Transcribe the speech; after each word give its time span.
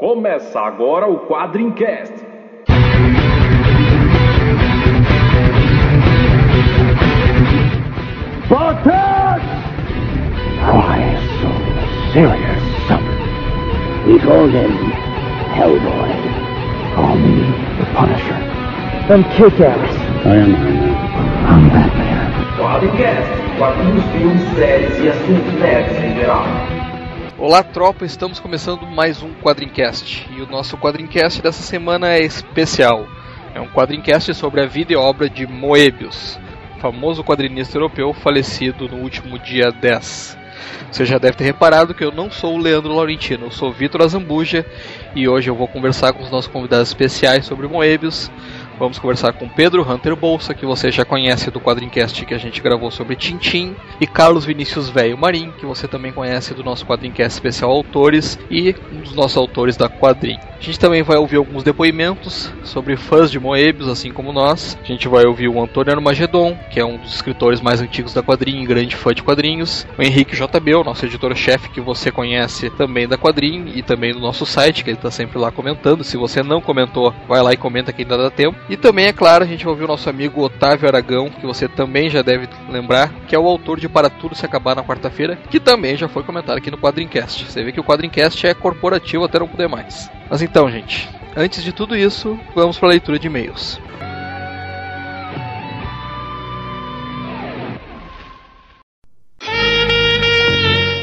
Começa 0.00 0.58
agora 0.58 1.06
o 1.06 1.18
Quadrincast. 1.26 2.14
Spartans! 8.46 9.44
Why 10.64 11.04
so 11.36 11.52
serious, 12.14 12.62
son? 12.88 13.04
We 14.06 14.18
call 14.20 14.48
him 14.48 14.72
Hellboy. 15.52 16.10
Call 16.94 17.16
me 17.18 17.44
the 17.76 17.84
Punisher. 17.92 18.40
I'm 19.12 19.22
Kick-Ass. 19.36 19.96
I 20.24 20.36
am 20.36 20.54
Iron 20.54 20.80
Man. 20.80 21.44
I'm 21.44 21.68
Batman. 21.68 22.56
Quadrincast, 22.56 23.58
quadrinhos, 23.58 24.04
filmes, 24.12 24.42
séries 24.56 24.98
e 24.98 25.10
assuntos 25.10 25.52
nerds 25.60 26.02
em 26.02 26.14
geral. 26.14 26.79
Olá, 27.40 27.62
tropa, 27.62 28.04
estamos 28.04 28.38
começando 28.38 28.86
mais 28.86 29.22
um 29.22 29.32
Quadrincast. 29.32 30.28
E 30.30 30.42
o 30.42 30.46
nosso 30.46 30.76
Quadrincast 30.76 31.40
dessa 31.40 31.62
semana 31.62 32.12
é 32.12 32.20
especial. 32.22 33.06
É 33.54 33.58
um 33.58 33.66
Quadrincast 33.66 34.34
sobre 34.34 34.60
a 34.60 34.66
vida 34.66 34.92
e 34.92 34.96
obra 34.96 35.26
de 35.26 35.46
Moebius, 35.46 36.38
famoso 36.82 37.24
quadrinista 37.24 37.78
europeu 37.78 38.12
falecido 38.12 38.86
no 38.86 38.98
último 38.98 39.38
dia 39.38 39.72
10. 39.72 40.36
Você 40.92 41.06
já 41.06 41.16
deve 41.16 41.38
ter 41.38 41.44
reparado 41.44 41.94
que 41.94 42.04
eu 42.04 42.12
não 42.12 42.30
sou 42.30 42.56
o 42.56 42.58
Leandro 42.58 42.92
Laurentino, 42.92 43.46
eu 43.46 43.50
sou 43.50 43.72
Vitor 43.72 44.02
Azambuja 44.02 44.66
e 45.14 45.26
hoje 45.26 45.48
eu 45.48 45.54
vou 45.54 45.66
conversar 45.66 46.12
com 46.12 46.22
os 46.22 46.30
nossos 46.30 46.52
convidados 46.52 46.88
especiais 46.88 47.46
sobre 47.46 47.66
Moebius. 47.66 48.30
Vamos 48.80 48.98
conversar 48.98 49.34
com 49.34 49.46
Pedro 49.46 49.86
Hunter 49.86 50.16
Bolsa, 50.16 50.54
que 50.54 50.64
você 50.64 50.90
já 50.90 51.04
conhece 51.04 51.50
do 51.50 51.60
Quadrincast 51.60 52.24
que 52.24 52.32
a 52.32 52.38
gente 52.38 52.62
gravou 52.62 52.90
sobre 52.90 53.14
Tintim, 53.14 53.76
e 54.00 54.06
Carlos 54.06 54.46
Vinícius 54.46 54.88
Velho 54.88 55.18
Marim, 55.18 55.52
que 55.58 55.66
você 55.66 55.86
também 55.86 56.10
conhece 56.10 56.54
do 56.54 56.64
nosso 56.64 56.86
Quadrincast 56.86 57.34
especial 57.34 57.70
Autores 57.70 58.38
e 58.50 58.74
um 58.90 59.00
dos 59.02 59.14
nossos 59.14 59.36
autores 59.36 59.76
da 59.76 59.86
Quadrim. 59.86 60.38
A 60.60 60.62
gente 60.62 60.78
também 60.78 61.02
vai 61.02 61.16
ouvir 61.16 61.36
alguns 61.36 61.62
depoimentos 61.62 62.52
sobre 62.64 62.94
fãs 62.94 63.30
de 63.30 63.40
Moebius, 63.40 63.88
assim 63.88 64.12
como 64.12 64.30
nós. 64.30 64.78
A 64.82 64.86
gente 64.86 65.08
vai 65.08 65.24
ouvir 65.24 65.48
o 65.48 65.62
Antônio 65.62 65.94
Armagedon, 65.94 66.54
que 66.70 66.78
é 66.78 66.84
um 66.84 66.98
dos 66.98 67.14
escritores 67.14 67.62
mais 67.62 67.80
antigos 67.80 68.12
da 68.12 68.22
Quadrim 68.22 68.64
grande 68.66 68.94
fã 68.94 69.14
de 69.14 69.22
quadrinhos. 69.22 69.86
O 69.98 70.02
Henrique 70.02 70.36
JB, 70.36 70.74
o 70.74 70.84
nosso 70.84 71.06
editor-chefe, 71.06 71.70
que 71.70 71.80
você 71.80 72.10
conhece 72.10 72.68
também 72.70 73.08
da 73.08 73.16
Quadrim 73.16 73.72
e 73.74 73.82
também 73.82 74.12
do 74.12 74.20
nosso 74.20 74.44
site, 74.44 74.84
que 74.84 74.90
ele 74.90 74.98
está 74.98 75.10
sempre 75.10 75.38
lá 75.38 75.50
comentando. 75.50 76.04
Se 76.04 76.18
você 76.18 76.42
não 76.42 76.60
comentou, 76.60 77.14
vai 77.26 77.42
lá 77.42 77.54
e 77.54 77.56
comenta 77.56 77.90
que 77.90 78.02
ainda 78.02 78.18
dá 78.18 78.30
tempo. 78.30 78.58
E 78.70 78.76
também, 78.76 79.06
é 79.06 79.12
claro, 79.12 79.42
a 79.42 79.46
gente 79.48 79.64
vai 79.64 79.72
ouvir 79.72 79.82
o 79.82 79.88
nosso 79.88 80.08
amigo 80.08 80.40
Otávio 80.40 80.86
Aragão, 80.86 81.28
que 81.28 81.44
você 81.44 81.66
também 81.66 82.08
já 82.08 82.22
deve 82.22 82.48
lembrar, 82.68 83.12
que 83.26 83.34
é 83.34 83.38
o 83.38 83.48
autor 83.48 83.80
de 83.80 83.88
Para 83.88 84.08
Tudo 84.08 84.36
Se 84.36 84.46
Acabar 84.46 84.76
na 84.76 84.84
Quarta-feira, 84.84 85.34
que 85.50 85.58
também 85.58 85.96
já 85.96 86.08
foi 86.08 86.22
comentado 86.22 86.56
aqui 86.56 86.70
no 86.70 86.78
Quadrincast. 86.78 87.46
Você 87.46 87.64
vê 87.64 87.72
que 87.72 87.80
o 87.80 87.84
Quadrincast 87.84 88.46
é 88.46 88.54
corporativo 88.54 89.24
até 89.24 89.40
não 89.40 89.48
poder 89.48 89.68
mais. 89.68 90.08
Mas 90.30 90.40
então, 90.40 90.70
gente, 90.70 91.10
antes 91.36 91.64
de 91.64 91.72
tudo 91.72 91.96
isso, 91.96 92.38
vamos 92.54 92.78
para 92.78 92.86
a 92.86 92.90
leitura 92.90 93.18
de 93.18 93.26
e-mails. 93.26 93.80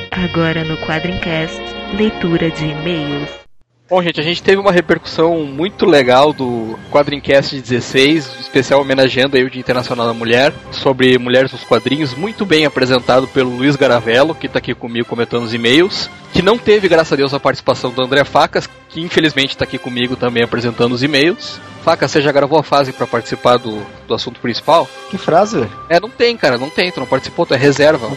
Agora 0.09 0.63
no 0.63 0.77
Quadrincast, 0.77 1.61
leitura 1.97 2.49
de 2.49 2.63
e-mails. 2.63 3.46
Bom, 3.89 4.03
gente, 4.03 4.19
a 4.19 4.23
gente 4.23 4.43
teve 4.43 4.59
uma 4.59 4.71
repercussão 4.71 5.45
muito 5.45 5.85
legal 5.85 6.33
do 6.33 6.77
Quadrincast 6.91 7.55
16, 7.55 8.37
especial 8.41 8.81
homenageando 8.81 9.37
aí 9.37 9.45
o 9.45 9.49
Dia 9.49 9.61
Internacional 9.61 10.05
da 10.05 10.13
Mulher, 10.13 10.53
sobre 10.73 11.17
mulheres 11.17 11.53
nos 11.53 11.63
quadrinhos, 11.63 12.13
muito 12.13 12.45
bem 12.45 12.65
apresentado 12.65 13.29
pelo 13.29 13.55
Luiz 13.55 13.77
Garavello, 13.77 14.35
que 14.35 14.47
está 14.47 14.59
aqui 14.59 14.75
comigo 14.75 15.07
comentando 15.07 15.43
os 15.43 15.53
e-mails, 15.53 16.09
que 16.37 16.43
não 16.43 16.55
teve, 16.55 16.87
graças 16.87 17.13
a 17.13 17.15
Deus, 17.15 17.33
a 17.33 17.39
participação 17.39 17.89
do 17.89 17.99
André 17.99 18.23
Facas, 18.23 18.69
que 18.89 19.01
infelizmente 19.01 19.49
está 19.49 19.63
aqui 19.65 19.79
comigo 19.79 20.15
também 20.15 20.43
apresentando 20.43 20.91
os 20.93 21.01
e-mails. 21.01 21.59
Facas, 21.83 22.11
você 22.11 22.21
já 22.21 22.31
gravou 22.31 22.59
a 22.59 22.63
fase 22.63 22.91
para 22.91 23.07
participar 23.07 23.57
do, 23.57 23.81
do 24.07 24.13
assunto 24.13 24.39
principal? 24.41 24.87
Que 25.09 25.17
frase, 25.17 25.55
velho? 25.61 25.71
É, 25.89 25.99
não 26.01 26.09
tem, 26.09 26.35
cara, 26.37 26.57
não 26.57 26.69
tem, 26.69 26.91
tu 26.91 26.99
não 26.99 27.07
participou, 27.07 27.45
tu 27.45 27.53
é 27.53 27.57
reserva. 27.57 28.07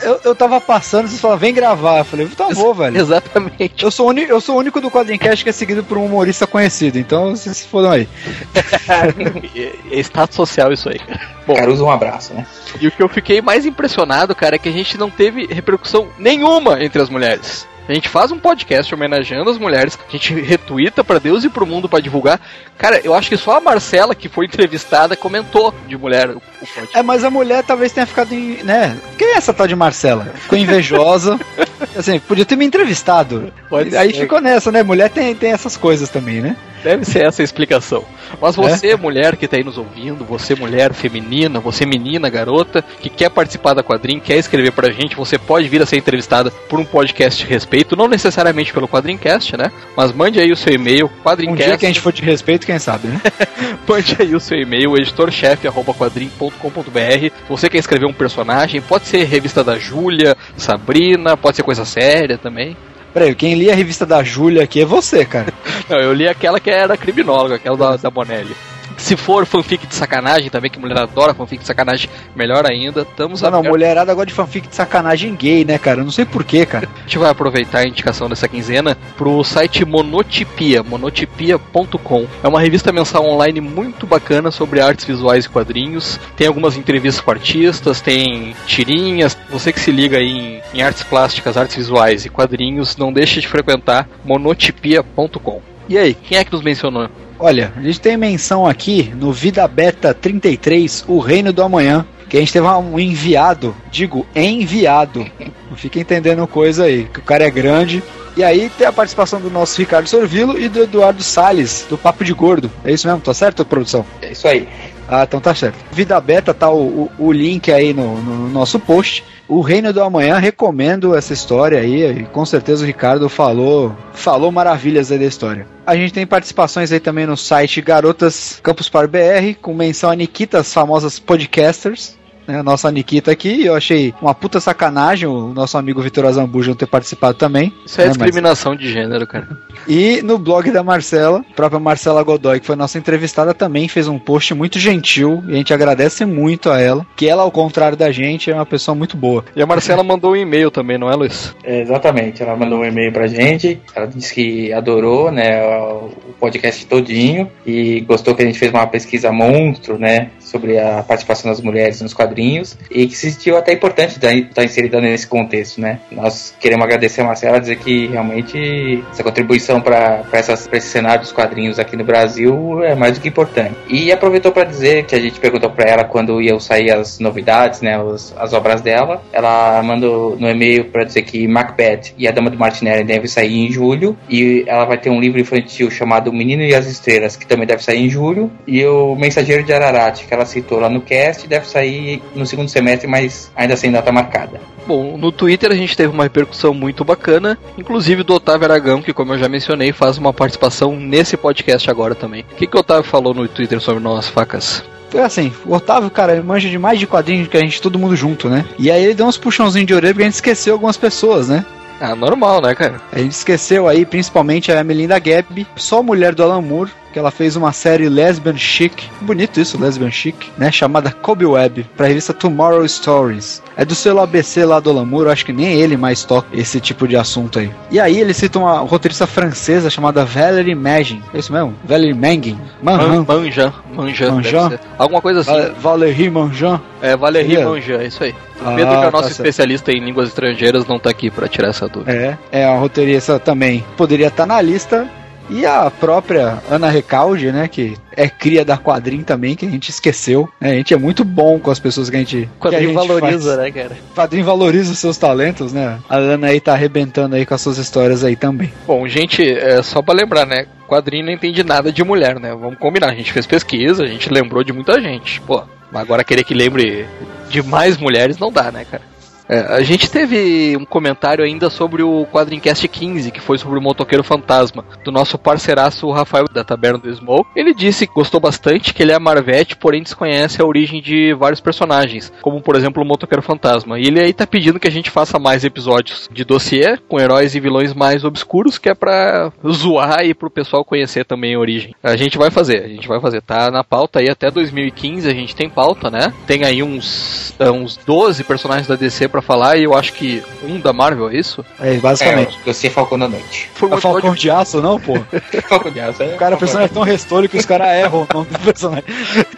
Eu, 0.00 0.20
eu 0.24 0.34
tava 0.34 0.60
passando, 0.60 1.08
vocês 1.08 1.20
falaram, 1.20 1.40
vem 1.40 1.52
gravar. 1.52 1.98
Eu 1.98 2.04
falei, 2.04 2.26
tá 2.28 2.48
bom, 2.54 2.72
velho. 2.72 2.96
Exatamente. 2.98 3.82
Eu 3.84 3.90
sou, 3.90 4.08
uni- 4.08 4.28
eu 4.28 4.40
sou 4.40 4.54
o 4.54 4.58
único 4.58 4.80
do 4.80 4.90
Quadrincast 4.92 5.42
que 5.42 5.50
é 5.50 5.52
seguido 5.52 5.82
por 5.84 5.98
um 5.98 6.06
humorista 6.06 6.46
conhecido, 6.46 6.98
então 6.98 7.34
vocês 7.36 7.56
se 7.56 7.66
fodam 7.66 7.90
aí. 7.90 8.08
é 9.90 9.98
status 10.00 10.36
social 10.36 10.72
isso 10.72 10.88
aí. 10.88 11.00
Bom, 11.46 11.54
Caruso, 11.54 11.84
um 11.84 11.90
abraço, 11.90 12.32
né? 12.32 12.46
E 12.80 12.86
o 12.86 12.90
que 12.92 13.02
eu 13.02 13.08
fiquei 13.08 13.42
mais 13.42 13.66
impressionado, 13.66 14.34
cara, 14.34 14.54
é 14.56 14.58
que 14.58 14.68
a 14.68 14.72
gente 14.72 14.96
não 14.96 15.10
teve 15.10 15.46
repercussão 15.46 16.08
nenhuma 16.18 16.53
entre 16.80 17.02
as 17.02 17.10
mulheres. 17.10 17.68
A 17.88 17.92
gente 17.92 18.08
faz 18.08 18.32
um 18.32 18.38
podcast 18.38 18.94
homenageando 18.94 19.50
as 19.50 19.58
mulheres, 19.58 19.98
a 20.08 20.10
gente 20.10 20.32
retuita 20.34 21.04
pra 21.04 21.18
Deus 21.18 21.44
e 21.44 21.50
pro 21.50 21.66
mundo 21.66 21.88
pra 21.88 22.00
divulgar. 22.00 22.40
Cara, 22.78 23.00
eu 23.04 23.14
acho 23.14 23.28
que 23.28 23.36
só 23.36 23.58
a 23.58 23.60
Marcela, 23.60 24.14
que 24.14 24.28
foi 24.28 24.46
entrevistada, 24.46 25.14
comentou 25.16 25.74
de 25.86 25.96
mulher 25.96 26.30
o, 26.30 26.40
podcast. 26.40 26.96
É, 26.96 27.02
mas 27.02 27.24
a 27.24 27.30
mulher 27.30 27.62
talvez 27.62 27.92
tenha 27.92 28.06
ficado 28.06 28.32
em. 28.32 28.62
né? 28.62 28.96
Quem 29.18 29.28
é 29.28 29.36
essa 29.36 29.52
tal 29.52 29.66
de 29.66 29.76
Marcela? 29.76 30.24
Ficou 30.34 30.58
invejosa. 30.58 31.38
assim, 31.96 32.18
podia 32.18 32.44
ter 32.44 32.56
me 32.56 32.64
entrevistado. 32.64 33.52
Pode 33.68 33.96
aí 33.96 34.12
ser. 34.12 34.20
ficou 34.22 34.40
nessa, 34.40 34.72
né? 34.72 34.82
Mulher 34.82 35.10
tem, 35.10 35.34
tem 35.34 35.52
essas 35.52 35.76
coisas 35.76 36.08
também, 36.08 36.40
né? 36.40 36.56
Deve 36.82 37.04
ser 37.06 37.24
essa 37.24 37.40
a 37.40 37.44
explicação. 37.44 38.04
Mas 38.38 38.54
você, 38.56 38.94
mulher 38.94 39.36
que 39.36 39.48
tá 39.48 39.56
aí 39.56 39.64
nos 39.64 39.78
ouvindo, 39.78 40.22
você, 40.22 40.54
mulher 40.54 40.92
feminina, 40.92 41.58
você, 41.58 41.86
menina, 41.86 42.28
garota, 42.28 42.84
que 43.00 43.08
quer 43.08 43.30
participar 43.30 43.72
da 43.72 43.82
quadrinha, 43.82 44.20
quer 44.20 44.36
escrever 44.36 44.70
pra 44.70 44.92
gente, 44.92 45.16
você 45.16 45.38
pode 45.38 45.66
vir 45.66 45.80
a 45.80 45.86
ser 45.86 45.96
entrevistada 45.96 46.50
por 46.50 46.78
um 46.78 46.84
podcast 46.84 47.42
de 47.42 47.48
respeito, 47.74 47.96
não 47.96 48.06
necessariamente 48.06 48.72
pelo 48.72 48.86
Quadrincast, 48.86 49.56
né? 49.56 49.72
Mas 49.96 50.12
mande 50.12 50.38
aí 50.38 50.52
o 50.52 50.56
seu 50.56 50.72
e-mail, 50.72 51.06
Um 51.06 51.22
quadrincast. 51.22 51.64
dia 51.64 51.76
que 51.76 51.86
a 51.86 51.88
gente 51.88 51.98
for 52.00 52.12
de 52.12 52.22
respeito, 52.22 52.64
quem 52.64 52.78
sabe, 52.78 53.08
né? 53.08 53.20
Mande 53.86 54.16
aí 54.18 54.34
o 54.34 54.40
seu 54.40 54.58
e-mail, 54.58 54.96
editorchefe.quadrim.com.br. 54.96 57.30
Você 57.48 57.68
quer 57.68 57.78
escrever 57.78 58.06
um 58.06 58.12
personagem, 58.12 58.80
pode 58.80 59.06
ser 59.06 59.24
revista 59.24 59.64
da 59.64 59.76
Júlia, 59.78 60.36
Sabrina, 60.56 61.36
pode 61.36 61.56
ser 61.56 61.64
coisa 61.64 61.84
séria 61.84 62.38
também. 62.38 62.76
Peraí, 63.12 63.34
quem 63.34 63.54
lia 63.54 63.72
a 63.72 63.76
revista 63.76 64.06
da 64.06 64.22
Júlia 64.22 64.62
aqui 64.62 64.80
é 64.80 64.84
você, 64.84 65.24
cara. 65.24 65.52
Não, 65.88 65.98
eu 65.98 66.12
li 66.12 66.28
aquela 66.28 66.60
que 66.60 66.70
era 66.70 66.96
criminóloga, 66.96 67.56
aquela 67.56 67.76
da, 67.76 67.96
da 67.96 68.10
Bonelli. 68.10 68.54
Se 68.96 69.16
for 69.16 69.44
fanfic 69.46 69.86
de 69.86 69.94
sacanagem 69.94 70.50
também, 70.50 70.70
que 70.70 70.78
mulher 70.78 70.98
adora 70.98 71.34
fanfic 71.34 71.60
de 71.60 71.66
sacanagem, 71.66 72.08
melhor 72.34 72.64
ainda. 72.70 73.02
Estamos 73.02 73.42
não, 73.42 73.48
abertos. 73.48 73.70
mulherada 73.70 74.12
agora 74.12 74.26
de 74.26 74.32
fanfic 74.32 74.68
de 74.68 74.74
sacanagem 74.74 75.34
gay, 75.34 75.64
né, 75.64 75.78
cara? 75.78 76.00
Eu 76.00 76.04
não 76.04 76.12
sei 76.12 76.24
porquê, 76.24 76.64
cara. 76.64 76.88
A 76.96 77.00
gente 77.02 77.18
vai 77.18 77.30
aproveitar 77.30 77.80
a 77.80 77.88
indicação 77.88 78.28
dessa 78.28 78.48
quinzena 78.48 78.96
pro 79.16 79.42
site 79.44 79.84
Monotipia, 79.84 80.82
monotipia.com. 80.82 82.26
É 82.42 82.48
uma 82.48 82.60
revista 82.60 82.92
mensal 82.92 83.24
online 83.26 83.60
muito 83.60 84.06
bacana 84.06 84.50
sobre 84.50 84.80
artes 84.80 85.04
visuais 85.04 85.44
e 85.44 85.48
quadrinhos. 85.48 86.18
Tem 86.36 86.46
algumas 86.46 86.76
entrevistas 86.76 87.22
com 87.22 87.30
artistas, 87.30 88.00
tem 88.00 88.54
tirinhas. 88.66 89.36
Você 89.50 89.72
que 89.72 89.80
se 89.80 89.90
liga 89.90 90.18
aí 90.18 90.28
em, 90.28 90.62
em 90.78 90.82
artes 90.82 91.02
plásticas, 91.02 91.56
artes 91.56 91.76
visuais 91.76 92.24
e 92.24 92.28
quadrinhos, 92.28 92.96
não 92.96 93.12
deixe 93.12 93.40
de 93.40 93.48
frequentar 93.48 94.08
monotipia.com. 94.24 95.60
E 95.88 95.98
aí, 95.98 96.14
quem 96.14 96.38
é 96.38 96.44
que 96.44 96.52
nos 96.52 96.62
mencionou? 96.62 97.08
Olha, 97.38 97.72
a 97.76 97.82
gente 97.82 98.00
tem 98.00 98.16
menção 98.16 98.66
aqui 98.66 99.12
no 99.16 99.32
Vida 99.32 99.66
Beta 99.66 100.14
33, 100.14 101.04
O 101.08 101.18
Reino 101.18 101.52
do 101.52 101.62
Amanhã, 101.62 102.06
que 102.28 102.36
a 102.36 102.40
gente 102.40 102.52
teve 102.52 102.66
um 102.66 102.98
enviado, 102.98 103.76
digo, 103.90 104.26
enviado. 104.34 105.26
Não 105.68 105.76
fica 105.76 106.00
entendendo 106.00 106.46
coisa 106.46 106.84
aí, 106.84 107.04
que 107.04 107.18
o 107.18 107.22
cara 107.22 107.44
é 107.44 107.50
grande. 107.50 108.02
E 108.36 108.42
aí 108.42 108.68
tem 108.76 108.86
a 108.86 108.92
participação 108.92 109.40
do 109.40 109.48
nosso 109.48 109.78
Ricardo 109.78 110.08
Sorvilo 110.08 110.58
e 110.58 110.68
do 110.68 110.82
Eduardo 110.82 111.22
Salles, 111.22 111.86
do 111.88 111.96
Papo 111.96 112.24
de 112.24 112.32
Gordo. 112.32 112.70
É 112.84 112.92
isso 112.92 113.06
mesmo? 113.06 113.20
Tá 113.20 113.32
certo, 113.32 113.64
produção? 113.64 114.04
É 114.20 114.32
isso 114.32 114.48
aí. 114.48 114.68
Ah, 115.08 115.24
então 115.24 115.40
tá 115.40 115.54
certo. 115.54 115.76
Vida 115.92 116.18
Beta 116.20 116.54
tá 116.54 116.70
o, 116.70 117.10
o, 117.18 117.26
o 117.26 117.32
link 117.32 117.70
aí 117.70 117.92
no, 117.92 118.20
no 118.20 118.48
nosso 118.48 118.78
post. 118.78 119.24
O 119.46 119.60
Reino 119.60 119.92
do 119.92 120.02
Amanhã, 120.02 120.38
recomendo 120.38 121.14
essa 121.14 121.32
história 121.32 121.78
aí. 121.78 122.20
E 122.20 122.24
com 122.24 122.44
certeza 122.46 122.82
o 122.82 122.86
Ricardo 122.86 123.28
falou, 123.28 123.94
falou 124.12 124.50
maravilhas 124.50 125.12
aí 125.12 125.18
da 125.18 125.24
história. 125.26 125.66
A 125.86 125.94
gente 125.94 126.14
tem 126.14 126.26
participações 126.26 126.90
aí 126.90 127.00
também 127.00 127.26
no 127.26 127.36
site 127.36 127.82
Garotas 127.82 128.58
Campus 128.62 128.88
Par 128.88 129.06
BR, 129.06 129.54
com 129.60 129.74
menção 129.74 130.10
a 130.10 130.16
Nikita, 130.16 130.60
as 130.60 130.72
famosas 130.72 131.18
podcasters. 131.18 132.16
Né, 132.46 132.58
a 132.58 132.62
nossa 132.62 132.90
Nikita 132.90 133.30
aqui, 133.32 133.64
eu 133.64 133.74
achei 133.74 134.14
uma 134.20 134.34
puta 134.34 134.60
sacanagem 134.60 135.28
o 135.28 135.48
nosso 135.54 135.76
amigo 135.78 136.02
Vitor 136.02 136.26
Azambuja 136.26 136.70
não 136.70 136.76
ter 136.76 136.86
participado 136.86 137.34
também. 137.38 137.72
Isso 137.86 138.00
é 138.00 138.04
né, 138.04 138.10
mas- 138.10 138.18
discriminação 138.18 138.76
de 138.76 138.90
gênero, 138.92 139.26
cara. 139.26 139.48
e 139.88 140.20
no 140.22 140.38
blog 140.38 140.70
da 140.70 140.82
Marcela, 140.82 141.44
a 141.50 141.54
própria 141.54 141.80
Marcela 141.80 142.22
Godoy, 142.22 142.60
que 142.60 142.66
foi 142.66 142.76
nossa 142.76 142.98
entrevistada, 142.98 143.54
também 143.54 143.88
fez 143.88 144.08
um 144.08 144.18
post 144.18 144.52
muito 144.54 144.78
gentil 144.78 145.42
e 145.48 145.52
a 145.52 145.56
gente 145.56 145.72
agradece 145.74 146.24
muito 146.24 146.70
a 146.70 146.80
ela. 146.80 147.06
Que 147.16 147.28
ela, 147.28 147.42
ao 147.42 147.50
contrário 147.50 147.96
da 147.96 148.10
gente, 148.12 148.50
é 148.50 148.54
uma 148.54 148.66
pessoa 148.66 148.94
muito 148.94 149.16
boa. 149.16 149.44
E 149.54 149.62
a 149.62 149.66
Marcela 149.66 150.02
mandou 150.02 150.32
um 150.32 150.36
e-mail 150.36 150.70
também, 150.70 150.98
não 150.98 151.10
é, 151.10 151.14
Luiz? 151.14 151.54
É, 151.64 151.80
exatamente. 151.80 152.42
Ela 152.42 152.56
mandou 152.56 152.80
um 152.80 152.84
e-mail 152.84 153.12
pra 153.12 153.26
gente. 153.26 153.80
Ela 153.94 154.06
disse 154.06 154.34
que 154.34 154.72
adorou, 154.72 155.30
né, 155.30 155.62
o 155.62 156.10
podcast 156.38 156.84
todinho 156.86 157.50
e 157.66 158.00
gostou 158.00 158.34
que 158.34 158.42
a 158.42 158.46
gente 158.46 158.58
fez 158.58 158.72
uma 158.72 158.86
pesquisa 158.86 159.32
monstro, 159.32 159.98
né, 159.98 160.30
sobre 160.54 160.78
a 160.78 161.02
participação 161.02 161.50
das 161.50 161.60
mulheres 161.60 162.00
nos 162.00 162.14
quadrinhos 162.14 162.78
e 162.88 163.08
que 163.08 163.16
se 163.16 163.32
sentiu 163.32 163.56
até 163.56 163.72
importante 163.72 164.12
estar 164.12 164.64
inserida 164.64 165.00
nesse 165.00 165.26
contexto, 165.26 165.80
né? 165.80 165.98
Nós 166.12 166.54
queremos 166.60 166.84
agradecer 166.84 167.22
a 167.22 167.24
Marcela, 167.24 167.58
dizer 167.58 167.76
que 167.76 168.06
realmente 168.06 169.02
essa 169.10 169.24
contribuição 169.24 169.80
para 169.80 170.24
esse 170.32 170.86
cenário 170.86 171.22
dos 171.22 171.32
quadrinhos 171.32 171.80
aqui 171.80 171.96
no 171.96 172.04
Brasil 172.04 172.84
é 172.84 172.94
mais 172.94 173.18
do 173.18 173.20
que 173.20 173.28
importante. 173.28 173.74
E 173.88 174.12
aproveitou 174.12 174.52
para 174.52 174.62
dizer 174.62 175.06
que 175.06 175.16
a 175.16 175.20
gente 175.20 175.40
perguntou 175.40 175.70
para 175.70 175.90
ela 175.90 176.04
quando 176.04 176.40
iam 176.40 176.60
sair 176.60 176.92
as 176.92 177.18
novidades, 177.18 177.80
né, 177.80 178.00
as, 178.00 178.32
as 178.38 178.52
obras 178.52 178.80
dela. 178.80 179.22
Ela 179.32 179.82
mandou 179.82 180.36
no 180.38 180.48
e-mail 180.48 180.84
para 180.84 181.02
dizer 181.02 181.22
que 181.22 181.48
Macbeth 181.48 182.14
e 182.16 182.28
a 182.28 182.30
Dama 182.30 182.50
do 182.50 182.58
Martinelli 182.58 183.02
devem 183.02 183.26
sair 183.26 183.56
em 183.56 183.72
julho 183.72 184.16
e 184.28 184.64
ela 184.68 184.84
vai 184.84 184.98
ter 184.98 185.10
um 185.10 185.18
livro 185.18 185.40
infantil 185.40 185.90
chamado 185.90 186.32
Menino 186.32 186.62
e 186.62 186.74
as 186.74 186.86
Estrelas 186.86 187.36
que 187.36 187.46
também 187.46 187.66
deve 187.66 187.82
sair 187.82 188.04
em 188.04 188.08
julho 188.08 188.52
e 188.66 188.84
o 188.86 189.16
Mensageiro 189.16 189.64
de 189.64 189.72
Ararat 189.72 190.24
que 190.24 190.32
ela 190.32 190.43
citou 190.44 190.80
lá 190.80 190.88
no 190.88 191.00
cast 191.00 191.46
deve 191.46 191.66
sair 191.66 192.22
no 192.34 192.46
segundo 192.46 192.68
semestre, 192.68 193.08
mas 193.08 193.50
ainda 193.54 193.76
sem 193.76 193.90
data 193.90 194.10
marcada. 194.12 194.60
Bom, 194.86 195.16
no 195.16 195.32
Twitter 195.32 195.70
a 195.70 195.74
gente 195.74 195.96
teve 195.96 196.12
uma 196.12 196.24
repercussão 196.24 196.74
muito 196.74 197.04
bacana, 197.04 197.58
inclusive 197.78 198.22
do 198.22 198.34
Otávio 198.34 198.66
Aragão, 198.66 199.00
que 199.00 199.12
como 199.12 199.32
eu 199.32 199.38
já 199.38 199.48
mencionei, 199.48 199.92
faz 199.92 200.18
uma 200.18 200.32
participação 200.32 200.96
nesse 200.96 201.36
podcast 201.36 201.90
agora 201.90 202.14
também. 202.14 202.44
O 202.52 202.56
que, 202.56 202.66
que 202.66 202.76
o 202.76 202.80
Otávio 202.80 203.04
falou 203.04 203.32
no 203.32 203.48
Twitter 203.48 203.80
sobre 203.80 204.02
nós 204.02 204.28
facas? 204.28 204.84
É 205.14 205.20
assim, 205.22 205.52
o 205.64 205.74
Otávio, 205.74 206.10
cara, 206.10 206.32
ele 206.32 206.42
manja 206.42 206.68
de 206.68 206.76
mais 206.76 206.98
de 206.98 207.06
quadrinhos 207.06 207.48
que 207.48 207.56
a 207.56 207.60
gente, 207.60 207.80
todo 207.80 207.98
mundo 207.98 208.16
junto, 208.16 208.48
né? 208.48 208.64
E 208.78 208.90
aí 208.90 209.04
ele 209.04 209.14
deu 209.14 209.26
uns 209.26 209.38
puxãozinhos 209.38 209.86
de 209.86 209.94
orelha 209.94 210.12
porque 210.12 210.24
a 210.24 210.26
gente 210.26 210.34
esqueceu 210.34 210.74
algumas 210.74 210.96
pessoas, 210.96 211.48
né? 211.48 211.64
Ah, 212.00 212.16
normal, 212.16 212.60
né, 212.60 212.74
cara? 212.74 213.00
A 213.12 213.18
gente 213.18 213.32
esqueceu 213.32 213.86
aí, 213.86 214.04
principalmente, 214.04 214.72
a 214.72 214.82
Melinda 214.82 215.18
Gabb, 215.18 215.66
só 215.76 216.02
mulher 216.02 216.34
do 216.34 216.42
Alan 216.42 216.60
Moore, 216.60 216.90
que 217.14 217.18
ela 217.20 217.30
fez 217.30 217.54
uma 217.54 217.72
série 217.72 218.08
lesbian 218.08 218.56
chic, 218.56 219.04
bonito 219.20 219.60
isso, 219.60 219.80
lesbian 219.80 220.10
chic, 220.10 220.34
né, 220.58 220.72
chamada 220.72 221.12
Kobe 221.12 221.46
Web, 221.46 221.86
pra 221.96 222.08
revista 222.08 222.34
Tomorrow 222.34 222.86
Stories. 222.88 223.62
É 223.76 223.84
do 223.84 223.94
selo 223.94 224.20
ABC 224.20 224.64
lá 224.64 224.80
do 224.80 224.92
Lamour, 224.92 225.28
acho 225.28 225.46
que 225.46 225.52
nem 225.52 225.80
ele 225.80 225.96
mais 225.96 226.24
toca 226.24 226.48
esse 226.52 226.80
tipo 226.80 227.06
de 227.06 227.16
assunto 227.16 227.60
aí. 227.60 227.70
E 227.88 228.00
aí 228.00 228.20
ele 228.20 228.34
cita 228.34 228.58
uma 228.58 228.80
roteirista 228.80 229.28
francesa 229.28 229.88
chamada 229.88 230.24
Valerie 230.24 230.74
Magin, 230.74 231.22
é 231.32 231.38
isso 231.38 231.52
mesmo? 231.52 231.72
Valerie 231.84 232.14
Mangin? 232.14 232.58
Manhan. 232.82 233.24
Manjan, 233.24 233.72
Manjan, 233.94 234.32
Manjan? 234.32 234.78
Alguma 234.98 235.22
coisa 235.22 235.40
assim. 235.40 235.52
Val 235.52 235.94
Valerie 235.94 236.28
Manjan? 236.28 236.80
É, 237.00 237.16
Valerie 237.16 237.52
yeah. 237.52 237.70
Manjan, 237.70 238.02
é 238.02 238.06
isso 238.06 238.24
aí. 238.24 238.34
O 238.60 238.74
Pedro, 238.74 238.92
ah, 238.92 238.98
que 238.98 239.04
é 239.04 239.08
o 239.08 239.12
nosso 239.12 239.28
tá 239.28 239.30
especialista 239.30 239.92
em 239.92 240.00
línguas 240.00 240.30
estrangeiras, 240.30 240.84
não 240.86 240.98
tá 240.98 241.10
aqui 241.10 241.30
para 241.30 241.46
tirar 241.46 241.68
essa 241.68 241.86
dúvida. 241.86 242.12
É, 242.12 242.38
é 242.50 242.64
a 242.64 242.76
roteirista 242.76 243.38
também. 243.38 243.84
Poderia 243.96 244.26
estar 244.26 244.46
tá 244.46 244.54
na 244.54 244.60
lista, 244.60 245.08
e 245.48 245.66
a 245.66 245.90
própria 245.90 246.62
Ana 246.70 246.88
Recalde, 246.88 247.52
né, 247.52 247.68
que 247.68 247.96
é 248.16 248.28
cria 248.28 248.64
da 248.64 248.78
quadrinho 248.78 249.24
também, 249.24 249.54
que 249.54 249.66
a 249.66 249.70
gente 249.70 249.90
esqueceu. 249.90 250.48
Né? 250.60 250.70
A 250.70 250.74
gente 250.74 250.94
é 250.94 250.96
muito 250.96 251.24
bom 251.24 251.58
com 251.58 251.70
as 251.70 251.78
pessoas 251.78 252.08
que 252.08 252.16
a 252.16 252.18
gente. 252.18 252.48
Quadrinho 252.58 252.92
que 252.92 252.98
a 252.98 253.00
gente 253.00 253.08
valoriza, 253.08 253.56
faz. 253.56 253.74
né, 253.74 253.82
cara? 253.82 253.96
Quadrinho 254.14 254.44
valoriza 254.44 254.92
os 254.92 254.98
seus 254.98 255.18
talentos, 255.18 255.72
né? 255.72 255.98
A 256.08 256.16
Ana 256.16 256.48
aí 256.48 256.60
tá 256.60 256.72
arrebentando 256.72 257.36
aí 257.36 257.44
com 257.44 257.54
as 257.54 257.60
suas 257.60 257.78
histórias 257.78 258.24
aí 258.24 258.36
também. 258.36 258.72
Bom, 258.86 259.06
gente, 259.06 259.42
é 259.42 259.82
só 259.82 260.00
pra 260.00 260.14
lembrar, 260.14 260.46
né? 260.46 260.66
Quadrinho 260.88 261.26
não 261.26 261.32
entende 261.32 261.62
nada 261.62 261.92
de 261.92 262.04
mulher, 262.04 262.38
né? 262.38 262.50
Vamos 262.50 262.78
combinar. 262.78 263.10
A 263.10 263.14
gente 263.14 263.32
fez 263.32 263.46
pesquisa, 263.46 264.04
a 264.04 264.06
gente 264.06 264.30
lembrou 264.30 264.62
de 264.62 264.72
muita 264.72 265.00
gente. 265.00 265.40
Pô, 265.40 265.62
agora 265.92 266.24
querer 266.24 266.44
que 266.44 266.54
lembre 266.54 267.06
de 267.48 267.62
mais 267.62 267.96
mulheres 267.96 268.38
não 268.38 268.52
dá, 268.52 268.70
né, 268.70 268.84
cara? 268.84 269.13
É, 269.48 269.60
a 269.74 269.82
gente 269.82 270.10
teve 270.10 270.76
um 270.76 270.84
comentário 270.84 271.44
ainda 271.44 271.68
sobre 271.68 272.02
o 272.02 272.26
Quadrincast 272.26 272.86
15, 272.86 273.30
que 273.30 273.40
foi 273.40 273.58
sobre 273.58 273.78
o 273.78 273.82
Motoqueiro 273.82 274.24
Fantasma, 274.24 274.84
do 275.04 275.12
nosso 275.12 275.38
parceiraço 275.38 276.10
Rafael 276.10 276.46
da 276.52 276.64
Taberna 276.64 276.98
do 276.98 277.14
Smoke. 277.14 277.50
Ele 277.54 277.74
disse 277.74 278.06
que 278.06 278.14
gostou 278.14 278.40
bastante, 278.40 278.94
que 278.94 279.02
ele 279.02 279.12
é 279.12 279.18
Marvete, 279.18 279.76
porém 279.76 280.02
desconhece 280.02 280.60
a 280.60 280.64
origem 280.64 281.00
de 281.00 281.34
vários 281.34 281.60
personagens, 281.60 282.32
como 282.40 282.60
por 282.60 282.76
exemplo 282.76 283.02
o 283.02 283.06
Motoqueiro 283.06 283.42
Fantasma. 283.42 283.98
E 283.98 284.06
ele 284.06 284.20
aí 284.20 284.32
tá 284.32 284.46
pedindo 284.46 284.80
que 284.80 284.88
a 284.88 284.92
gente 284.92 285.10
faça 285.10 285.38
mais 285.38 285.64
episódios 285.64 286.28
de 286.32 286.44
dossiê 286.44 286.96
com 287.08 287.20
heróis 287.20 287.54
e 287.54 287.60
vilões 287.60 287.92
mais 287.92 288.24
obscuros, 288.24 288.78
que 288.78 288.88
é 288.88 288.94
pra 288.94 289.52
zoar 289.68 290.24
e 290.24 290.34
pro 290.34 290.50
pessoal 290.50 290.84
conhecer 290.84 291.24
também 291.24 291.54
a 291.54 291.58
origem. 291.58 291.94
A 292.02 292.16
gente 292.16 292.38
vai 292.38 292.50
fazer, 292.50 292.84
a 292.84 292.88
gente 292.88 293.06
vai 293.06 293.20
fazer. 293.20 293.42
Tá 293.42 293.70
na 293.70 293.84
pauta 293.84 294.20
aí 294.20 294.30
até 294.30 294.50
2015, 294.50 295.28
a 295.28 295.34
gente 295.34 295.54
tem 295.54 295.68
pauta, 295.68 296.10
né? 296.10 296.32
Tem 296.46 296.64
aí 296.64 296.82
uns, 296.82 297.54
uns 297.60 297.96
12 297.96 298.44
personagens 298.44 298.86
da 298.86 298.96
DC 298.96 299.28
para 299.34 299.42
falar, 299.42 299.76
e 299.76 299.82
eu 299.82 299.94
acho 299.94 300.12
que 300.12 300.44
um 300.62 300.78
da 300.78 300.92
Marvel, 300.92 301.28
é 301.28 301.34
isso? 301.36 301.64
É, 301.80 301.96
basicamente. 301.96 302.56
É, 302.64 302.72
você 302.72 302.88
Falcão 302.88 303.18
da 303.18 303.28
Noite. 303.28 303.68
Foi 303.74 303.90
um 303.90 304.00
Falcão 304.00 304.32
de 304.32 304.48
Aço, 304.48 304.80
não, 304.80 305.00
pô? 305.00 305.14
Falcão 305.68 305.90
de 305.90 305.98
Aço, 305.98 306.22
é. 306.22 306.34
O 306.34 306.36
cara, 306.36 306.54
o 306.54 306.58
personagem 306.58 306.92
é 306.92 306.94
tão 306.94 307.02
restolho 307.02 307.48
que 307.48 307.56
os 307.56 307.66
caras 307.66 307.88
erram 307.88 308.28
o 308.30 308.32
nome 308.32 308.46
do 308.48 308.58
personagem. 308.60 309.02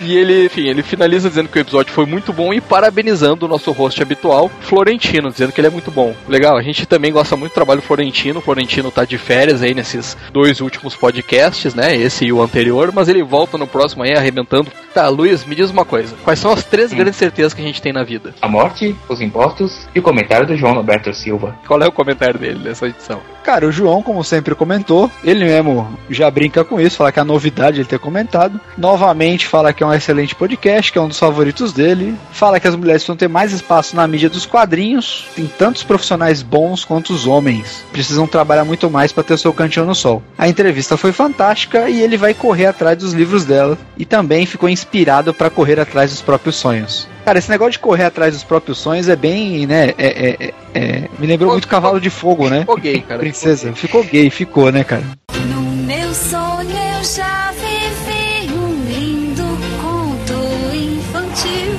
E 0.00 0.16
ele, 0.16 0.46
enfim, 0.46 0.66
ele 0.66 0.82
finaliza 0.82 1.28
dizendo 1.28 1.50
que 1.50 1.58
o 1.58 1.60
episódio 1.60 1.92
foi 1.92 2.06
muito 2.06 2.32
bom 2.32 2.54
e 2.54 2.60
parabenizando 2.60 3.44
o 3.44 3.48
nosso 3.48 3.70
host 3.70 4.00
habitual, 4.00 4.50
Florentino, 4.60 5.30
dizendo 5.30 5.52
que 5.52 5.60
ele 5.60 5.68
é 5.68 5.70
muito 5.70 5.90
bom. 5.90 6.14
Legal, 6.26 6.56
a 6.56 6.62
gente 6.62 6.86
também 6.86 7.12
gosta 7.12 7.36
muito 7.36 7.52
do 7.52 7.56
trabalho 7.56 7.82
do 7.82 7.86
Florentino. 7.86 8.38
O 8.38 8.42
Florentino 8.42 8.90
tá 8.90 9.04
de 9.04 9.18
férias 9.18 9.62
aí 9.62 9.74
nesses 9.74 10.16
dois 10.32 10.62
últimos 10.62 10.96
podcasts, 10.96 11.74
né? 11.74 11.94
Esse 11.94 12.24
e 12.24 12.32
o 12.32 12.40
anterior, 12.40 12.92
mas 12.94 13.08
ele 13.08 13.22
volta 13.22 13.58
no 13.58 13.66
próximo 13.66 14.04
aí 14.04 14.14
arrebentando. 14.14 14.72
Tá, 14.94 15.06
Luiz, 15.08 15.44
me 15.44 15.54
diz 15.54 15.70
uma 15.70 15.84
coisa. 15.84 16.16
Quais 16.24 16.38
são 16.38 16.50
as 16.50 16.64
três 16.64 16.94
hum. 16.94 16.96
grandes 16.96 17.16
certezas 17.16 17.52
que 17.52 17.60
a 17.60 17.64
gente 17.64 17.82
tem 17.82 17.92
na 17.92 18.02
vida? 18.02 18.34
A 18.40 18.48
morte, 18.48 18.96
os 19.10 19.20
impostos 19.20 19.65
e 19.94 19.98
o 19.98 20.02
comentário 20.02 20.46
do 20.46 20.56
João 20.56 20.74
Roberto 20.74 21.12
Silva. 21.14 21.56
Qual 21.66 21.80
é 21.80 21.86
o 21.86 21.92
comentário 21.92 22.38
dele 22.38 22.60
nessa 22.62 22.86
edição? 22.86 23.20
Cara, 23.42 23.66
o 23.66 23.70
João, 23.70 24.02
como 24.02 24.24
sempre 24.24 24.56
comentou, 24.56 25.08
ele 25.22 25.44
mesmo 25.44 25.96
já 26.10 26.28
brinca 26.28 26.64
com 26.64 26.80
isso, 26.80 26.96
fala 26.96 27.12
que 27.12 27.20
é 27.20 27.22
a 27.22 27.24
novidade 27.24 27.78
ele 27.78 27.88
ter 27.88 27.98
comentado. 27.98 28.60
Novamente 28.76 29.46
fala 29.46 29.72
que 29.72 29.84
é 29.84 29.86
um 29.86 29.94
excelente 29.94 30.34
podcast, 30.34 30.90
que 30.90 30.98
é 30.98 31.00
um 31.00 31.06
dos 31.06 31.18
favoritos 31.18 31.72
dele. 31.72 32.16
Fala 32.32 32.58
que 32.58 32.66
as 32.66 32.74
mulheres 32.74 33.02
precisam 33.02 33.16
ter 33.16 33.28
mais 33.28 33.52
espaço 33.52 33.94
na 33.94 34.06
mídia 34.06 34.28
dos 34.28 34.46
quadrinhos. 34.46 35.28
Tem 35.36 35.46
tantos 35.46 35.84
profissionais 35.84 36.42
bons 36.42 36.84
quanto 36.84 37.12
os 37.12 37.26
homens. 37.26 37.84
Precisam 37.92 38.26
trabalhar 38.26 38.64
muito 38.64 38.90
mais 38.90 39.12
para 39.12 39.22
ter 39.22 39.34
o 39.34 39.38
seu 39.38 39.52
cantinho 39.52 39.86
no 39.86 39.94
sol. 39.94 40.22
A 40.36 40.48
entrevista 40.48 40.96
foi 40.96 41.12
fantástica 41.12 41.88
e 41.88 42.02
ele 42.02 42.16
vai 42.16 42.34
correr 42.34 42.66
atrás 42.66 42.98
dos 42.98 43.12
livros 43.12 43.44
dela 43.44 43.78
e 43.96 44.04
também 44.04 44.44
ficou 44.44 44.68
inspirado 44.68 45.32
para 45.32 45.50
correr 45.50 45.78
atrás 45.78 46.10
dos 46.10 46.20
próprios 46.20 46.56
sonhos. 46.56 47.08
Cara, 47.26 47.40
esse 47.40 47.50
negócio 47.50 47.72
de 47.72 47.80
correr 47.80 48.04
atrás 48.04 48.34
dos 48.34 48.44
próprios 48.44 48.78
sonhos 48.78 49.08
é 49.08 49.16
bem, 49.16 49.66
né? 49.66 49.92
É, 49.98 50.06
é, 50.06 50.36
é, 50.38 50.54
é 50.74 51.00
me 51.18 51.26
lembrou 51.26 51.36
ficou, 51.36 51.52
muito 51.54 51.66
Cavalo 51.66 52.00
de 52.00 52.08
Fogo, 52.08 52.48
né? 52.48 52.60
Ficou 52.60 52.76
gay, 52.76 53.00
cara. 53.00 53.18
Princesa. 53.18 53.72
Ficou 53.72 54.04
gay, 54.04 54.30
ficou, 54.30 54.70
né, 54.70 54.84
cara? 54.84 55.02
No 55.44 55.60
meu 55.60 56.14
sonho 56.14 56.70
eu 56.70 57.02
já 57.02 57.50
vivi 57.50 58.52
um 58.54 58.84
lindo 58.84 59.42
conto 59.82 60.34
infantil. 60.72 61.74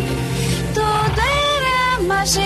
Tudo 0.73 1.21
era 1.21 2.03
magia, 2.03 2.43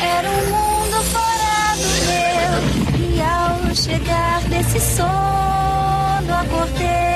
era 0.00 0.30
um 0.30 0.44
mundo 0.46 1.02
fora 1.10 1.74
do 1.74 1.88
meu. 2.06 3.16
E 3.16 3.20
ao 3.20 3.74
chegar 3.74 4.42
desse 4.42 4.78
sono, 4.78 5.08
acordei. 6.40 7.07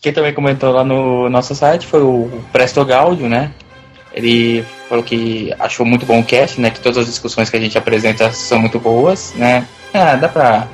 Quem 0.00 0.12
também 0.12 0.32
comentou 0.32 0.70
lá 0.70 0.84
no 0.84 1.28
nosso 1.28 1.54
site 1.54 1.86
foi 1.86 2.02
o 2.02 2.30
Presto 2.52 2.84
Gaudio, 2.84 3.28
né? 3.28 3.50
Ele 4.12 4.64
falou 4.88 5.02
que 5.02 5.52
achou 5.58 5.84
muito 5.84 6.06
bom 6.06 6.20
o 6.20 6.24
cast, 6.24 6.60
né? 6.60 6.70
Que 6.70 6.80
todas 6.80 6.98
as 6.98 7.06
discussões 7.06 7.50
que 7.50 7.56
a 7.56 7.60
gente 7.60 7.76
apresenta 7.76 8.30
são 8.32 8.60
muito 8.60 8.78
boas, 8.78 9.34
né? 9.34 9.66
Ah, 9.92 10.14
dá 10.14 10.28
pra 10.28 10.68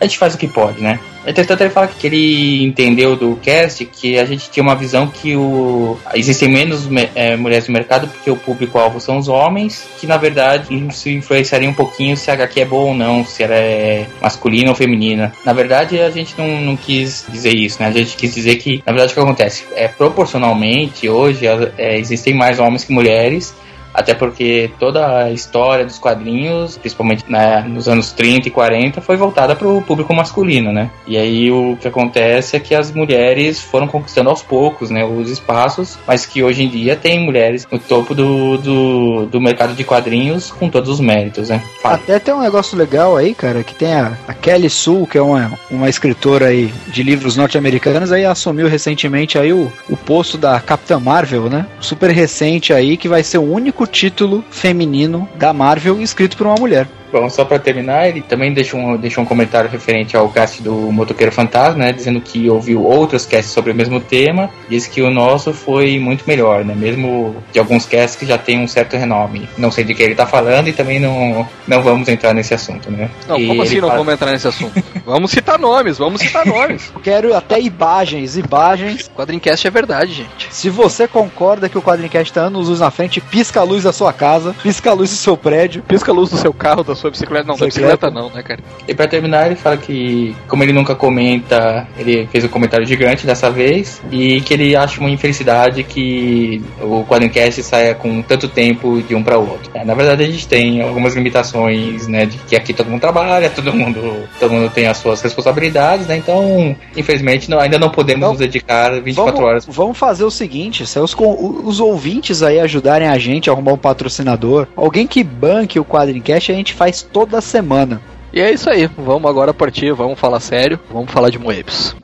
a 0.00 0.04
gente 0.04 0.18
faz 0.18 0.34
o 0.34 0.38
que 0.38 0.48
pode, 0.48 0.82
né? 0.82 0.98
Entretanto, 1.26 1.60
ele 1.60 1.70
fala 1.70 1.86
que 1.86 2.06
ele 2.06 2.64
entendeu 2.64 3.14
do 3.14 3.36
cast 3.36 3.84
que 3.84 4.18
a 4.18 4.24
gente 4.24 4.50
tinha 4.50 4.62
uma 4.62 4.74
visão 4.74 5.06
que 5.06 5.36
o, 5.36 5.98
existem 6.14 6.48
menos 6.48 6.88
é, 7.14 7.36
mulheres 7.36 7.68
no 7.68 7.74
mercado 7.74 8.08
porque 8.08 8.30
o 8.30 8.36
público-alvo 8.36 8.98
são 8.98 9.18
os 9.18 9.28
homens, 9.28 9.86
que 10.00 10.06
na 10.06 10.16
verdade 10.16 10.74
isso 10.88 11.10
influenciaria 11.10 11.68
um 11.68 11.74
pouquinho 11.74 12.16
se 12.16 12.30
a 12.30 12.34
HQ 12.34 12.60
é 12.60 12.64
boa 12.64 12.88
ou 12.88 12.94
não, 12.94 13.24
se 13.24 13.42
ela 13.42 13.54
é 13.54 14.06
masculina 14.22 14.70
ou 14.70 14.74
feminina. 14.74 15.32
Na 15.44 15.52
verdade, 15.52 16.00
a 16.00 16.10
gente 16.10 16.34
não, 16.38 16.60
não 16.62 16.76
quis 16.76 17.26
dizer 17.28 17.54
isso, 17.54 17.82
né? 17.82 17.88
A 17.88 17.92
gente 17.92 18.16
quis 18.16 18.34
dizer 18.34 18.56
que, 18.56 18.82
na 18.86 18.92
verdade, 18.92 19.12
o 19.12 19.14
que 19.14 19.20
acontece? 19.20 19.64
É 19.74 19.88
proporcionalmente, 19.88 21.06
hoje, 21.08 21.46
é, 21.76 21.98
existem 21.98 22.32
mais 22.32 22.58
homens 22.58 22.84
que 22.84 22.92
mulheres 22.92 23.54
até 23.92 24.14
porque 24.14 24.70
toda 24.78 25.24
a 25.24 25.30
história 25.30 25.84
dos 25.84 25.98
quadrinhos, 25.98 26.78
principalmente 26.78 27.24
né, 27.28 27.64
nos 27.66 27.88
anos 27.88 28.12
30 28.12 28.48
e 28.48 28.50
40, 28.50 29.00
foi 29.00 29.16
voltada 29.16 29.54
para 29.56 29.68
o 29.68 29.82
público 29.82 30.14
masculino, 30.14 30.72
né? 30.72 30.90
E 31.06 31.16
aí 31.16 31.50
o 31.50 31.76
que 31.80 31.88
acontece 31.88 32.56
é 32.56 32.60
que 32.60 32.74
as 32.74 32.90
mulheres 32.92 33.60
foram 33.60 33.86
conquistando 33.86 34.30
aos 34.30 34.42
poucos 34.42 34.90
né, 34.90 35.04
os 35.04 35.30
espaços, 35.30 35.98
mas 36.06 36.24
que 36.24 36.42
hoje 36.42 36.62
em 36.62 36.68
dia 36.68 36.96
tem 36.96 37.24
mulheres 37.24 37.66
no 37.70 37.78
topo 37.78 38.14
do, 38.14 38.56
do, 38.58 39.26
do 39.26 39.40
mercado 39.40 39.74
de 39.74 39.84
quadrinhos 39.84 40.50
com 40.50 40.68
todos 40.68 40.88
os 40.88 41.00
méritos, 41.00 41.48
né? 41.48 41.62
Fala. 41.82 41.96
Até 41.96 42.18
tem 42.18 42.34
um 42.34 42.40
negócio 42.40 42.78
legal 42.78 43.16
aí, 43.16 43.34
cara, 43.34 43.62
que 43.62 43.74
tem 43.74 43.92
a, 43.92 44.12
a 44.26 44.34
Kelly 44.34 44.70
Sue, 44.70 45.06
que 45.06 45.18
é 45.18 45.22
uma, 45.22 45.58
uma 45.70 45.88
escritora 45.88 46.46
aí 46.46 46.72
de 46.88 47.02
livros 47.02 47.36
norte-americanos, 47.36 48.12
aí 48.12 48.24
assumiu 48.24 48.68
recentemente 48.68 49.38
aí 49.38 49.52
o, 49.52 49.70
o 49.88 49.96
posto 49.96 50.38
da 50.38 50.60
Capitã 50.60 50.98
Marvel, 50.98 51.48
né? 51.50 51.66
Super 51.80 52.10
recente 52.10 52.72
aí, 52.72 52.96
que 52.96 53.08
vai 53.08 53.22
ser 53.22 53.38
o 53.38 53.42
único 53.42 53.80
único 53.80 53.86
título 53.90 54.44
feminino 54.50 55.28
da 55.36 55.52
Marvel 55.52 56.00
escrito 56.00 56.36
por 56.36 56.46
uma 56.46 56.56
mulher. 56.56 56.88
Bom, 57.12 57.28
só 57.28 57.44
para 57.44 57.58
terminar, 57.58 58.08
ele 58.08 58.20
também 58.20 58.52
deixou 58.52 58.78
um, 58.80 58.96
deixou 58.96 59.24
um 59.24 59.26
comentário 59.26 59.68
referente 59.68 60.16
ao 60.16 60.28
cast 60.28 60.62
do 60.62 60.72
Motoqueiro 60.92 61.32
Fantasma, 61.32 61.84
né? 61.84 61.92
Dizendo 61.92 62.20
que 62.20 62.48
ouviu 62.48 62.84
outros 62.84 63.26
casts 63.26 63.52
sobre 63.52 63.72
o 63.72 63.74
mesmo 63.74 64.00
tema. 64.00 64.50
Diz 64.68 64.86
que 64.86 65.02
o 65.02 65.10
nosso 65.10 65.52
foi 65.52 65.98
muito 65.98 66.24
melhor, 66.26 66.64
né? 66.64 66.74
Mesmo 66.76 67.36
de 67.52 67.58
alguns 67.58 67.86
casts 67.86 68.16
que 68.16 68.26
já 68.26 68.38
tem 68.38 68.58
um 68.60 68.68
certo 68.68 68.96
renome. 68.96 69.48
Não 69.58 69.70
sei 69.70 69.84
de 69.84 69.94
que 69.94 70.02
ele 70.02 70.14
tá 70.14 70.26
falando 70.26 70.68
e 70.68 70.72
também 70.72 71.00
não, 71.00 71.46
não 71.66 71.82
vamos 71.82 72.08
entrar 72.08 72.32
nesse 72.34 72.54
assunto, 72.54 72.90
né? 72.90 73.10
Não, 73.28 73.36
E 73.38 73.46
como 73.48 73.62
assim 73.62 73.80
não 73.80 73.88
fala- 73.88 73.98
vamos 73.98 74.14
entrar 74.14 74.30
nesse 74.32 74.48
assunto? 74.48 74.82
vamos 75.04 75.30
citar 75.30 75.58
nomes, 75.58 75.98
vamos 75.98 76.20
citar 76.20 76.46
nomes. 76.46 76.92
Quero 77.02 77.34
até 77.34 77.60
imagens, 77.60 78.36
imagens. 78.36 79.10
Quadrincast 79.16 79.66
é 79.66 79.70
verdade, 79.70 80.12
gente. 80.12 80.48
Se 80.50 80.68
você 80.70 81.08
concorda 81.08 81.68
que 81.68 81.78
o 81.78 81.82
Quadrincast 81.82 82.32
tá 82.32 82.42
anos 82.42 82.68
luz 82.68 82.80
na 82.80 82.90
frente, 82.90 83.20
pisca 83.20 83.60
a 83.60 83.64
luz 83.64 83.84
da 83.84 83.92
sua 83.92 84.12
casa, 84.12 84.54
pisca 84.62 84.90
a 84.90 84.94
luz 84.94 85.10
do 85.10 85.16
seu 85.16 85.36
prédio. 85.36 85.82
Pisca 85.82 86.12
a 86.12 86.14
luz 86.14 86.30
do 86.30 86.36
seu 86.36 86.52
carro, 86.52 86.84
da 86.84 86.94
sua 87.00 87.10
bicicleta. 87.10 87.46
Não, 87.46 87.56
da 87.56 87.66
Bicicleta. 87.66 87.96
bicicleta 87.96 88.10
não, 88.10 88.30
né, 88.34 88.42
cara? 88.42 88.60
E 88.86 88.94
pra 88.94 89.08
terminar, 89.08 89.46
ele 89.46 89.56
fala 89.56 89.76
que, 89.76 90.34
como 90.46 90.62
ele 90.62 90.72
nunca 90.72 90.94
comenta, 90.94 91.86
ele 91.98 92.26
fez 92.30 92.44
um 92.44 92.48
comentário 92.48 92.86
gigante 92.86 93.26
dessa 93.26 93.50
vez, 93.50 94.00
e 94.10 94.40
que 94.42 94.54
ele 94.54 94.76
acha 94.76 95.00
uma 95.00 95.10
infelicidade 95.10 95.82
que 95.82 96.62
o 96.80 97.04
Quadrincast 97.04 97.62
saia 97.62 97.94
com 97.94 98.22
tanto 98.22 98.48
tempo 98.48 99.02
de 99.02 99.14
um 99.14 99.22
para 99.22 99.38
outro. 99.38 99.70
É, 99.74 99.84
na 99.84 99.94
verdade, 99.94 100.22
a 100.22 100.26
gente 100.26 100.46
tem 100.46 100.80
algumas 100.82 101.14
limitações, 101.14 102.06
né, 102.06 102.26
de 102.26 102.36
que 102.38 102.54
aqui 102.56 102.72
todo 102.72 102.90
mundo 102.90 103.00
trabalha, 103.00 103.48
todo 103.54 103.72
mundo, 103.72 104.24
todo 104.38 104.52
mundo 104.52 104.70
tem 104.70 104.86
as 104.86 104.96
suas 104.98 105.20
responsabilidades, 105.22 106.06
né, 106.06 106.16
então, 106.16 106.76
infelizmente, 106.96 107.48
não- 107.50 107.58
ainda 107.60 107.78
não 107.78 107.90
podemos 107.90 108.20
Então, 108.20 108.30
nos 108.30 108.38
dedicar 108.38 108.90
24 109.00 109.32
Vamos, 109.32 109.40
horas. 109.48 109.66
vamos 109.66 109.96
fazer 109.98 110.24
o 110.24 110.30
seguinte: 110.30 110.86
se 110.86 110.98
os, 110.98 111.14
os 111.18 111.80
ouvintes 111.80 112.42
aí 112.42 112.58
ajudarem 112.60 113.08
a 113.08 113.18
gente 113.18 113.48
a 113.48 113.52
arrumar 113.52 113.72
um 113.72 113.78
patrocinador, 113.78 114.66
alguém 114.76 115.06
que 115.06 115.22
banque 115.24 115.78
o 115.78 115.84
Quadrincast, 115.84 116.50
a 116.52 116.54
gente 116.54 116.74
faz 116.74 116.89
toda 117.00 117.40
semana. 117.40 118.00
E 118.32 118.40
é 118.40 118.50
isso 118.50 118.70
aí, 118.70 118.86
vamos 118.86 119.28
agora 119.28 119.52
partir, 119.52 119.92
vamos 119.92 120.18
falar 120.18 120.40
sério, 120.40 120.78
vamos 120.90 121.10
falar 121.10 121.30
de 121.30 121.38
Moebius. 121.38 121.96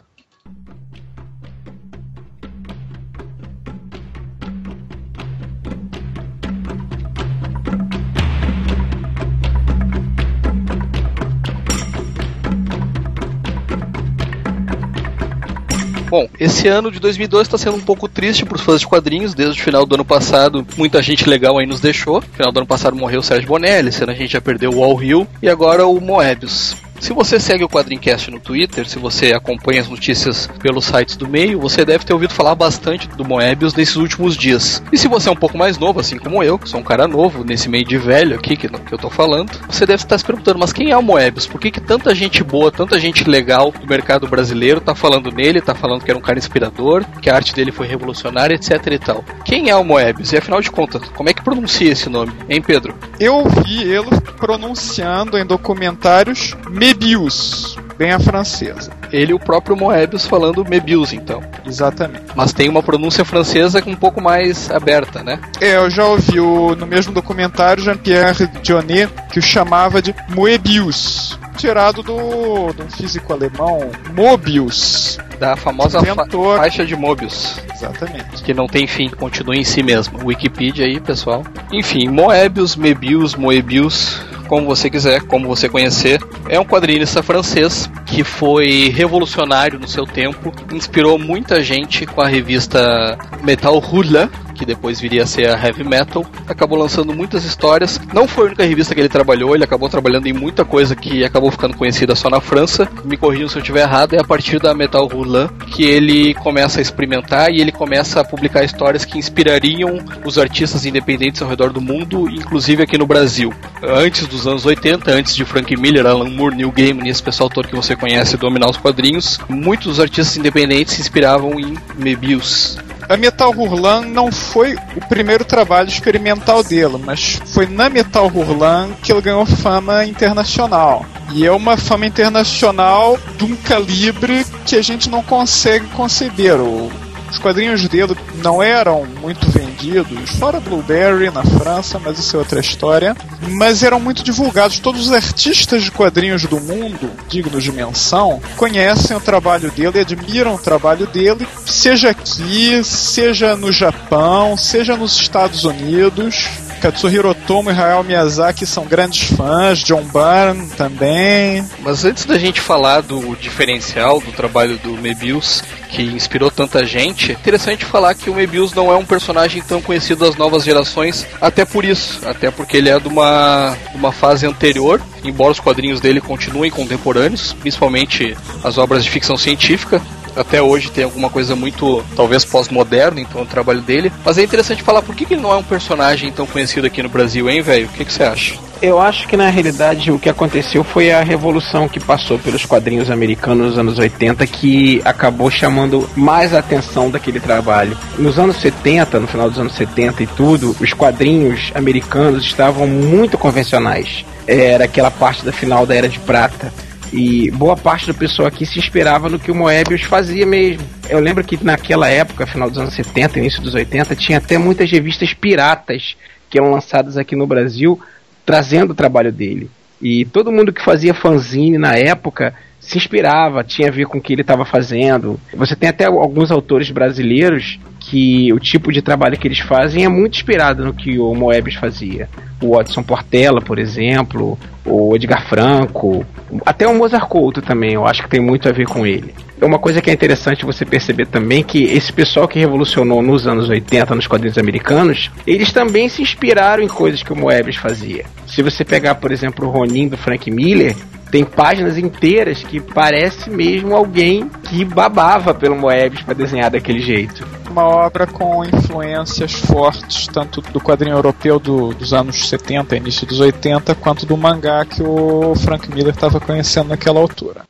Bom, 16.16 16.30
esse 16.40 16.66
ano 16.66 16.90
de 16.90 16.98
2002 16.98 17.46
está 17.46 17.58
sendo 17.58 17.76
um 17.76 17.80
pouco 17.82 18.08
triste 18.08 18.46
para 18.46 18.56
os 18.56 18.62
fãs 18.62 18.80
de 18.80 18.86
quadrinhos. 18.86 19.34
Desde 19.34 19.60
o 19.60 19.62
final 19.62 19.84
do 19.84 19.96
ano 19.96 20.04
passado, 20.04 20.66
muita 20.74 21.02
gente 21.02 21.28
legal 21.28 21.58
aí 21.58 21.66
nos 21.66 21.78
deixou. 21.78 22.22
No 22.22 22.34
final 22.34 22.50
do 22.50 22.58
ano 22.60 22.66
passado 22.66 22.96
morreu 22.96 23.20
o 23.20 23.22
Sérgio 23.22 23.46
Bonelli, 23.46 23.90
ano 24.00 24.12
a 24.12 24.14
gente 24.14 24.32
já 24.32 24.40
perdeu 24.40 24.70
o 24.70 24.82
All 24.82 25.02
Hill 25.02 25.26
e 25.42 25.48
agora 25.50 25.86
o 25.86 26.00
Moebius. 26.00 26.74
Se 27.00 27.12
você 27.12 27.38
segue 27.38 27.64
o 27.64 27.68
Quadrincast 27.68 28.30
no 28.30 28.40
Twitter, 28.40 28.88
se 28.88 28.98
você 28.98 29.32
acompanha 29.32 29.80
as 29.80 29.88
notícias 29.88 30.48
pelos 30.60 30.84
sites 30.84 31.16
do 31.16 31.28
meio, 31.28 31.60
você 31.60 31.84
deve 31.84 32.04
ter 32.04 32.12
ouvido 32.12 32.32
falar 32.32 32.54
bastante 32.54 33.08
do 33.08 33.24
Moebius 33.24 33.74
nesses 33.74 33.96
últimos 33.96 34.36
dias. 34.36 34.82
E 34.92 34.98
se 34.98 35.08
você 35.08 35.28
é 35.28 35.32
um 35.32 35.36
pouco 35.36 35.56
mais 35.56 35.78
novo, 35.78 36.00
assim 36.00 36.18
como 36.18 36.42
eu, 36.42 36.58
que 36.58 36.68
sou 36.68 36.80
um 36.80 36.84
cara 36.84 37.06
novo, 37.06 37.44
nesse 37.44 37.68
meio 37.68 37.84
de 37.84 37.96
velho 37.96 38.36
aqui 38.36 38.56
que, 38.56 38.68
que 38.68 38.94
eu 38.94 38.98
tô 38.98 39.10
falando, 39.10 39.50
você 39.68 39.86
deve 39.86 40.02
estar 40.02 40.18
se 40.18 40.24
perguntando, 40.24 40.58
mas 40.58 40.72
quem 40.72 40.90
é 40.90 40.96
o 40.96 41.02
Moebius? 41.02 41.46
Por 41.46 41.60
que, 41.60 41.70
que 41.70 41.80
tanta 41.80 42.14
gente 42.14 42.42
boa, 42.42 42.72
tanta 42.72 42.98
gente 42.98 43.28
legal 43.28 43.72
do 43.72 43.86
mercado 43.86 44.26
brasileiro 44.26 44.80
tá 44.80 44.94
falando 44.94 45.30
nele, 45.30 45.60
tá 45.60 45.74
falando 45.74 46.02
que 46.02 46.10
era 46.10 46.18
um 46.18 46.22
cara 46.22 46.38
inspirador, 46.38 47.04
que 47.20 47.30
a 47.30 47.34
arte 47.34 47.54
dele 47.54 47.72
foi 47.72 47.86
revolucionária, 47.86 48.54
etc 48.54 48.86
e 48.90 48.98
tal. 48.98 49.24
Quem 49.44 49.70
é 49.70 49.76
o 49.76 49.84
Moebius? 49.84 50.32
E 50.32 50.36
afinal 50.36 50.60
de 50.60 50.70
contas, 50.70 51.02
como 51.14 51.28
é 51.28 51.34
que 51.34 51.42
pronuncia 51.42 51.92
esse 51.92 52.08
nome? 52.08 52.32
Hein, 52.48 52.62
Pedro? 52.62 52.94
Eu 53.20 53.44
vi 53.64 53.82
ele 53.82 54.10
pronunciando 54.38 55.38
em 55.38 55.46
documentários 55.46 56.54
Mebius, 56.86 57.76
bem 57.98 58.12
a 58.12 58.20
francesa. 58.20 58.92
Ele 59.10 59.32
e 59.32 59.34
o 59.34 59.40
próprio 59.40 59.76
Moebius 59.76 60.24
falando 60.24 60.64
Mebius, 60.64 61.12
então. 61.12 61.42
Exatamente. 61.66 62.26
Mas 62.36 62.52
tem 62.52 62.68
uma 62.68 62.80
pronúncia 62.80 63.24
francesa 63.24 63.82
um 63.84 63.96
pouco 63.96 64.20
mais 64.20 64.70
aberta, 64.70 65.20
né? 65.24 65.40
É, 65.60 65.78
eu 65.78 65.90
já 65.90 66.04
ouvi 66.04 66.38
o, 66.38 66.76
no 66.76 66.86
mesmo 66.86 67.12
documentário 67.12 67.82
Jean-Pierre 67.82 68.46
Dionnet 68.62 69.12
que 69.32 69.40
o 69.40 69.42
chamava 69.42 70.00
de 70.00 70.14
Moebius, 70.28 71.36
tirado 71.56 72.04
do, 72.04 72.72
do 72.72 72.84
físico 72.96 73.32
alemão 73.32 73.90
Mobius. 74.14 75.18
Da 75.40 75.56
famosa 75.56 76.00
fa 76.00 76.24
faixa 76.56 76.86
de 76.86 76.94
Mobius. 76.94 77.58
Exatamente. 77.74 78.44
que 78.44 78.54
não 78.54 78.68
tem 78.68 78.86
fim, 78.86 79.08
continua 79.08 79.56
em 79.56 79.64
si 79.64 79.82
mesmo. 79.82 80.24
Wikipedia 80.24 80.86
aí, 80.86 81.00
pessoal. 81.00 81.42
Enfim, 81.72 82.08
Moebius, 82.08 82.76
Mebius, 82.76 83.34
Moebius, 83.34 84.24
como 84.48 84.66
você 84.66 84.88
quiser, 84.88 85.22
como 85.22 85.46
você 85.46 85.68
conhecer, 85.68 86.20
é 86.48 86.58
um 86.58 86.64
quadrinista 86.64 87.22
francês 87.22 87.90
que 88.06 88.22
foi 88.22 88.92
revolucionário 88.94 89.78
no 89.78 89.88
seu 89.88 90.04
tempo, 90.04 90.52
inspirou 90.72 91.18
muita 91.18 91.62
gente 91.62 92.06
com 92.06 92.20
a 92.20 92.28
revista 92.28 93.18
Metal 93.42 93.76
Hurla, 93.76 94.30
que 94.56 94.66
depois 94.66 95.00
viria 95.00 95.22
a 95.22 95.26
ser 95.26 95.48
a 95.48 95.52
Heavy 95.52 95.84
Metal, 95.84 96.24
acabou 96.46 96.78
lançando 96.78 97.14
muitas 97.14 97.44
histórias. 97.44 98.00
Não 98.12 98.26
foi 98.26 98.44
a 98.44 98.46
única 98.48 98.64
revista 98.64 98.94
que 98.94 99.00
ele 99.00 99.08
trabalhou, 99.08 99.54
ele 99.54 99.64
acabou 99.64 99.88
trabalhando 99.88 100.26
em 100.26 100.32
muita 100.32 100.64
coisa 100.64 100.96
que 100.96 101.24
acabou 101.24 101.50
ficando 101.50 101.76
conhecida 101.76 102.14
só 102.14 102.30
na 102.30 102.40
França. 102.40 102.88
Me 103.04 103.16
corrijam 103.16 103.48
se 103.48 103.56
eu 103.56 103.60
estiver 103.60 103.82
errado, 103.82 104.14
é 104.14 104.20
a 104.20 104.24
partir 104.24 104.58
da 104.58 104.74
Metal 104.74 105.06
Hurlan 105.06 105.48
que 105.72 105.84
ele 105.84 106.34
começa 106.34 106.78
a 106.78 106.82
experimentar 106.82 107.50
e 107.50 107.60
ele 107.60 107.72
começa 107.72 108.20
a 108.20 108.24
publicar 108.24 108.64
histórias 108.64 109.04
que 109.04 109.18
inspirariam 109.18 109.98
os 110.24 110.38
artistas 110.38 110.86
independentes 110.86 111.42
ao 111.42 111.48
redor 111.48 111.70
do 111.70 111.80
mundo, 111.80 112.28
inclusive 112.30 112.82
aqui 112.82 112.96
no 112.96 113.06
Brasil. 113.06 113.52
Antes 113.82 114.26
dos 114.26 114.46
anos 114.46 114.64
80, 114.64 115.10
antes 115.10 115.34
de 115.34 115.44
Frank 115.44 115.76
Miller, 115.76 116.06
Alan 116.06 116.30
Moore, 116.30 116.56
Neil 116.56 116.72
Gaiman 116.72 117.06
e 117.06 117.10
esse 117.10 117.22
pessoal 117.22 117.50
todo 117.50 117.68
que 117.68 117.76
você 117.76 117.94
conhece 117.94 118.36
dominar 118.36 118.70
os 118.70 118.76
quadrinhos, 118.76 119.38
muitos 119.48 120.00
artistas 120.00 120.36
independentes 120.36 120.94
se 120.94 121.00
inspiravam 121.00 121.58
em 121.58 121.76
Mebius. 121.96 122.78
A 123.08 123.16
Metal 123.16 123.50
Hurlan 123.50 124.02
não 124.02 124.32
foi 124.32 124.74
o 124.96 125.08
primeiro 125.08 125.44
trabalho 125.44 125.88
experimental 125.88 126.62
dele, 126.64 126.98
mas 127.04 127.40
foi 127.52 127.66
na 127.66 127.88
Metal 127.88 128.26
Hurlan 128.26 128.90
que 129.02 129.12
ele 129.12 129.20
ganhou 129.20 129.46
fama 129.46 130.04
internacional. 130.04 131.06
E 131.32 131.46
é 131.46 131.52
uma 131.52 131.76
fama 131.76 132.06
internacional 132.06 133.18
de 133.36 133.44
um 133.44 133.54
calibre 133.56 134.44
que 134.64 134.76
a 134.76 134.82
gente 134.82 135.08
não 135.08 135.22
consegue 135.22 135.86
conceber. 135.88 136.60
O- 136.60 136.90
os 137.30 137.38
quadrinhos 137.38 137.86
dele 137.88 138.16
não 138.42 138.62
eram 138.62 139.04
muito 139.20 139.48
vendidos, 139.50 140.30
fora 140.38 140.60
Blueberry 140.60 141.30
na 141.30 141.44
França, 141.44 141.98
mas 141.98 142.18
isso 142.18 142.36
é 142.36 142.38
outra 142.38 142.60
história. 142.60 143.16
Mas 143.50 143.82
eram 143.82 144.00
muito 144.00 144.22
divulgados. 144.22 144.78
Todos 144.78 145.06
os 145.06 145.12
artistas 145.12 145.84
de 145.84 145.90
quadrinhos 145.90 146.44
do 146.44 146.60
mundo, 146.60 147.10
dignos 147.28 147.62
de 147.62 147.72
menção, 147.72 148.40
conhecem 148.56 149.16
o 149.16 149.20
trabalho 149.20 149.70
dele, 149.70 150.00
admiram 150.00 150.54
o 150.54 150.58
trabalho 150.58 151.06
dele, 151.06 151.46
seja 151.64 152.10
aqui, 152.10 152.82
seja 152.84 153.56
no 153.56 153.72
Japão, 153.72 154.56
seja 154.56 154.96
nos 154.96 155.16
Estados 155.16 155.64
Unidos. 155.64 156.65
Katsuhiro 156.80 157.30
Otomo 157.30 157.70
e 157.70 157.74
Hayao 157.74 158.04
Miyazaki 158.04 158.66
são 158.66 158.84
grandes 158.84 159.30
fãs, 159.30 159.78
John 159.80 160.04
Byrne 160.04 160.68
também. 160.76 161.64
Mas 161.80 162.04
antes 162.04 162.24
da 162.24 162.38
gente 162.38 162.60
falar 162.60 163.02
do 163.02 163.34
diferencial 163.36 164.20
do 164.20 164.32
trabalho 164.32 164.78
do 164.78 164.92
Mebius, 164.92 165.62
que 165.90 166.02
inspirou 166.02 166.50
tanta 166.50 166.84
gente, 166.84 167.32
é 167.32 167.34
interessante 167.34 167.84
falar 167.84 168.14
que 168.14 168.28
o 168.28 168.34
Mebius 168.34 168.72
não 168.72 168.92
é 168.92 168.96
um 168.96 169.04
personagem 169.04 169.62
tão 169.62 169.80
conhecido 169.80 170.24
das 170.24 170.36
novas 170.36 170.64
gerações, 170.64 171.26
até 171.40 171.64
por 171.64 171.84
isso, 171.84 172.20
até 172.26 172.50
porque 172.50 172.76
ele 172.76 172.90
é 172.90 172.98
de 172.98 173.08
uma, 173.08 173.76
uma 173.94 174.12
fase 174.12 174.46
anterior, 174.46 175.00
embora 175.24 175.52
os 175.52 175.60
quadrinhos 175.60 176.00
dele 176.00 176.20
continuem 176.20 176.70
contemporâneos, 176.70 177.52
principalmente 177.52 178.36
as 178.62 178.78
obras 178.78 179.04
de 179.04 179.10
ficção 179.10 179.36
científica. 179.36 180.02
Até 180.36 180.60
hoje 180.60 180.90
tem 180.90 181.04
alguma 181.04 181.30
coisa 181.30 181.56
muito, 181.56 182.04
talvez, 182.14 182.44
pós-moderna, 182.44 183.20
então, 183.20 183.42
o 183.42 183.46
trabalho 183.46 183.80
dele. 183.80 184.12
Mas 184.24 184.38
é 184.38 184.42
interessante 184.42 184.82
falar 184.82 185.02
por 185.02 185.14
que, 185.14 185.24
que 185.24 185.34
ele 185.34 185.42
não 185.42 185.52
é 185.52 185.56
um 185.56 185.62
personagem 185.62 186.30
tão 186.30 186.46
conhecido 186.46 186.86
aqui 186.86 187.02
no 187.02 187.08
Brasil, 187.08 187.48
hein, 187.48 187.62
velho? 187.62 187.86
O 187.86 187.88
que, 187.88 188.04
você 188.04 188.22
acha? 188.22 188.54
Eu 188.82 189.00
acho 189.00 189.26
que 189.26 189.38
na 189.38 189.48
realidade 189.48 190.12
o 190.12 190.18
que 190.18 190.28
aconteceu 190.28 190.84
foi 190.84 191.10
a 191.10 191.22
revolução 191.22 191.88
que 191.88 191.98
passou 191.98 192.38
pelos 192.38 192.66
quadrinhos 192.66 193.10
americanos 193.10 193.68
nos 193.68 193.78
anos 193.78 193.98
80 193.98 194.46
que 194.46 195.00
acabou 195.02 195.50
chamando 195.50 196.08
mais 196.14 196.52
a 196.52 196.58
atenção 196.58 197.10
daquele 197.10 197.40
trabalho. 197.40 197.96
Nos 198.18 198.38
anos 198.38 198.58
70, 198.58 199.18
no 199.18 199.26
final 199.26 199.48
dos 199.48 199.58
anos 199.58 199.74
70 199.74 200.22
e 200.22 200.26
tudo, 200.26 200.76
os 200.78 200.92
quadrinhos 200.92 201.72
americanos 201.74 202.44
estavam 202.44 202.86
muito 202.86 203.38
convencionais. 203.38 204.26
Era 204.46 204.84
aquela 204.84 205.10
parte 205.10 205.44
da 205.44 205.52
final 205.52 205.86
da 205.86 205.94
Era 205.94 206.08
de 206.08 206.20
Prata. 206.20 206.70
E 207.12 207.50
boa 207.52 207.76
parte 207.76 208.06
do 208.06 208.14
pessoal 208.14 208.48
aqui 208.48 208.66
se 208.66 208.78
inspirava 208.78 209.28
no 209.28 209.38
que 209.38 209.50
o 209.50 209.54
Moebius 209.54 210.02
fazia 210.02 210.44
mesmo. 210.44 210.86
Eu 211.08 211.20
lembro 211.20 211.44
que 211.44 211.62
naquela 211.64 212.08
época, 212.08 212.46
final 212.46 212.68
dos 212.68 212.78
anos 212.78 212.94
70, 212.94 213.38
início 213.38 213.62
dos 213.62 213.74
80, 213.74 214.16
tinha 214.16 214.38
até 214.38 214.58
muitas 214.58 214.90
revistas 214.90 215.32
piratas 215.32 216.16
que 216.50 216.58
eram 216.58 216.70
lançadas 216.70 217.16
aqui 217.16 217.36
no 217.36 217.46
Brasil 217.46 218.00
trazendo 218.44 218.90
o 218.90 218.94
trabalho 218.94 219.32
dele. 219.32 219.70
E 220.00 220.24
todo 220.26 220.52
mundo 220.52 220.72
que 220.72 220.84
fazia 220.84 221.14
fanzine 221.14 221.78
na 221.78 221.94
época 221.96 222.54
se 222.78 222.98
inspirava, 222.98 223.64
tinha 223.64 223.88
a 223.88 223.90
ver 223.90 224.06
com 224.06 224.18
o 224.18 224.20
que 224.20 224.32
ele 224.32 224.42
estava 224.42 224.64
fazendo. 224.64 225.40
Você 225.54 225.74
tem 225.74 225.88
até 225.88 226.04
alguns 226.04 226.50
autores 226.50 226.90
brasileiros 226.90 227.80
que 227.98 228.52
o 228.52 228.60
tipo 228.60 228.92
de 228.92 229.02
trabalho 229.02 229.36
que 229.36 229.48
eles 229.48 229.58
fazem 229.58 230.04
é 230.04 230.08
muito 230.08 230.36
inspirado 230.36 230.84
no 230.84 230.94
que 230.94 231.18
o 231.18 231.34
Moebius 231.34 231.74
fazia. 231.74 232.28
O 232.60 232.76
Watson 232.76 233.02
Portela, 233.02 233.60
por 233.60 233.78
exemplo, 233.78 234.58
o 234.84 235.14
Edgar 235.14 235.48
Franco, 235.48 236.24
até 236.64 236.86
o 236.86 236.94
Mozart 236.94 237.28
Couto 237.28 237.60
também, 237.60 237.94
eu 237.94 238.06
acho 238.06 238.22
que 238.22 238.28
tem 238.28 238.40
muito 238.40 238.68
a 238.68 238.72
ver 238.72 238.86
com 238.86 239.06
ele. 239.06 239.34
É 239.60 239.64
uma 239.64 239.78
coisa 239.78 240.02
que 240.02 240.10
é 240.10 240.12
interessante 240.12 240.66
você 240.66 240.84
perceber 240.84 241.26
também 241.26 241.62
que 241.62 241.84
esse 241.84 242.12
pessoal 242.12 242.46
que 242.46 242.58
revolucionou 242.58 243.22
nos 243.22 243.46
anos 243.46 243.68
80 243.68 244.14
nos 244.14 244.26
quadrinhos 244.26 244.58
americanos, 244.58 245.30
eles 245.46 245.72
também 245.72 246.08
se 246.08 246.20
inspiraram 246.20 246.82
em 246.82 246.88
coisas 246.88 247.22
que 247.22 247.32
o 247.32 247.36
Moebius 247.36 247.76
fazia. 247.76 248.24
Se 248.46 248.62
você 248.62 248.84
pegar, 248.84 249.14
por 249.14 249.32
exemplo, 249.32 249.66
o 249.66 249.70
Ronin 249.70 250.08
do 250.08 250.16
Frank 250.16 250.50
Miller, 250.50 250.94
tem 251.30 251.44
páginas 251.44 251.98
inteiras 251.98 252.62
que 252.62 252.80
parece 252.80 253.50
mesmo 253.50 253.94
alguém 253.94 254.48
que 254.64 254.84
babava 254.84 255.54
pelo 255.54 255.76
Moebius 255.76 256.22
para 256.22 256.34
desenhar 256.34 256.70
daquele 256.70 257.00
jeito. 257.00 257.46
Uma 257.76 257.88
obra 257.88 258.26
com 258.26 258.64
influências 258.64 259.52
fortes, 259.52 260.26
tanto 260.28 260.62
do 260.62 260.80
quadrinho 260.80 261.14
europeu 261.14 261.58
do, 261.58 261.92
dos 261.92 262.14
anos 262.14 262.48
70, 262.48 262.96
início 262.96 263.26
dos 263.26 263.38
80, 263.38 263.94
quanto 263.96 264.24
do 264.24 264.34
mangá 264.34 264.82
que 264.86 265.02
o 265.02 265.54
Frank 265.56 265.86
Miller 265.90 266.14
estava 266.14 266.40
conhecendo 266.40 266.88
naquela 266.88 267.20
altura. 267.20 267.66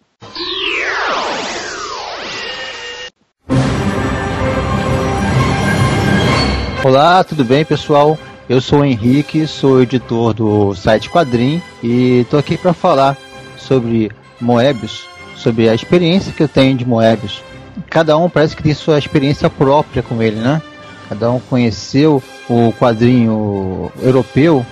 Olá, 6.84 7.24
tudo 7.24 7.44
bem, 7.44 7.64
pessoal? 7.64 8.16
Eu 8.48 8.60
sou 8.60 8.82
o 8.82 8.84
Henrique, 8.84 9.44
sou 9.48 9.82
editor 9.82 10.32
do 10.32 10.72
site 10.76 11.10
Quadrim 11.10 11.60
e 11.82 12.20
estou 12.20 12.38
aqui 12.38 12.56
para 12.56 12.72
falar 12.72 13.16
sobre 13.56 14.12
Moebius, 14.40 15.08
sobre 15.34 15.68
a 15.68 15.74
experiência 15.74 16.32
que 16.32 16.44
eu 16.44 16.48
tenho 16.48 16.76
de 16.76 16.86
Moebius. 16.86 17.42
Cada 17.90 18.16
um 18.16 18.28
parece 18.28 18.56
que 18.56 18.62
tem 18.62 18.74
sua 18.74 18.98
experiência 18.98 19.50
própria 19.50 20.02
com 20.02 20.22
ele, 20.22 20.36
né? 20.36 20.60
Cada 21.08 21.30
um 21.30 21.38
conheceu 21.38 22.22
o 22.48 22.72
quadrinho 22.72 23.92
europeu 24.02 24.64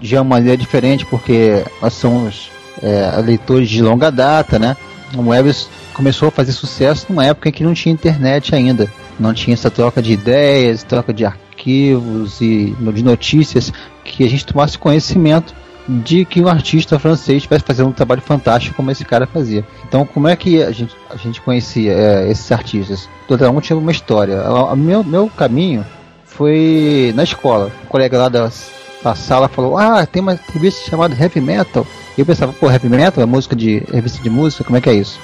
de 0.00 0.14
uma 0.16 0.24
maneira 0.24 0.56
diferente, 0.56 1.04
porque 1.06 1.62
nós 1.80 1.92
somos 1.94 2.50
é, 2.82 3.20
leitores 3.20 3.68
de 3.68 3.82
longa 3.82 4.10
data, 4.10 4.58
né? 4.58 4.76
O 5.14 5.22
Moebius 5.22 5.68
começou 5.92 6.28
a 6.28 6.30
fazer 6.30 6.52
sucesso 6.52 7.06
numa 7.08 7.24
época 7.24 7.48
em 7.48 7.52
que 7.52 7.64
não 7.64 7.74
tinha 7.74 7.92
internet 7.92 8.54
ainda. 8.54 8.90
Não 9.18 9.32
tinha 9.32 9.54
essa 9.54 9.70
troca 9.70 10.02
de 10.02 10.12
ideias, 10.12 10.82
troca 10.82 11.12
de 11.12 11.24
arquivos 11.24 12.40
e 12.40 12.74
de 12.94 13.02
notícias 13.02 13.72
que 14.04 14.24
a 14.24 14.28
gente 14.28 14.44
tomasse 14.44 14.78
conhecimento 14.78 15.54
de 15.88 16.24
que 16.24 16.40
um 16.40 16.48
artista 16.48 16.98
francês 16.98 17.38
estivesse 17.38 17.64
fazendo 17.64 17.88
um 17.88 17.92
trabalho 17.92 18.20
fantástico 18.20 18.76
como 18.76 18.90
esse 18.90 19.04
cara 19.04 19.26
fazia. 19.26 19.64
Então, 19.86 20.04
como 20.04 20.28
é 20.28 20.34
que 20.34 20.62
a 20.62 20.70
gente, 20.72 20.94
a 21.10 21.16
gente 21.16 21.40
conhecia 21.40 21.92
é, 21.92 22.30
esses 22.30 22.50
artistas? 22.50 23.08
Cada 23.28 23.50
um 23.50 23.60
tinha 23.60 23.76
uma 23.76 23.92
história. 23.92 24.42
O 24.50 24.76
meu, 24.76 25.04
meu 25.04 25.28
caminho 25.28 25.84
foi 26.24 27.12
na 27.14 27.22
escola. 27.22 27.70
Um 27.84 27.86
colega 27.86 28.18
lá 28.18 28.28
da, 28.28 28.50
da 29.02 29.14
sala 29.14 29.48
falou: 29.48 29.78
Ah, 29.78 30.04
tem 30.04 30.20
uma 30.20 30.38
revista 30.52 30.90
chamada 30.90 31.14
Heavy 31.14 31.40
Metal. 31.40 31.86
E 32.16 32.20
eu 32.20 32.26
pensava: 32.26 32.52
Pô, 32.52 32.70
Heavy 32.70 32.88
Metal 32.88 33.22
é 33.22 33.26
música 33.26 33.54
de 33.54 33.82
revista 33.92 34.22
de 34.22 34.30
música? 34.30 34.64
Como 34.64 34.76
é 34.76 34.80
que 34.80 34.90
é 34.90 34.94
isso? 34.94 35.18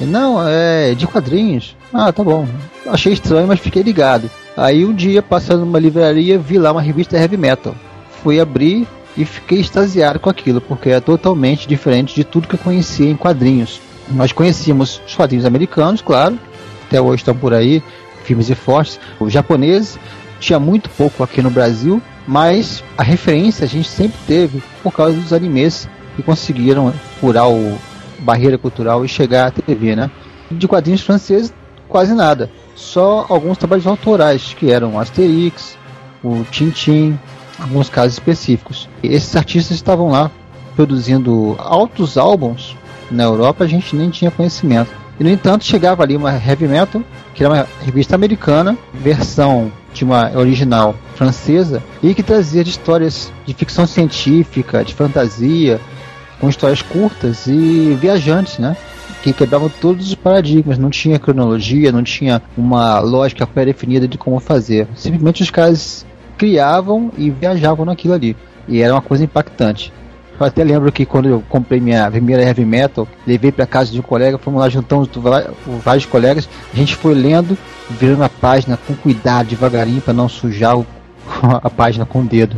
E, 0.00 0.04
Não, 0.04 0.46
é 0.46 0.94
de 0.94 1.06
quadrinhos. 1.06 1.76
Ah, 1.92 2.12
tá 2.12 2.22
bom. 2.22 2.46
Achei 2.86 3.12
estranho, 3.12 3.46
mas 3.46 3.60
fiquei 3.60 3.82
ligado. 3.82 4.30
Aí 4.56 4.84
um 4.84 4.92
dia, 4.92 5.22
passando 5.22 5.60
numa 5.60 5.78
livraria, 5.78 6.38
vi 6.38 6.58
lá 6.58 6.72
uma 6.72 6.82
revista 6.82 7.16
Heavy 7.16 7.36
Metal. 7.36 7.74
Fui 8.22 8.40
abrir 8.40 8.86
e 9.18 9.24
fiquei 9.24 9.58
extasiado 9.58 10.20
com 10.20 10.30
aquilo, 10.30 10.60
porque 10.60 10.90
é 10.90 11.00
totalmente 11.00 11.66
diferente 11.66 12.14
de 12.14 12.22
tudo 12.22 12.46
que 12.46 12.54
eu 12.54 12.58
conhecia 12.60 13.10
em 13.10 13.16
quadrinhos. 13.16 13.80
Nós 14.08 14.30
conhecíamos 14.30 15.02
os 15.04 15.14
quadrinhos 15.14 15.44
americanos, 15.44 16.00
claro, 16.00 16.38
até 16.86 17.00
hoje 17.00 17.22
estão 17.22 17.34
por 17.34 17.52
aí, 17.52 17.82
filmes 18.22 18.48
e 18.48 18.54
fortes. 18.54 19.00
O 19.18 19.28
japonês 19.28 19.98
tinha 20.38 20.60
muito 20.60 20.88
pouco 20.90 21.24
aqui 21.24 21.42
no 21.42 21.50
Brasil, 21.50 22.00
mas 22.28 22.84
a 22.96 23.02
referência 23.02 23.64
a 23.64 23.68
gente 23.68 23.88
sempre 23.88 24.16
teve 24.24 24.62
por 24.84 24.92
causa 24.92 25.18
dos 25.18 25.32
animes 25.32 25.88
que 26.14 26.22
conseguiram 26.22 26.92
furar 27.20 27.50
o 27.50 27.76
barreira 28.20 28.56
cultural 28.56 29.04
e 29.04 29.08
chegar 29.08 29.48
à 29.48 29.50
TV, 29.50 29.96
né? 29.96 30.10
De 30.48 30.68
quadrinhos 30.68 31.02
franceses, 31.02 31.52
quase 31.88 32.14
nada. 32.14 32.50
Só 32.76 33.26
alguns 33.28 33.58
trabalhos 33.58 33.86
autorais, 33.86 34.54
que 34.54 34.70
eram 34.70 34.98
Asterix, 34.98 35.76
o 36.22 36.44
Tintin, 36.50 37.18
alguns 37.58 37.88
casos 37.88 38.14
específicos. 38.14 38.88
Esses 39.02 39.34
artistas 39.34 39.76
estavam 39.76 40.08
lá 40.08 40.30
produzindo 40.76 41.56
altos 41.58 42.16
álbuns 42.16 42.76
na 43.10 43.24
Europa, 43.24 43.64
a 43.64 43.66
gente 43.66 43.96
nem 43.96 44.10
tinha 44.10 44.30
conhecimento. 44.30 44.90
E 45.18 45.24
no 45.24 45.30
entanto, 45.30 45.64
chegava 45.64 46.02
ali 46.02 46.16
uma 46.16 46.32
heavy 46.32 46.68
metal, 46.68 47.02
que 47.34 47.42
era 47.42 47.52
uma 47.52 47.68
revista 47.84 48.14
americana, 48.14 48.78
versão 48.94 49.72
de 49.92 50.04
uma 50.04 50.30
original 50.36 50.94
francesa, 51.16 51.82
e 52.00 52.14
que 52.14 52.22
trazia 52.22 52.62
de 52.62 52.70
histórias 52.70 53.32
de 53.44 53.52
ficção 53.54 53.86
científica, 53.86 54.84
de 54.84 54.94
fantasia, 54.94 55.80
com 56.40 56.48
histórias 56.48 56.82
curtas 56.82 57.48
e 57.48 57.96
viajantes, 58.00 58.58
né? 58.58 58.76
Que 59.22 59.32
quebravam 59.32 59.68
todos 59.68 60.06
os 60.06 60.14
paradigmas, 60.14 60.78
não 60.78 60.90
tinha 60.90 61.18
cronologia, 61.18 61.90
não 61.90 62.04
tinha 62.04 62.40
uma 62.56 63.00
lógica 63.00 63.44
pré-definida 63.44 64.06
de 64.06 64.16
como 64.16 64.38
fazer. 64.38 64.86
Simplesmente 64.94 65.42
os 65.42 65.50
caras 65.50 66.06
criavam 66.38 67.10
e 67.18 67.28
viajavam 67.28 67.84
naquilo 67.84 68.14
ali. 68.14 68.36
E 68.68 68.80
era 68.80 68.94
uma 68.94 69.02
coisa 69.02 69.24
impactante. 69.24 69.92
Eu 70.38 70.46
até 70.46 70.62
lembro 70.62 70.92
que 70.92 71.04
quando 71.04 71.28
eu 71.28 71.42
comprei 71.48 71.80
minha 71.80 72.08
primeira 72.08 72.44
heavy 72.44 72.64
metal, 72.64 73.08
levei 73.26 73.50
para 73.50 73.66
casa 73.66 73.90
de 73.90 73.98
um 73.98 74.02
colega, 74.02 74.38
fomos 74.38 74.60
lá 74.60 74.68
juntamos 74.68 75.10
vários 75.84 76.06
colegas, 76.06 76.48
a 76.72 76.76
gente 76.76 76.94
foi 76.94 77.12
lendo, 77.12 77.58
virando 77.90 78.22
a 78.22 78.28
página 78.28 78.78
com 78.86 78.94
cuidado, 78.94 79.48
devagarinho, 79.48 80.00
para 80.00 80.14
não 80.14 80.28
sujar 80.28 80.76
a 81.42 81.68
página 81.68 82.06
com 82.06 82.20
o 82.20 82.24
dedo. 82.24 82.56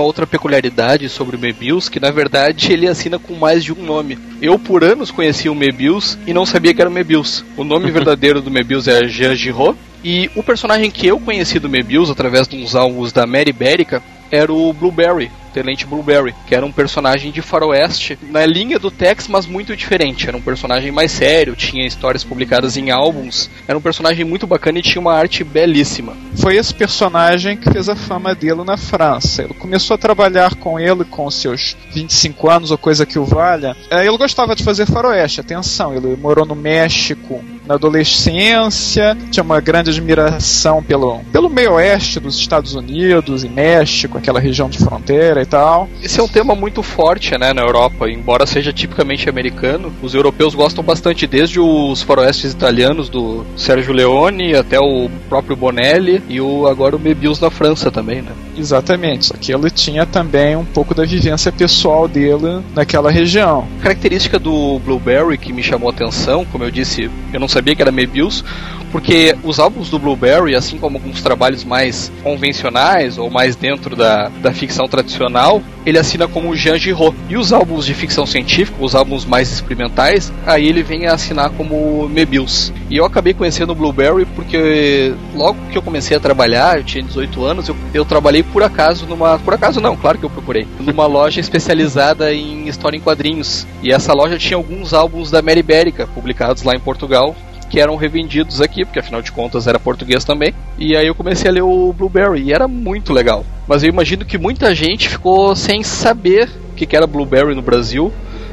Uma 0.00 0.06
outra 0.06 0.26
peculiaridade 0.26 1.10
sobre 1.10 1.36
o 1.36 1.38
Mebius, 1.38 1.90
que 1.90 2.00
na 2.00 2.10
verdade 2.10 2.72
ele 2.72 2.88
assina 2.88 3.18
com 3.18 3.34
mais 3.34 3.62
de 3.62 3.70
um 3.70 3.84
nome. 3.84 4.18
Eu 4.40 4.58
por 4.58 4.82
anos 4.82 5.10
conhecia 5.10 5.52
o 5.52 5.54
Mebius 5.54 6.16
e 6.26 6.32
não 6.32 6.46
sabia 6.46 6.72
que 6.72 6.80
era 6.80 6.88
o 6.88 6.92
Mebius. 6.92 7.44
O 7.54 7.64
nome 7.64 7.90
verdadeiro 7.92 8.40
do 8.40 8.50
Mebius 8.50 8.88
é 8.88 9.06
Jean 9.06 9.36
Giraud, 9.36 9.76
e 10.02 10.30
o 10.34 10.42
personagem 10.42 10.90
que 10.90 11.06
eu 11.06 11.18
conheci 11.18 11.58
do 11.58 11.68
Mebius 11.68 12.10
através 12.10 12.48
de 12.48 12.56
uns 12.56 12.74
álbuns 12.74 13.12
da 13.12 13.26
Mary 13.26 13.52
Berica 13.52 14.02
era 14.30 14.52
o 14.52 14.72
Blueberry, 14.72 15.30
Tenente 15.52 15.84
Blueberry, 15.84 16.34
que 16.46 16.54
era 16.54 16.64
um 16.64 16.70
personagem 16.70 17.32
de 17.32 17.42
faroeste 17.42 18.16
na 18.30 18.46
linha 18.46 18.78
do 18.78 18.90
Tex, 18.90 19.26
mas 19.26 19.46
muito 19.46 19.76
diferente. 19.76 20.28
Era 20.28 20.36
um 20.36 20.40
personagem 20.40 20.92
mais 20.92 21.10
sério, 21.10 21.56
tinha 21.56 21.86
histórias 21.86 22.22
publicadas 22.22 22.76
em 22.76 22.90
álbuns. 22.90 23.50
Era 23.66 23.76
um 23.76 23.82
personagem 23.82 24.24
muito 24.24 24.46
bacana 24.46 24.78
e 24.78 24.82
tinha 24.82 25.00
uma 25.00 25.14
arte 25.14 25.42
belíssima. 25.42 26.16
Foi 26.36 26.56
esse 26.56 26.72
personagem 26.72 27.56
que 27.56 27.70
fez 27.70 27.88
a 27.88 27.96
fama 27.96 28.34
dele 28.34 28.62
na 28.64 28.76
França. 28.76 29.42
Ele 29.42 29.54
começou 29.54 29.94
a 29.94 29.98
trabalhar 29.98 30.54
com 30.54 30.78
ele 30.78 31.04
com 31.04 31.28
seus 31.30 31.76
25 31.92 32.48
anos 32.48 32.70
ou 32.70 32.78
coisa 32.78 33.04
que 33.04 33.18
o 33.18 33.24
valha. 33.24 33.76
É, 33.90 34.06
Ele 34.06 34.16
gostava 34.16 34.54
de 34.54 34.62
fazer 34.62 34.86
faroeste, 34.86 35.40
atenção, 35.40 35.94
ele 35.94 36.16
morou 36.16 36.46
no 36.46 36.54
México 36.54 37.42
na 37.70 37.76
adolescência, 37.76 39.16
tinha 39.30 39.44
uma 39.44 39.60
grande 39.60 39.90
admiração 39.90 40.82
pelo, 40.82 41.20
pelo 41.32 41.48
meio 41.48 41.74
oeste 41.74 42.18
dos 42.18 42.36
Estados 42.36 42.74
Unidos 42.74 43.44
e 43.44 43.48
México, 43.48 44.18
aquela 44.18 44.40
região 44.40 44.68
de 44.68 44.78
fronteira 44.78 45.40
e 45.40 45.46
tal. 45.46 45.88
Esse 46.02 46.18
é 46.18 46.22
um 46.22 46.26
tema 46.26 46.56
muito 46.56 46.82
forte, 46.82 47.38
né, 47.38 47.52
na 47.52 47.62
Europa, 47.62 48.10
embora 48.10 48.44
seja 48.44 48.72
tipicamente 48.72 49.28
americano. 49.28 49.92
Os 50.02 50.14
europeus 50.14 50.52
gostam 50.52 50.82
bastante, 50.82 51.28
desde 51.28 51.60
os 51.60 52.02
faroestes 52.02 52.52
italianos 52.52 53.08
do 53.08 53.46
Sérgio 53.56 53.92
Leone 53.92 54.56
até 54.56 54.80
o 54.80 55.08
próprio 55.28 55.54
Bonelli 55.54 56.20
e 56.28 56.40
o 56.40 56.66
agora 56.66 56.96
o 56.96 56.98
Mebius 56.98 57.38
na 57.38 57.50
França 57.50 57.88
também, 57.88 58.20
né? 58.20 58.32
Exatamente, 58.56 59.26
só 59.26 59.34
que 59.34 59.52
ele 59.52 59.70
tinha 59.70 60.04
também 60.04 60.56
um 60.56 60.64
pouco 60.64 60.94
da 60.94 61.04
vivência 61.04 61.50
pessoal 61.52 62.06
dele 62.08 62.62
naquela 62.74 63.10
região. 63.10 63.66
Característica 63.80 64.38
do 64.38 64.78
Blueberry 64.80 65.38
que 65.38 65.52
me 65.52 65.62
chamou 65.62 65.88
a 65.88 65.92
atenção, 65.92 66.44
como 66.44 66.64
eu 66.64 66.70
disse, 66.70 67.10
eu 67.32 67.40
não 67.40 67.48
sabia 67.48 67.74
que 67.74 67.82
era 67.82 67.92
Mebius, 67.92 68.44
porque 68.90 69.36
os 69.44 69.58
álbuns 69.58 69.88
do 69.88 69.98
Blueberry, 69.98 70.54
assim 70.54 70.78
como 70.78 70.98
alguns 70.98 71.22
trabalhos 71.22 71.64
mais 71.64 72.10
convencionais 72.22 73.18
ou 73.18 73.30
mais 73.30 73.56
dentro 73.56 73.94
da, 73.94 74.28
da 74.28 74.52
ficção 74.52 74.86
tradicional, 74.88 75.62
ele 75.86 75.98
assina 75.98 76.26
como 76.26 76.54
Jean 76.54 76.78
Giraud. 76.78 77.16
E 77.28 77.36
os 77.36 77.52
álbuns 77.52 77.86
de 77.86 77.94
ficção 77.94 78.26
científica, 78.26 78.82
os 78.82 78.94
álbuns 78.94 79.24
mais 79.24 79.50
experimentais, 79.50 80.32
aí 80.46 80.66
ele 80.66 80.82
vem 80.82 81.06
a 81.06 81.14
assinar 81.14 81.50
como 81.50 82.08
Mebius. 82.08 82.72
E 82.90 82.96
eu 82.96 83.04
acabei 83.04 83.32
conhecendo 83.32 83.70
o 83.70 83.74
Blueberry 83.74 84.24
porque 84.26 85.14
logo 85.34 85.58
que 85.70 85.78
eu 85.78 85.82
comecei 85.82 86.16
a 86.16 86.20
trabalhar, 86.20 86.78
eu 86.78 86.84
tinha 86.84 87.02
18 87.02 87.44
anos, 87.44 87.68
eu, 87.68 87.76
eu 87.94 88.04
trabalhei 88.04 88.42
por 88.42 88.62
acaso 88.62 89.06
numa. 89.06 89.38
Por 89.38 89.54
acaso 89.54 89.80
não, 89.80 89.96
claro 89.96 90.18
que 90.18 90.24
eu 90.24 90.30
procurei. 90.30 90.66
Numa 90.80 91.06
loja 91.10 91.40
especializada 91.40 92.32
em 92.34 92.68
história 92.68 92.96
em 92.96 93.00
quadrinhos. 93.00 93.66
E 93.82 93.92
essa 93.92 94.12
loja 94.12 94.38
tinha 94.38 94.56
alguns 94.56 94.92
álbuns 94.92 95.30
da 95.30 95.40
Mary 95.40 95.62
Bérica, 95.62 96.06
publicados 96.06 96.62
lá 96.62 96.74
em 96.74 96.80
Portugal, 96.80 97.34
que 97.70 97.80
eram 97.80 97.94
revendidos 97.94 98.60
aqui, 98.60 98.84
porque 98.84 98.98
afinal 98.98 99.22
de 99.22 99.30
contas 99.30 99.66
era 99.68 99.78
português 99.78 100.24
também. 100.24 100.52
E 100.76 100.96
aí 100.96 101.06
eu 101.06 101.14
comecei 101.14 101.48
a 101.48 101.52
ler 101.54 101.62
o 101.62 101.92
Blueberry 101.92 102.42
e 102.42 102.52
era 102.52 102.66
muito 102.66 103.12
legal. 103.12 103.46
Mas 103.66 103.84
eu 103.84 103.88
imagino 103.88 104.24
que 104.24 104.36
muita 104.36 104.74
gente 104.74 105.08
ficou 105.08 105.54
sem 105.54 105.82
saber 105.84 106.50
o 106.72 106.74
que 106.74 106.96
era 106.96 107.06
Blueberry 107.06 107.54
no 107.54 107.62
Brasil. 107.62 108.12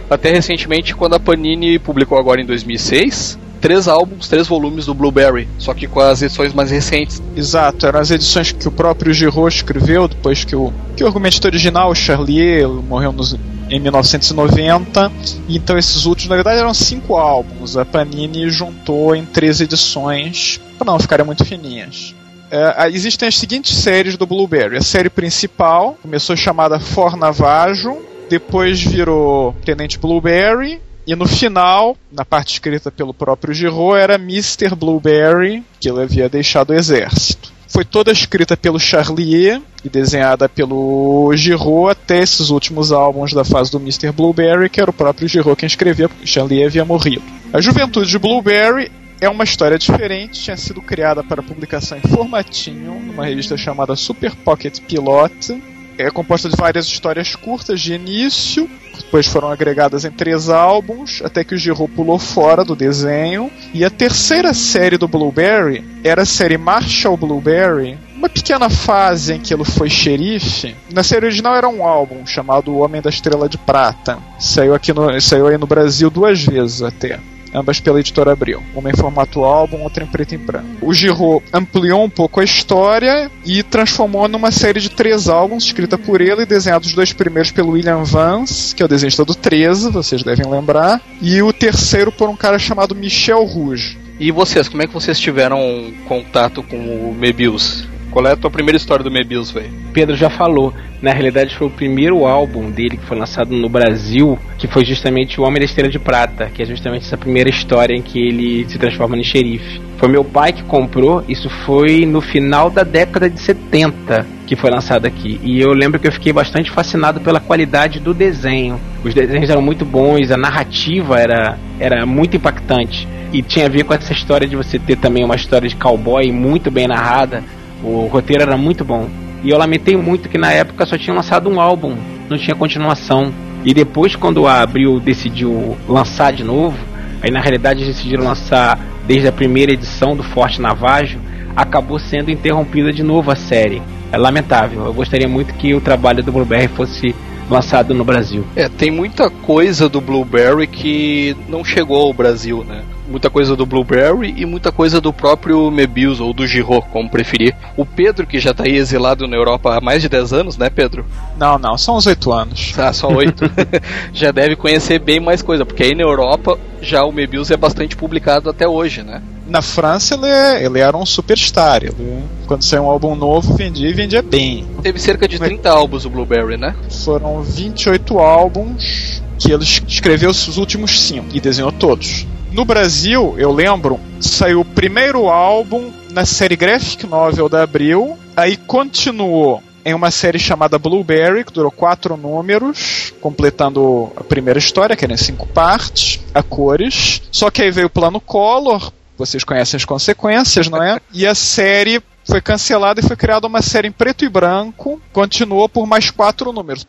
Até 0.10 0.32
recentemente, 0.32 0.95
quando 0.95 1.15
a 1.15 1.19
Panini 1.19 1.80
publicou 1.80 2.17
agora 2.17 2.39
em 2.39 2.45
2006, 2.45 3.38
três 3.67 3.86
álbuns, 3.86 4.30
três 4.30 4.47
volumes 4.47 4.86
do 4.86 4.93
Blueberry, 4.93 5.45
só 5.60 5.73
que 5.73 5.89
com 5.89 5.99
as 5.99 6.21
edições 6.21 6.53
mais 6.53 6.71
recentes. 6.71 7.21
Exato, 7.36 7.86
eram 7.86 7.99
as 7.99 8.10
edições 8.10 8.49
que 8.53 8.65
o 8.65 8.71
próprio 8.71 9.13
Giraud 9.13 9.53
escreveu 9.53 10.08
depois 10.08 10.45
que 10.45 10.56
o, 10.56 10.71
que 10.95 11.03
o 11.03 11.08
argumentista 11.08 11.49
original, 11.49 11.91
o 11.91 11.95
Charlier, 11.95 12.65
morreu 12.69 13.12
nos, 13.12 13.36
em 13.69 13.77
1990. 13.77 15.12
Então 15.49 15.77
esses 15.77 16.06
últimos, 16.06 16.30
na 16.30 16.36
verdade, 16.36 16.62
eram 16.62 16.73
cinco 16.73 17.17
álbuns. 17.17 17.75
A 17.75 17.84
Panini 17.84 18.49
juntou 18.49 19.13
em 19.13 19.25
três 19.25 19.60
edições 19.60 20.62
para 20.77 20.89
não 20.89 20.97
ficarem 20.97 21.25
muito 21.25 21.43
fininhas. 21.43 22.15
É, 22.49 22.89
existem 22.89 23.27
as 23.27 23.38
seguintes 23.38 23.75
séries 23.75 24.15
do 24.15 24.25
Blueberry. 24.25 24.77
A 24.77 24.82
série 24.82 25.10
principal 25.10 25.97
começou 26.01 26.38
chamada 26.38 26.80
Fornavajo, 26.80 27.97
depois 28.30 28.82
virou 28.82 29.53
Tenente 29.65 29.99
Blueberry, 29.99 30.80
e 31.08 31.15
no 31.15 31.26
final, 31.26 31.96
na 32.12 32.26
parte 32.26 32.52
escrita 32.52 32.91
pelo 32.91 33.13
próprio 33.13 33.54
Giraud, 33.54 33.98
era 33.98 34.15
Mr. 34.15 34.76
Blueberry, 34.76 35.63
que 35.80 35.89
ele 35.89 36.04
havia 36.04 36.28
deixado 36.28 36.72
o 36.72 36.74
exército. 36.74 37.54
Foi 37.70 37.86
toda 37.86 38.12
escrita 38.12 38.58
pelo 38.58 38.78
Charlier 38.78 39.62
e 39.86 39.89
desenhada 39.89 40.50
pelo 40.50 41.32
Giraud 41.34 41.89
até 41.91 42.20
esses 42.20 42.50
últimos 42.50 42.91
álbuns 42.91 43.32
da 43.34 43.46
fase 43.46 43.72
do 43.72 43.80
Mr. 43.80 44.12
Blueberry, 44.12 44.70
que 44.70 44.82
era 44.82 44.91
o 44.91 44.93
próprio 44.93 45.30
Giraud 45.30 45.56
quem 45.56 45.67
escrevia, 45.67 46.10
porque 46.10 46.28
Charlier 46.28 46.67
havia 46.67 46.84
morrido. 46.84 47.24
A 47.54 47.62
Juventude 47.62 48.10
de 48.10 48.20
Blueberry 48.20 48.91
é 49.22 49.30
uma 49.30 49.46
história 49.46 49.80
diferente, 49.80 50.41
tinha 50.41 50.58
sido 50.58 50.82
criada 50.82 51.24
para 51.24 51.41
publicação 51.41 51.98
em 51.98 52.02
formatinho, 52.02 53.00
numa 53.00 53.26
revista 53.26 53.56
chamada 53.56 53.96
Super 53.96 54.36
Pocket 54.36 54.82
Pilot, 54.82 55.62
é 55.97 56.10
composta 56.12 56.49
de 56.49 56.55
várias 56.55 56.86
histórias 56.86 57.36
curtas 57.36 57.81
de 57.81 57.93
início, 57.93 58.69
depois 58.97 59.27
foram 59.27 59.49
agregadas 59.49 60.05
em 60.05 60.12
três 60.12 60.49
álbuns, 60.49 61.21
até 61.23 61.43
que 61.43 61.55
o 61.55 61.57
Giro 61.57 61.88
pulou 61.88 62.19
fora 62.19 62.63
do 62.63 62.75
desenho. 62.75 63.51
E 63.73 63.86
a 63.86 63.89
terceira 63.89 64.53
série 64.53 64.97
do 64.97 65.07
Blueberry 65.07 65.83
era 66.03 66.23
a 66.23 66.25
série 66.25 66.57
Marshall 66.57 67.15
Blueberry, 67.15 67.97
uma 68.15 68.29
pequena 68.29 68.69
fase 68.69 69.33
em 69.33 69.39
que 69.39 69.53
ele 69.53 69.63
foi 69.63 69.89
xerife. 69.89 70.75
Na 70.91 71.03
série 71.03 71.27
original 71.27 71.55
era 71.55 71.69
um 71.69 71.86
álbum 71.86 72.25
chamado 72.25 72.71
O 72.71 72.79
Homem 72.79 73.01
da 73.01 73.10
Estrela 73.10 73.47
de 73.47 73.57
Prata. 73.57 74.17
Saiu 74.39 74.73
aqui 74.73 74.91
no, 74.91 75.19
saiu 75.21 75.47
aí 75.47 75.57
no 75.57 75.67
Brasil 75.67 76.10
duas 76.10 76.43
vezes 76.43 76.81
até 76.81 77.19
ambas 77.53 77.79
pela 77.79 77.99
editora 77.99 78.31
Abril. 78.31 78.62
Uma 78.75 78.89
em 78.89 78.95
formato 78.95 79.43
álbum, 79.43 79.81
outra 79.81 80.03
em 80.03 80.07
preto 80.07 80.33
e 80.33 80.38
branco. 80.38 80.67
O 80.81 80.93
Giro 80.93 81.41
ampliou 81.53 82.03
um 82.03 82.10
pouco 82.10 82.39
a 82.39 82.43
história 82.43 83.31
e 83.45 83.63
transformou 83.63 84.27
numa 84.27 84.51
série 84.51 84.79
de 84.79 84.89
três 84.89 85.27
álbuns 85.27 85.65
escrita 85.65 85.97
por 85.97 86.21
ele 86.21 86.43
e 86.43 86.45
desenhados 86.45 86.89
os 86.89 86.95
dois 86.95 87.13
primeiros 87.13 87.51
pelo 87.51 87.71
William 87.71 88.03
Vance, 88.03 88.73
que 88.75 88.81
é 88.81 88.86
o 88.86 88.89
desenhista 88.89 89.23
do 89.25 89.36
13, 89.36 89.91
vocês 89.91 90.23
devem 90.23 90.49
lembrar, 90.49 91.01
e 91.21 91.41
o 91.41 91.53
terceiro 91.53 92.12
por 92.12 92.29
um 92.29 92.36
cara 92.36 92.60
chamado 92.60 92.95
Michel 92.95 93.43
Rouge. 93.43 93.97
E 94.19 94.31
vocês, 94.31 94.67
como 94.67 94.81
é 94.81 94.88
que 94.88 94.93
vocês 94.93 95.19
tiveram 95.19 95.93
contato 96.07 96.63
com 96.63 96.77
o 96.77 97.13
Mebius? 97.13 97.88
Qual 98.12 98.26
é 98.26 98.32
a 98.32 98.36
tua 98.36 98.50
primeira 98.50 98.78
história 98.78 99.04
do 99.04 99.12
Mebius, 99.12 99.52
velho? 99.52 99.70
Pedro 99.93 100.15
já 100.15 100.30
falou. 100.30 100.74
Na 101.02 101.12
realidade, 101.12 101.56
foi 101.56 101.67
o 101.67 101.70
primeiro 101.70 102.26
álbum 102.26 102.72
dele 102.72 102.98
que 102.98 103.06
foi 103.06 103.17
lançado 103.17 103.56
no 103.56 103.70
Brasil, 103.70 104.38
que 104.58 104.67
foi 104.67 104.84
justamente 104.84 105.39
O 105.39 105.43
Homem 105.43 105.60
da 105.60 105.65
Estrela 105.65 105.89
de 105.89 106.00
Prata, 106.00 106.50
que 106.52 106.63
é 106.63 106.65
justamente 106.65 107.06
essa 107.06 107.17
primeira 107.17 107.50
história 107.50 107.96
em 107.96 108.02
que 108.02 108.17
ele 108.20 108.67
se 108.67 108.80
transforma 108.80 109.15
em 109.15 109.24
xerife. 109.24 109.80
Foi 109.98 110.10
meu 110.10 110.24
pai 110.24 110.54
que 110.54 110.63
comprou, 110.63 111.24
isso 111.30 111.50
foi 111.65 112.06
no 112.06 112.20
final 112.20 112.72
da 112.72 112.82
década 112.82 113.30
de 113.30 113.39
70 113.39 114.38
que 114.48 114.56
foi 114.56 114.72
lançado 114.72 115.06
aqui. 115.06 115.39
E 115.43 115.60
eu 115.60 115.74
lembro 115.74 116.00
que 116.00 116.08
eu 116.08 116.12
fiquei 116.12 116.32
bastante 116.32 116.72
fascinado 116.72 117.20
pela 117.20 117.39
qualidade 117.39 118.00
do 118.00 118.13
desenho. 118.13 118.80
Os 119.04 119.13
desenhos 119.13 119.50
eram 119.50 119.62
muito 119.62 119.84
bons, 119.86 120.32
a 120.32 120.38
narrativa 120.38 121.20
era, 121.20 121.60
era 121.80 122.06
muito 122.06 122.38
impactante. 122.38 123.08
E 123.34 123.41
tinha 123.41 123.65
a 123.65 123.70
ver 123.70 123.84
com 123.84 123.93
essa 123.93 124.13
história 124.13 124.48
de 124.48 124.56
você 124.56 124.80
ter 124.80 124.96
também 124.96 125.24
uma 125.24 125.36
história 125.36 125.67
de 125.67 125.76
cowboy 125.76 126.32
muito 126.32 126.72
bem 126.72 126.88
narrada. 126.88 127.43
O 127.83 128.07
roteiro 128.07 128.43
era 128.43 128.57
muito 128.57 128.83
bom. 128.83 129.07
E 129.43 129.49
eu 129.49 129.57
lamentei 129.57 129.95
muito 129.95 130.29
que 130.29 130.37
na 130.37 130.51
época 130.51 130.85
só 130.85 130.97
tinha 130.97 131.15
lançado 131.15 131.49
um 131.49 131.59
álbum, 131.59 131.95
não 132.29 132.37
tinha 132.37 132.55
continuação. 132.55 133.31
E 133.63 133.73
depois, 133.73 134.15
quando 134.15 134.47
a 134.47 134.61
Abril 134.61 134.99
decidiu 134.99 135.77
lançar 135.87 136.33
de 136.33 136.43
novo, 136.43 136.77
aí 137.21 137.31
na 137.31 137.39
realidade 137.39 137.85
decidiram 137.85 138.23
lançar 138.23 138.79
desde 139.05 139.27
a 139.27 139.31
primeira 139.31 139.73
edição 139.73 140.15
do 140.15 140.23
Forte 140.23 140.61
Navajo, 140.61 141.19
acabou 141.55 141.97
sendo 141.97 142.29
interrompida 142.29 142.91
de 142.91 143.03
novo 143.03 143.31
a 143.31 143.35
série. 143.35 143.81
É 144.11 144.17
lamentável. 144.17 144.85
Eu 144.85 144.93
gostaria 144.93 145.27
muito 145.27 145.53
que 145.55 145.73
o 145.73 145.81
trabalho 145.81 146.23
do 146.23 146.31
Blueberry 146.31 146.67
fosse 146.67 147.15
lançado 147.49 147.93
no 147.93 148.03
Brasil. 148.03 148.45
É, 148.55 148.69
tem 148.69 148.91
muita 148.91 149.29
coisa 149.29 149.87
do 149.87 150.01
Blueberry 150.01 150.67
que 150.67 151.35
não 151.47 151.63
chegou 151.63 152.05
ao 152.05 152.13
Brasil, 152.13 152.63
né? 152.63 152.83
Muita 153.08 153.30
coisa 153.30 153.56
do 153.56 153.65
Blueberry 153.65 154.34
e 154.38 154.46
muita 154.46 154.72
coisa 154.72 155.00
do 155.00 155.13
próprio 155.13 155.72
Mebius 155.72 156.20
ou 156.20 156.34
do 156.34 156.46
Giro, 156.46 156.82
como 156.91 157.10
preferir. 157.10 157.56
O 157.76 157.86
Pedro, 157.86 158.28
que 158.28 158.39
já 158.39 158.54
tá 158.54 158.63
aí 158.65 158.76
exilado 158.76 159.28
na 159.28 159.36
Europa 159.36 159.78
há 159.78 159.82
mais 159.82 160.02
de 160.02 160.10
10 160.10 160.34
anos, 160.34 160.58
né, 160.58 160.70
Pedro? 160.70 161.06
Não, 161.38 161.58
não, 161.58 161.78
são 161.78 161.98
uns 161.98 162.06
oito 162.08 162.32
anos. 162.32 162.74
Ah, 162.88 162.93
só 162.93 163.10
8. 163.10 163.43
já 164.13 164.32
deve 164.32 164.56
conhecer 164.56 165.00
bem 165.00 165.20
mais 165.20 165.41
coisa, 165.41 165.65
porque 165.65 165.84
aí 165.84 165.96
na 165.96 166.04
Europa 166.04 166.58
já 166.82 167.04
o 167.04 167.12
Mebius 167.12 167.52
é 167.52 167.58
bastante 167.58 167.98
publicado 167.98 168.50
até 168.50 168.67
hoje, 168.67 169.04
né? 169.04 169.22
Na 169.48 169.62
França 169.62 170.15
ele, 170.15 170.28
é, 170.28 170.65
ele 170.65 170.80
era 170.80 170.96
um 170.96 171.06
superstar. 171.06 171.84
Ele, 171.84 172.24
quando 172.46 172.63
saiu 172.63 172.84
um 172.84 172.89
álbum 172.89 173.15
novo, 173.15 173.56
vendia 173.56 173.89
e 173.89 173.93
vendia 173.93 174.22
bem. 174.22 174.65
Teve 174.82 175.00
cerca 175.00 175.28
de 175.28 175.39
30 175.39 175.70
álbuns 175.70 176.06
o 176.06 176.10
Blueberry, 176.10 176.58
né? 176.58 176.76
Foram 177.04 177.41
28 177.41 178.20
álbuns 178.20 179.22
que 179.39 179.52
ele 179.52 179.63
escreveu 179.63 180.30
os 180.30 180.58
últimos 180.58 181.00
5 181.00 181.28
e 181.34 181.39
desenhou 181.39 181.72
todos. 181.72 182.26
No 182.58 182.65
Brasil, 182.65 183.36
eu 183.38 183.52
lembro, 183.52 184.00
saiu 184.20 184.62
o 184.62 184.65
primeiro 184.65 185.28
álbum 185.30 185.93
na 186.10 186.26
série 186.26 186.56
Graphic 186.56 187.06
Novel 187.06 187.48
da 187.48 187.62
Abril, 187.62 188.17
aí 188.36 188.58
continuou 188.58 189.62
em 189.86 189.93
uma 189.93 190.10
série 190.10 190.39
chamada 190.39 190.80
Blueberry, 190.80 191.46
que 191.46 191.54
durou 191.54 191.70
quatro 191.70 192.17
números, 192.17 193.13
completando 193.22 194.12
a 194.15 194.24
primeira 194.24 194.58
história, 194.58 194.96
que 194.96 195.06
era 195.06 195.13
em 195.13 195.17
cinco 195.17 195.46
partes, 195.46 196.20
a 196.34 196.41
cores. 196.41 197.22
Só 197.32 197.52
que 197.52 197.62
aí 197.62 197.70
veio 197.70 197.86
o 197.86 197.91
plano 197.91 198.20
Color, 198.20 198.91
vocês 199.15 199.43
conhecem 199.43 199.78
as 199.78 199.86
consequências, 199.86 200.67
não 200.67 200.82
é? 200.82 201.00
E 201.13 201.28
a 201.28 201.36
série 201.36 202.02
foi 202.26 202.41
cancelada 202.41 203.00
e 203.00 203.08
foi 203.08 203.15
criada 203.15 203.46
uma 203.46 203.62
série 203.62 203.88
em 203.88 203.91
preto 203.91 204.26
e 204.26 204.30
branco, 204.30 205.00
continuou 205.13 205.70
por 205.70 205.86
mais 205.86 206.10
quatro 206.10 206.52
números. 206.52 206.88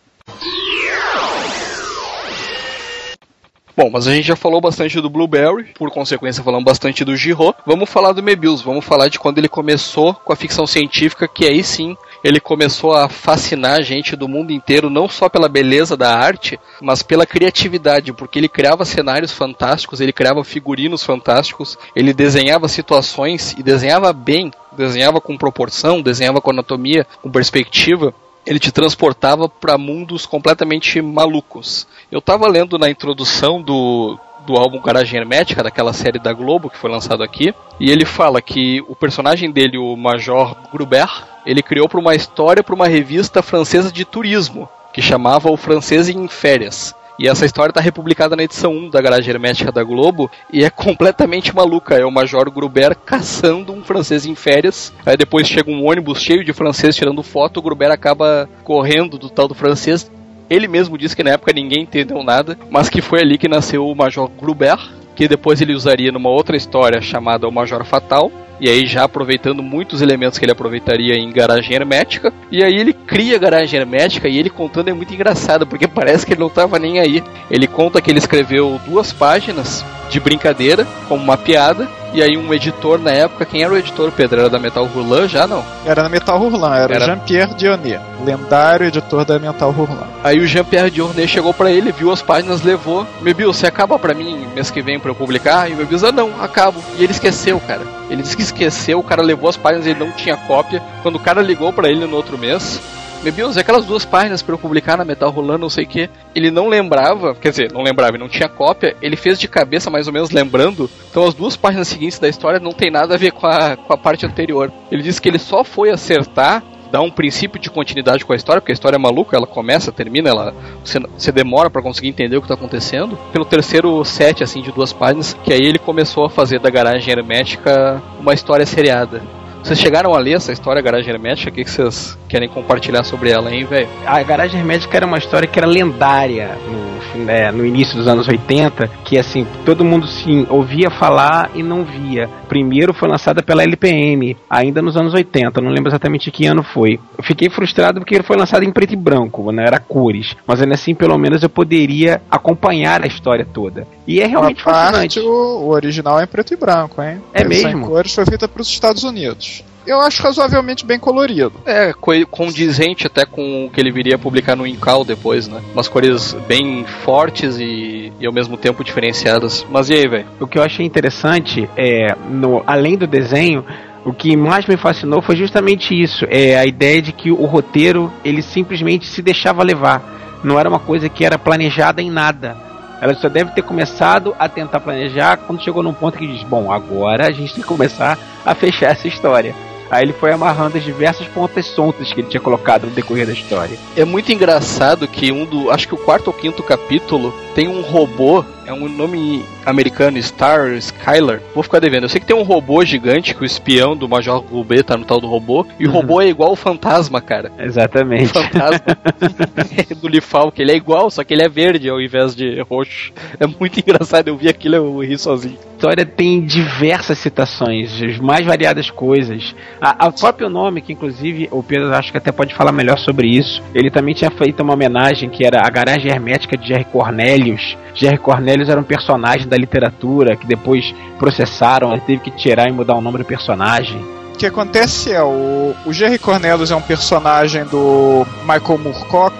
Bom, 3.78 3.90
mas 3.92 4.08
a 4.08 4.12
gente 4.12 4.26
já 4.26 4.34
falou 4.34 4.60
bastante 4.60 5.00
do 5.00 5.08
Blueberry, 5.08 5.72
por 5.78 5.88
consequência 5.88 6.42
falamos 6.42 6.64
bastante 6.64 7.04
do 7.04 7.14
Giro. 7.14 7.54
Vamos 7.64 7.88
falar 7.88 8.10
do 8.10 8.20
Mebius, 8.20 8.60
vamos 8.60 8.84
falar 8.84 9.06
de 9.06 9.20
quando 9.20 9.38
ele 9.38 9.48
começou 9.48 10.14
com 10.14 10.32
a 10.32 10.36
ficção 10.36 10.66
científica, 10.66 11.28
que 11.28 11.46
aí 11.46 11.62
sim 11.62 11.96
ele 12.24 12.40
começou 12.40 12.92
a 12.92 13.08
fascinar 13.08 13.78
a 13.78 13.80
gente 13.80 14.16
do 14.16 14.26
mundo 14.26 14.50
inteiro, 14.50 14.90
não 14.90 15.08
só 15.08 15.28
pela 15.28 15.48
beleza 15.48 15.96
da 15.96 16.12
arte, 16.12 16.58
mas 16.82 17.04
pela 17.04 17.24
criatividade, 17.24 18.12
porque 18.12 18.40
ele 18.40 18.48
criava 18.48 18.84
cenários 18.84 19.30
fantásticos, 19.30 20.00
ele 20.00 20.12
criava 20.12 20.42
figurinos 20.42 21.04
fantásticos, 21.04 21.78
ele 21.94 22.12
desenhava 22.12 22.66
situações 22.66 23.54
e 23.56 23.62
desenhava 23.62 24.12
bem, 24.12 24.50
desenhava 24.76 25.20
com 25.20 25.38
proporção, 25.38 26.02
desenhava 26.02 26.40
com 26.40 26.50
anatomia, 26.50 27.06
com 27.22 27.30
perspectiva 27.30 28.12
ele 28.48 28.58
te 28.58 28.72
transportava 28.72 29.46
para 29.46 29.76
mundos 29.76 30.24
completamente 30.24 31.02
malucos. 31.02 31.86
Eu 32.10 32.18
estava 32.18 32.48
lendo 32.48 32.78
na 32.78 32.88
introdução 32.88 33.60
do, 33.60 34.18
do 34.46 34.56
álbum 34.56 34.80
Garagem 34.80 35.20
Hermética, 35.20 35.62
daquela 35.62 35.92
série 35.92 36.18
da 36.18 36.32
Globo 36.32 36.70
que 36.70 36.78
foi 36.78 36.90
lançado 36.90 37.22
aqui, 37.22 37.54
e 37.78 37.90
ele 37.90 38.06
fala 38.06 38.40
que 38.40 38.82
o 38.88 38.96
personagem 38.96 39.50
dele, 39.50 39.76
o 39.76 39.94
Major 39.94 40.56
Gruber, 40.72 41.06
ele 41.44 41.62
criou 41.62 41.90
para 41.90 42.00
uma 42.00 42.14
história 42.14 42.64
para 42.64 42.74
uma 42.74 42.88
revista 42.88 43.42
francesa 43.42 43.92
de 43.92 44.06
turismo, 44.06 44.66
que 44.94 45.02
chamava 45.02 45.50
O 45.50 45.56
Francês 45.58 46.08
em 46.08 46.26
Férias. 46.26 46.94
E 47.18 47.26
essa 47.26 47.44
história 47.44 47.72
está 47.72 47.80
republicada 47.80 48.36
na 48.36 48.44
edição 48.44 48.72
1 48.72 48.90
da 48.90 49.00
Garagem 49.00 49.34
Hermética 49.34 49.72
da 49.72 49.82
Globo 49.82 50.30
e 50.52 50.64
é 50.64 50.70
completamente 50.70 51.54
maluca. 51.54 51.96
É 51.96 52.04
o 52.04 52.12
Major 52.12 52.48
Gruber 52.48 52.94
caçando 52.94 53.72
um 53.72 53.82
francês 53.82 54.24
em 54.24 54.36
férias. 54.36 54.92
Aí 55.04 55.16
depois 55.16 55.48
chega 55.48 55.68
um 55.68 55.84
ônibus 55.84 56.22
cheio 56.22 56.44
de 56.44 56.52
francês 56.52 56.94
tirando 56.94 57.22
foto. 57.24 57.58
O 57.58 57.62
Gruber 57.62 57.90
acaba 57.90 58.48
correndo 58.62 59.18
do 59.18 59.28
tal 59.28 59.48
do 59.48 59.54
francês. 59.54 60.08
Ele 60.48 60.68
mesmo 60.68 60.96
disse 60.96 61.16
que 61.16 61.24
na 61.24 61.30
época 61.30 61.52
ninguém 61.52 61.82
entendeu 61.82 62.22
nada, 62.22 62.56
mas 62.70 62.88
que 62.88 63.02
foi 63.02 63.20
ali 63.20 63.36
que 63.36 63.48
nasceu 63.48 63.86
o 63.86 63.96
Major 63.96 64.28
Gruber. 64.28 64.78
que 65.16 65.26
depois 65.26 65.60
ele 65.60 65.74
usaria 65.74 66.12
numa 66.12 66.30
outra 66.30 66.56
história 66.56 67.00
chamada 67.00 67.48
O 67.48 67.52
Major 67.52 67.84
Fatal. 67.84 68.30
E 68.60 68.68
aí 68.68 68.86
já 68.86 69.04
aproveitando 69.04 69.62
muitos 69.62 70.02
elementos 70.02 70.38
que 70.38 70.44
ele 70.44 70.52
aproveitaria 70.52 71.14
em 71.14 71.30
Garagem 71.32 71.74
Hermética. 71.74 72.32
E 72.50 72.62
aí 72.64 72.74
ele 72.74 72.92
cria 72.92 73.38
Garagem 73.38 73.78
Hermética 73.80 74.28
e 74.28 74.38
ele 74.38 74.50
contando 74.50 74.88
é 74.88 74.92
muito 74.92 75.14
engraçado, 75.14 75.66
porque 75.66 75.86
parece 75.88 76.26
que 76.26 76.32
ele 76.32 76.40
não 76.40 76.48
tava 76.50 76.78
nem 76.78 76.98
aí. 76.98 77.22
Ele 77.50 77.66
conta 77.66 78.00
que 78.00 78.10
ele 78.10 78.18
escreveu 78.18 78.80
duas 78.86 79.12
páginas 79.12 79.84
de 80.10 80.18
brincadeira, 80.18 80.86
como 81.06 81.22
uma 81.22 81.36
piada, 81.36 81.86
e 82.14 82.22
aí 82.22 82.34
um 82.38 82.54
editor 82.54 82.98
na 82.98 83.10
época, 83.10 83.44
quem 83.44 83.62
era 83.62 83.70
o 83.70 83.76
editor, 83.76 84.10
Pedro? 84.10 84.40
Era 84.40 84.48
da 84.48 84.58
Metal 84.58 84.82
Hurlan 84.94 85.28
já, 85.28 85.46
não? 85.46 85.62
Era 85.84 86.02
na 86.02 86.08
Metal 86.08 86.40
Hurlan, 86.40 86.74
era, 86.74 86.94
Era- 86.94 87.04
Jean-Pierre 87.04 87.54
Dionnet, 87.54 88.00
lendário 88.24 88.86
editor 88.86 89.26
da 89.26 89.38
Metal 89.38 89.68
Hurlan. 89.68 90.06
Aí 90.24 90.38
o 90.38 90.46
Jean-Pierre 90.46 90.90
Diornet 90.90 91.28
chegou 91.28 91.52
pra 91.52 91.70
ele, 91.70 91.92
viu 91.92 92.10
as 92.10 92.22
páginas, 92.22 92.62
levou. 92.62 93.06
Mebius, 93.20 93.58
você 93.58 93.66
acaba 93.66 93.98
pra 93.98 94.14
mim 94.14 94.46
mês 94.54 94.70
que 94.70 94.80
vem 94.80 94.98
pra 94.98 95.10
eu 95.10 95.14
publicar? 95.14 95.70
E 95.70 95.74
o 95.74 95.76
Mebius, 95.76 96.02
ah 96.02 96.10
não, 96.10 96.30
acabo. 96.42 96.82
E 96.98 97.02
ele 97.04 97.12
esqueceu, 97.12 97.60
cara. 97.60 97.82
Ele 98.08 98.22
disse 98.22 98.34
que 98.34 98.42
esqueceu, 98.48 98.98
o 98.98 99.02
cara 99.02 99.22
levou 99.22 99.48
as 99.48 99.56
páginas, 99.56 99.86
ele 99.86 99.98
não 99.98 100.10
tinha 100.12 100.36
cópia. 100.36 100.82
Quando 101.02 101.16
o 101.16 101.20
cara 101.20 101.40
ligou 101.40 101.72
pra 101.72 101.88
ele 101.88 102.04
no 102.06 102.16
outro 102.16 102.36
mês, 102.36 102.80
Mebius, 103.22 103.56
e 103.56 103.60
aquelas 103.60 103.84
duas 103.84 104.04
páginas 104.04 104.42
pra 104.42 104.54
eu 104.54 104.58
publicar 104.58 104.96
na 104.96 105.04
Metal 105.04 105.30
Rolando, 105.30 105.58
não 105.58 105.70
sei 105.70 105.84
o 105.84 105.88
que. 105.88 106.08
Ele 106.34 106.50
não 106.50 106.68
lembrava, 106.68 107.34
quer 107.34 107.50
dizer, 107.50 107.72
não 107.72 107.82
lembrava, 107.82 108.12
ele 108.12 108.22
não 108.22 108.28
tinha 108.28 108.48
cópia, 108.48 108.96
ele 109.02 109.16
fez 109.16 109.40
de 109.40 109.48
cabeça 109.48 109.90
mais 109.90 110.06
ou 110.06 110.12
menos 110.12 110.30
lembrando. 110.30 110.88
Então 111.10 111.26
as 111.26 111.34
duas 111.34 111.56
páginas 111.56 111.88
seguintes 111.88 112.18
da 112.18 112.28
história 112.28 112.60
não 112.60 112.72
tem 112.72 112.90
nada 112.90 113.14
a 113.14 113.18
ver 113.18 113.32
com 113.32 113.46
a, 113.46 113.76
com 113.76 113.92
a 113.92 113.98
parte 113.98 114.24
anterior. 114.24 114.72
Ele 114.90 115.02
disse 115.02 115.20
que 115.20 115.28
ele 115.28 115.38
só 115.38 115.64
foi 115.64 115.90
acertar 115.90 116.62
dar 116.90 117.00
um 117.00 117.10
princípio 117.10 117.60
de 117.60 117.70
continuidade 117.70 118.24
com 118.24 118.32
a 118.32 118.36
história, 118.36 118.60
porque 118.60 118.72
a 118.72 118.74
história 118.74 118.96
é 118.96 118.98
maluca, 118.98 119.36
ela 119.36 119.46
começa, 119.46 119.92
termina, 119.92 120.28
ela 120.28 120.54
você, 120.84 121.32
demora 121.32 121.70
pra 121.70 121.82
conseguir 121.82 122.08
entender 122.08 122.36
o 122.36 122.42
que 122.42 122.48
tá 122.48 122.54
acontecendo. 122.54 123.18
Pelo 123.32 123.44
terceiro 123.44 124.04
set 124.04 124.42
assim 124.42 124.62
de 124.62 124.72
duas 124.72 124.92
páginas, 124.92 125.36
que 125.44 125.52
aí 125.52 125.60
ele 125.60 125.78
começou 125.78 126.24
a 126.24 126.30
fazer 126.30 126.58
da 126.58 126.70
garagem 126.70 127.12
hermética 127.12 128.02
uma 128.20 128.34
história 128.34 128.66
seriada. 128.66 129.22
Vocês 129.62 129.78
chegaram 129.78 130.14
a 130.14 130.18
ler 130.18 130.34
essa 130.34 130.52
história 130.52 130.80
Garagem 130.80 131.12
Hermética? 131.12 131.50
O 131.50 131.52
que 131.52 131.70
vocês 131.70 132.18
querem 132.28 132.48
compartilhar 132.48 133.04
sobre 133.04 133.30
ela, 133.30 133.54
hein, 133.54 133.64
velho? 133.64 133.88
A 134.06 134.22
Garagem 134.22 134.60
Hermética 134.60 134.96
era 134.96 135.06
uma 135.06 135.18
história 135.18 135.48
que 135.48 135.58
era 135.58 135.66
lendária 135.66 136.56
no, 136.66 137.24
né, 137.24 137.50
no 137.50 137.64
início 137.64 137.96
dos 137.96 138.06
anos 138.06 138.28
80, 138.28 138.88
que 139.04 139.18
assim, 139.18 139.46
todo 139.64 139.84
mundo 139.84 140.06
sim 140.06 140.46
ouvia 140.48 140.90
falar 140.90 141.50
e 141.54 141.62
não 141.62 141.84
via. 141.84 142.28
Primeiro 142.48 142.94
foi 142.94 143.08
lançada 143.08 143.42
pela 143.42 143.62
LPM, 143.62 144.36
ainda 144.48 144.80
nos 144.80 144.96
anos 144.96 145.12
80, 145.12 145.60
não 145.60 145.70
lembro 145.70 145.90
exatamente 145.90 146.30
que 146.30 146.46
ano 146.46 146.62
foi. 146.62 146.98
Eu 147.16 147.24
fiquei 147.24 147.50
frustrado 147.50 148.00
porque 148.00 148.14
ele 148.14 148.24
foi 148.24 148.36
lançado 148.36 148.62
em 148.62 148.72
preto 148.72 148.94
e 148.94 148.96
branco, 148.96 149.50
não 149.52 149.62
era 149.62 149.78
cores, 149.78 150.36
mas 150.46 150.60
ainda 150.60 150.74
assim 150.74 150.94
pelo 150.94 151.18
menos 151.18 151.42
eu 151.42 151.48
poderia 151.50 152.22
acompanhar 152.30 153.02
a 153.02 153.06
história 153.06 153.44
toda. 153.44 153.86
E 154.06 154.20
é 154.20 154.26
realmente 154.26 154.62
a 154.62 154.64
parte, 154.64 154.90
fascinante. 154.90 155.20
o, 155.20 155.64
o 155.64 155.68
original 155.68 156.18
é 156.20 156.24
em 156.24 156.26
preto 156.26 156.54
e 156.54 156.56
branco, 156.56 157.02
hein? 157.02 157.20
É 157.34 157.40
Essa 157.40 157.48
mesmo? 157.48 157.84
Em 157.84 157.88
cores 157.88 158.14
foi 158.14 158.24
feita 158.24 158.48
para 158.48 158.62
os 158.62 158.68
Estados 158.68 159.04
Unidos. 159.04 159.57
Eu 159.88 160.00
acho 160.02 160.22
razoavelmente 160.22 160.84
bem 160.84 160.98
colorido. 160.98 161.52
É, 161.64 161.92
co- 161.94 162.12
condizente 162.30 163.06
até 163.06 163.24
com 163.24 163.64
o 163.66 163.70
que 163.70 163.80
ele 163.80 163.90
viria 163.90 164.16
a 164.16 164.18
publicar 164.18 164.54
no 164.54 164.66
Incal 164.66 165.02
depois, 165.04 165.48
né? 165.48 165.62
Umas 165.72 165.88
cores 165.88 166.34
bem 166.46 166.84
fortes 167.04 167.58
e, 167.58 168.12
e 168.20 168.26
ao 168.26 168.32
mesmo 168.32 168.56
tempo 168.58 168.84
diferenciadas. 168.84 169.64
Mas 169.70 169.88
e 169.88 169.94
aí, 169.94 170.06
velho? 170.06 170.26
O 170.38 170.46
que 170.46 170.58
eu 170.58 170.62
achei 170.62 170.84
interessante 170.84 171.68
é, 171.76 172.14
no, 172.28 172.62
além 172.66 172.98
do 172.98 173.06
desenho, 173.06 173.64
o 174.04 174.12
que 174.12 174.36
mais 174.36 174.66
me 174.66 174.76
fascinou 174.76 175.22
foi 175.22 175.36
justamente 175.36 175.94
isso, 175.98 176.26
é 176.28 176.58
a 176.58 176.66
ideia 176.66 177.00
de 177.00 177.12
que 177.12 177.30
o 177.30 177.44
roteiro 177.46 178.12
ele 178.24 178.42
simplesmente 178.42 179.06
se 179.06 179.22
deixava 179.22 179.62
levar. 179.62 180.02
Não 180.44 180.58
era 180.58 180.68
uma 180.68 180.78
coisa 180.78 181.08
que 181.08 181.24
era 181.24 181.38
planejada 181.38 182.00
em 182.02 182.10
nada. 182.10 182.56
Ela 183.00 183.14
só 183.14 183.28
deve 183.28 183.52
ter 183.52 183.62
começado 183.62 184.34
a 184.38 184.48
tentar 184.48 184.80
planejar 184.80 185.36
quando 185.38 185.62
chegou 185.62 185.82
num 185.82 185.94
ponto 185.94 186.18
que 186.18 186.26
diz: 186.26 186.42
bom, 186.42 186.70
agora 186.72 187.26
a 187.26 187.30
gente 187.30 187.54
tem 187.54 187.62
que 187.62 187.68
começar 187.68 188.18
a 188.44 188.54
fechar 188.54 188.90
essa 188.90 189.06
história. 189.06 189.54
Aí 189.90 190.04
ele 190.04 190.12
foi 190.12 190.32
amarrando 190.32 190.76
as 190.76 190.84
diversas 190.84 191.26
pontas 191.28 191.66
soltas 191.66 192.12
que 192.12 192.20
ele 192.20 192.28
tinha 192.28 192.40
colocado 192.40 192.84
no 192.86 192.90
decorrer 192.90 193.26
da 193.26 193.32
história. 193.32 193.78
É 193.96 194.04
muito 194.04 194.32
engraçado 194.32 195.06
que 195.08 195.32
um 195.32 195.44
do. 195.44 195.70
Acho 195.70 195.88
que 195.88 195.94
o 195.94 195.98
quarto 195.98 196.28
ou 196.28 196.32
quinto 196.32 196.62
capítulo 196.62 197.32
tem 197.54 197.68
um 197.68 197.80
robô. 197.80 198.44
É 198.66 198.72
um 198.72 198.86
nome 198.86 199.42
americano, 199.64 200.22
Star 200.22 200.72
Skylar. 200.74 201.40
Vou 201.54 201.62
ficar 201.62 201.80
devendo. 201.80 202.02
Eu 202.02 202.08
sei 202.10 202.20
que 202.20 202.26
tem 202.26 202.36
um 202.36 202.42
robô 202.42 202.84
gigante 202.84 203.34
que 203.34 203.42
o 203.42 203.44
espião 203.46 203.96
do 203.96 204.06
Major 204.06 204.40
Rubê 204.40 204.82
tá 204.82 204.94
no 204.94 205.06
tal 205.06 205.18
do 205.18 205.26
robô. 205.26 205.66
E 205.80 205.86
o 205.86 205.90
robô 205.90 206.20
é 206.20 206.28
igual 206.28 206.52
o 206.52 206.56
fantasma, 206.56 207.18
cara. 207.18 207.50
Exatamente. 207.58 208.26
O 208.26 208.28
fantasma 208.28 208.98
do 210.00 210.06
Lifal, 210.06 210.52
que 210.52 210.60
ele 210.60 210.72
é 210.72 210.76
igual, 210.76 211.10
só 211.10 211.24
que 211.24 211.32
ele 211.32 211.42
é 211.42 211.48
verde 211.48 211.88
ao 211.88 211.98
invés 211.98 212.36
de 212.36 212.60
roxo. 212.60 213.10
É 213.40 213.46
muito 213.46 213.80
engraçado. 213.80 214.28
Eu 214.28 214.36
vi 214.36 214.50
aquilo 214.50 214.76
eu 214.76 214.98
ri 214.98 215.16
sozinho. 215.16 215.56
A 215.58 215.76
história 215.78 216.04
tem 216.04 216.44
diversas 216.44 217.18
citações, 217.18 218.02
as 218.02 218.18
mais 218.18 218.44
variadas 218.44 218.90
coisas. 218.90 219.54
A 219.80 220.10
próprio 220.10 220.48
nome, 220.48 220.80
que 220.80 220.92
inclusive 220.92 221.48
o 221.52 221.62
Pedro 221.62 221.94
acho 221.94 222.10
que 222.10 222.18
até 222.18 222.32
pode 222.32 222.54
falar 222.54 222.72
melhor 222.72 222.98
sobre 222.98 223.28
isso, 223.28 223.62
ele 223.74 223.90
também 223.90 224.14
tinha 224.14 224.30
feito 224.30 224.62
uma 224.62 224.74
homenagem 224.74 225.30
que 225.30 225.46
era 225.46 225.60
a 225.64 225.70
garagem 225.70 226.10
hermética 226.10 226.56
de 226.56 226.66
Jerry 226.66 226.84
Cornelius. 226.84 227.76
Jerry 227.94 228.18
Cornelius 228.18 228.68
era 228.68 228.80
um 228.80 228.84
personagem 228.84 229.46
da 229.46 229.56
literatura 229.56 230.36
que 230.36 230.46
depois 230.46 230.92
processaram, 231.18 231.92
ele 231.92 232.00
teve 232.00 232.22
que 232.22 232.30
tirar 232.32 232.68
e 232.68 232.72
mudar 232.72 232.96
o 232.96 233.00
nome 233.00 233.18
do 233.18 233.24
personagem. 233.24 234.00
O 234.34 234.38
que 234.38 234.46
acontece 234.46 235.12
é, 235.12 235.22
o, 235.22 235.74
o 235.84 235.92
Jerry 235.92 236.18
Cornelius 236.18 236.70
é 236.70 236.76
um 236.76 236.82
personagem 236.82 237.64
do 237.64 238.24
Michael 238.42 238.78
Moorcock, 238.78 239.34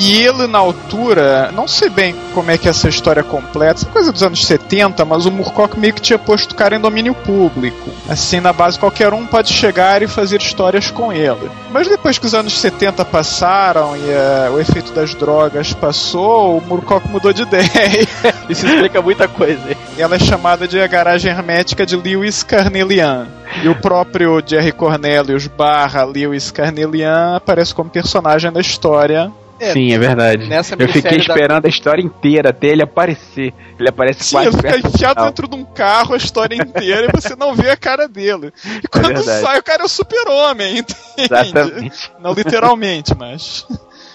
e 0.00 0.16
ele, 0.22 0.46
na 0.46 0.56
altura, 0.56 1.52
não 1.52 1.68
sei 1.68 1.90
bem 1.90 2.14
como 2.32 2.50
é 2.50 2.56
que 2.56 2.66
é 2.66 2.70
essa 2.70 2.88
história 2.88 3.22
completa, 3.22 3.82
essa 3.82 3.86
coisa 3.86 4.10
dos 4.10 4.22
anos 4.22 4.46
70, 4.46 5.04
mas 5.04 5.26
o 5.26 5.30
Moorcock 5.30 5.78
meio 5.78 5.92
que 5.92 6.00
tinha 6.00 6.18
posto 6.18 6.52
o 6.52 6.54
cara 6.54 6.74
em 6.74 6.80
domínio 6.80 7.14
público. 7.14 7.90
Assim, 8.08 8.40
na 8.40 8.50
base, 8.50 8.78
qualquer 8.78 9.12
um 9.12 9.26
pode 9.26 9.52
chegar 9.52 10.00
e 10.00 10.06
fazer 10.06 10.40
histórias 10.40 10.90
com 10.90 11.12
ele. 11.12 11.50
Mas 11.70 11.86
depois 11.86 12.18
que 12.18 12.24
os 12.24 12.32
anos 12.32 12.58
70 12.58 13.04
passaram 13.04 13.94
e 13.94 14.10
eh, 14.10 14.50
o 14.50 14.58
efeito 14.58 14.90
das 14.92 15.14
drogas 15.14 15.74
passou, 15.74 16.56
o 16.56 16.62
Moorcock 16.66 17.06
mudou 17.06 17.34
de 17.34 17.42
ideia. 17.44 18.08
Isso 18.48 18.66
explica 18.66 19.02
muita 19.02 19.28
coisa. 19.28 19.60
ela 19.98 20.16
é 20.16 20.18
chamada 20.18 20.66
de 20.66 20.80
a 20.80 20.86
garagem 20.86 21.30
hermética 21.30 21.84
de 21.84 21.94
Lewis 21.94 22.42
Carnelian. 22.42 23.26
E 23.62 23.68
o 23.68 23.74
próprio 23.74 24.42
Jerry 24.44 24.72
Cornelius 24.72 25.46
barra 25.46 26.04
Lewis 26.04 26.50
Carnelian 26.50 27.36
aparece 27.36 27.74
como 27.74 27.90
personagem 27.90 28.50
da 28.50 28.62
história. 28.62 29.30
É, 29.60 29.72
Sim, 29.72 29.92
é 29.92 29.98
verdade. 29.98 30.48
nessa 30.48 30.74
Eu 30.74 30.88
fiquei 30.88 31.02
minissérie 31.02 31.26
da- 31.26 31.34
esperando 31.34 31.66
a 31.66 31.68
história 31.68 32.02
inteira 32.02 32.48
até 32.48 32.68
ele 32.68 32.82
aparecer. 32.82 33.52
Ele 33.78 33.88
aparece 33.88 34.24
Sim, 34.24 34.36
quase 34.36 34.48
ele 34.48 34.56
fica 34.56 34.88
enfiado 34.88 35.24
dentro 35.24 35.46
de 35.48 35.54
um 35.54 35.64
carro 35.64 36.14
a 36.14 36.16
história 36.16 36.54
inteira 36.56 37.06
e 37.08 37.20
você 37.20 37.36
não 37.36 37.54
vê 37.54 37.70
a 37.70 37.76
cara 37.76 38.08
dele. 38.08 38.52
E 38.82 38.88
quando 38.88 39.06
verdade. 39.08 39.40
sai, 39.42 39.58
o 39.58 39.62
cara 39.62 39.82
é 39.82 39.84
o 39.84 39.88
super-homem, 39.88 40.78
entende? 41.18 41.18
Exatamente. 41.18 42.12
Não 42.18 42.32
literalmente, 42.32 43.14
mas. 43.14 43.66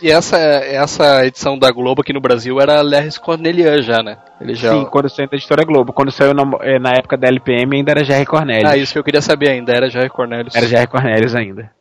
E 0.02 0.12
essa, 0.12 0.38
essa 0.38 1.26
edição 1.26 1.58
da 1.58 1.72
Globo 1.72 2.02
aqui 2.02 2.12
no 2.12 2.20
Brasil 2.20 2.60
era 2.60 2.82
Larry 2.82 3.18
Cornelian 3.20 3.82
já, 3.82 4.04
né? 4.04 4.18
Ele 4.42 4.54
já. 4.54 4.72
Sim, 4.74 4.86
quando 4.86 5.10
saiu 5.10 5.30
da 5.30 5.38
História 5.38 5.64
Globo. 5.64 5.94
Quando 5.94 6.12
saiu 6.12 6.34
na, 6.34 6.44
eh, 6.62 6.80
na 6.80 6.92
época 6.94 7.16
da 7.16 7.28
LPM 7.28 7.78
ainda 7.78 7.92
era 7.92 8.04
Jerry 8.04 8.26
Cornelius. 8.26 8.70
Ah, 8.70 8.76
isso 8.78 8.92
que 8.94 9.00
eu 9.00 9.04
queria 9.04 9.22
saber 9.22 9.50
ainda, 9.50 9.72
era 9.74 9.90
Jair 9.90 10.12
Cornelius. 10.12 10.54
Era 10.56 10.68
Jerry 10.68 10.88
Cornelius 10.88 11.34
ainda. 11.34 11.72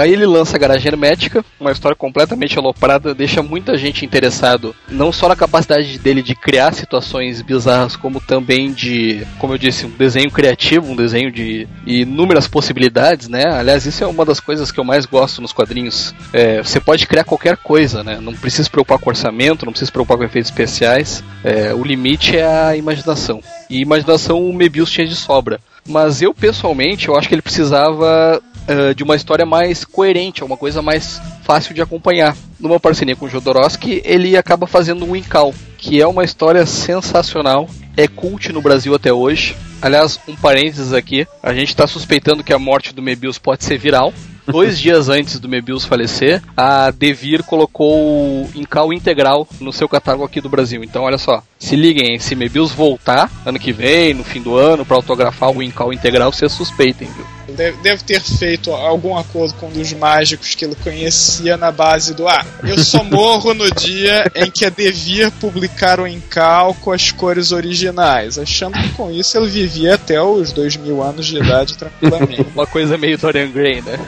Aí 0.00 0.14
ele 0.14 0.24
lança 0.24 0.56
a 0.56 0.58
Garagem 0.58 0.88
Hermética, 0.88 1.44
uma 1.60 1.72
história 1.72 1.94
completamente 1.94 2.58
aloprada, 2.58 3.14
deixa 3.14 3.42
muita 3.42 3.76
gente 3.76 4.02
interessado, 4.02 4.74
não 4.88 5.12
só 5.12 5.28
na 5.28 5.36
capacidade 5.36 5.98
dele 5.98 6.22
de 6.22 6.34
criar 6.34 6.72
situações 6.72 7.42
bizarras, 7.42 7.96
como 7.96 8.18
também 8.18 8.72
de, 8.72 9.26
como 9.38 9.52
eu 9.52 9.58
disse, 9.58 9.84
um 9.84 9.90
desenho 9.90 10.30
criativo, 10.30 10.90
um 10.90 10.96
desenho 10.96 11.30
de 11.30 11.68
inúmeras 11.86 12.48
possibilidades, 12.48 13.28
né? 13.28 13.44
Aliás, 13.46 13.84
isso 13.84 14.02
é 14.02 14.06
uma 14.06 14.24
das 14.24 14.40
coisas 14.40 14.72
que 14.72 14.80
eu 14.80 14.84
mais 14.84 15.04
gosto 15.04 15.42
nos 15.42 15.52
quadrinhos. 15.52 16.14
É, 16.32 16.62
você 16.62 16.80
pode 16.80 17.06
criar 17.06 17.24
qualquer 17.24 17.58
coisa, 17.58 18.02
né? 18.02 18.18
Não 18.22 18.32
precisa 18.32 18.64
se 18.64 18.70
preocupar 18.70 18.98
com 18.98 19.10
orçamento, 19.10 19.66
não 19.66 19.72
precisa 19.72 19.88
se 19.88 19.92
preocupar 19.92 20.16
com 20.16 20.24
efeitos 20.24 20.50
especiais. 20.50 21.22
É, 21.44 21.74
o 21.74 21.84
limite 21.84 22.38
é 22.38 22.46
a 22.46 22.74
imaginação. 22.74 23.42
E 23.68 23.80
imaginação 23.80 24.42
o 24.42 24.52
Mebius 24.54 24.90
tinha 24.90 25.06
de 25.06 25.14
sobra. 25.14 25.60
Mas 25.90 26.22
eu, 26.22 26.32
pessoalmente, 26.32 27.08
eu 27.08 27.16
acho 27.16 27.28
que 27.28 27.34
ele 27.34 27.42
precisava 27.42 28.40
eh, 28.68 28.94
de 28.94 29.02
uma 29.02 29.16
história 29.16 29.44
mais 29.44 29.84
coerente, 29.84 30.44
uma 30.44 30.56
coisa 30.56 30.80
mais 30.80 31.20
fácil 31.42 31.74
de 31.74 31.82
acompanhar. 31.82 32.36
Numa 32.60 32.78
parceria 32.78 33.16
com 33.16 33.26
o 33.26 33.28
Jodorowsky, 33.28 34.00
ele 34.04 34.36
acaba 34.36 34.68
fazendo 34.68 35.04
um 35.04 35.16
Incal, 35.16 35.52
que 35.76 36.00
é 36.00 36.06
uma 36.06 36.22
história 36.22 36.64
sensacional, 36.64 37.68
é 37.96 38.06
cult 38.06 38.52
no 38.52 38.62
Brasil 38.62 38.94
até 38.94 39.12
hoje. 39.12 39.56
Aliás, 39.82 40.20
um 40.28 40.36
parênteses 40.36 40.92
aqui, 40.92 41.26
a 41.42 41.52
gente 41.52 41.70
está 41.70 41.88
suspeitando 41.88 42.44
que 42.44 42.52
a 42.52 42.58
morte 42.58 42.94
do 42.94 43.02
Mebius 43.02 43.38
pode 43.38 43.64
ser 43.64 43.76
viral, 43.76 44.14
dois 44.46 44.78
dias 44.78 45.08
antes 45.08 45.38
do 45.38 45.48
Mebius 45.48 45.84
falecer, 45.84 46.42
a 46.56 46.90
Devir 46.90 47.42
colocou 47.42 47.94
o 47.94 48.50
Incal 48.54 48.92
integral 48.92 49.46
no 49.60 49.72
seu 49.72 49.88
catálogo 49.88 50.24
aqui 50.24 50.40
do 50.40 50.48
Brasil. 50.48 50.82
Então, 50.84 51.04
olha 51.04 51.18
só, 51.18 51.42
se 51.58 51.76
liguem, 51.76 52.18
se 52.18 52.34
Mebius 52.34 52.72
voltar 52.72 53.30
ano 53.44 53.58
que 53.58 53.72
vem, 53.72 54.14
no 54.14 54.24
fim 54.24 54.40
do 54.40 54.56
ano, 54.56 54.84
para 54.84 54.96
autografar 54.96 55.50
o 55.50 55.62
Incal 55.62 55.92
integral, 55.92 56.32
vocês 56.32 56.52
suspeitem, 56.52 57.08
viu? 57.08 57.39
Deve, 57.54 57.76
deve 57.78 58.02
ter 58.04 58.20
feito 58.20 58.72
algum 58.72 59.16
acordo 59.16 59.54
com 59.54 59.66
um 59.66 59.70
dos 59.70 59.92
mágicos 59.92 60.54
que 60.54 60.64
ele 60.64 60.74
conhecia 60.76 61.56
na 61.56 61.70
base 61.70 62.14
do 62.14 62.28
Ah, 62.28 62.44
eu 62.62 62.78
só 62.78 63.02
morro 63.04 63.54
no 63.54 63.70
dia 63.70 64.30
em 64.34 64.50
que 64.50 64.64
a 64.64 64.70
Devir 64.70 65.30
publicar 65.32 66.00
o 66.00 66.06
Incal 66.06 66.74
com 66.74 66.92
as 66.92 67.12
cores 67.12 67.52
originais, 67.52 68.38
achando 68.38 68.78
que 68.78 68.90
com 68.90 69.10
isso 69.10 69.36
ele 69.36 69.48
vivia 69.48 69.94
até 69.94 70.20
os 70.20 70.52
dois 70.52 70.76
mil 70.76 71.02
anos 71.02 71.26
de 71.26 71.36
idade 71.36 71.76
tranquilamente. 71.76 72.46
Uma 72.54 72.66
coisa 72.66 72.96
meio 72.96 73.18
Dorian 73.18 73.50
Gray, 73.50 73.82
né? 73.82 73.98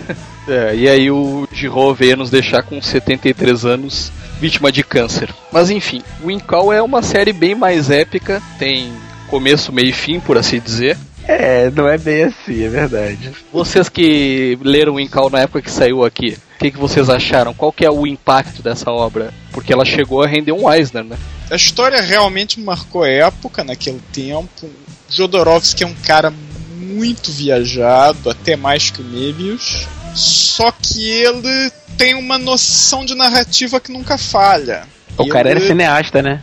É, 0.48 0.74
e 0.74 0.88
aí 0.88 1.11
o 1.11 1.46
Giro 1.52 1.94
veio 1.94 2.16
nos 2.16 2.31
deixar 2.31 2.62
com 2.62 2.81
73 2.81 3.64
anos, 3.64 4.11
vítima 4.40 4.72
de 4.72 4.83
câncer. 4.83 5.33
Mas 5.52 5.70
enfim, 5.70 6.02
o 6.22 6.31
Incal 6.31 6.72
é 6.72 6.83
uma 6.83 7.02
série 7.02 7.33
bem 7.33 7.55
mais 7.55 7.90
épica, 7.90 8.42
tem 8.59 8.92
começo, 9.28 9.72
meio 9.72 9.88
e 9.88 9.92
fim, 9.92 10.20
por 10.20 10.37
assim 10.37 10.61
dizer. 10.61 10.98
É, 11.26 11.70
não 11.70 11.88
é 11.88 11.96
bem 11.96 12.24
assim, 12.24 12.64
é 12.64 12.68
verdade. 12.68 13.30
Vocês 13.52 13.88
que 13.88 14.58
leram 14.62 14.94
o 14.94 15.00
Incal 15.00 15.30
na 15.30 15.40
época 15.40 15.62
que 15.62 15.70
saiu 15.70 16.04
aqui, 16.04 16.37
o 16.56 16.58
que, 16.58 16.70
que 16.70 16.78
vocês 16.78 17.08
acharam? 17.08 17.54
Qual 17.54 17.72
que 17.72 17.85
é 17.85 17.90
o 17.90 18.06
impacto 18.06 18.62
dessa 18.62 18.90
obra? 18.90 19.32
Porque 19.52 19.72
ela 19.72 19.85
chegou 19.85 20.22
a 20.22 20.26
render 20.26 20.52
um 20.52 20.72
Eisner, 20.72 21.04
né? 21.04 21.16
A 21.50 21.56
história 21.56 22.00
realmente 22.00 22.61
marcou 22.61 23.04
época 23.04 23.62
naquele 23.62 24.00
tempo. 24.12 24.70
Jodorowsky 25.08 25.85
é 25.85 25.87
um 25.87 25.94
cara 25.94 26.32
muito 26.78 27.30
viajado, 27.30 28.30
até 28.30 28.56
mais 28.56 28.90
que 28.90 29.00
o 29.00 29.04
Mebius. 29.04 29.87
Só 30.14 30.72
que 30.72 31.08
ele 31.11 31.70
tem 31.96 32.14
uma 32.14 32.38
noção 32.38 33.04
de 33.04 33.14
narrativa 33.14 33.80
que 33.80 33.92
nunca 33.92 34.18
falha. 34.18 34.85
O 35.16 35.28
cara 35.28 35.50
era 35.50 35.61
cineasta, 35.61 36.22
né? 36.22 36.40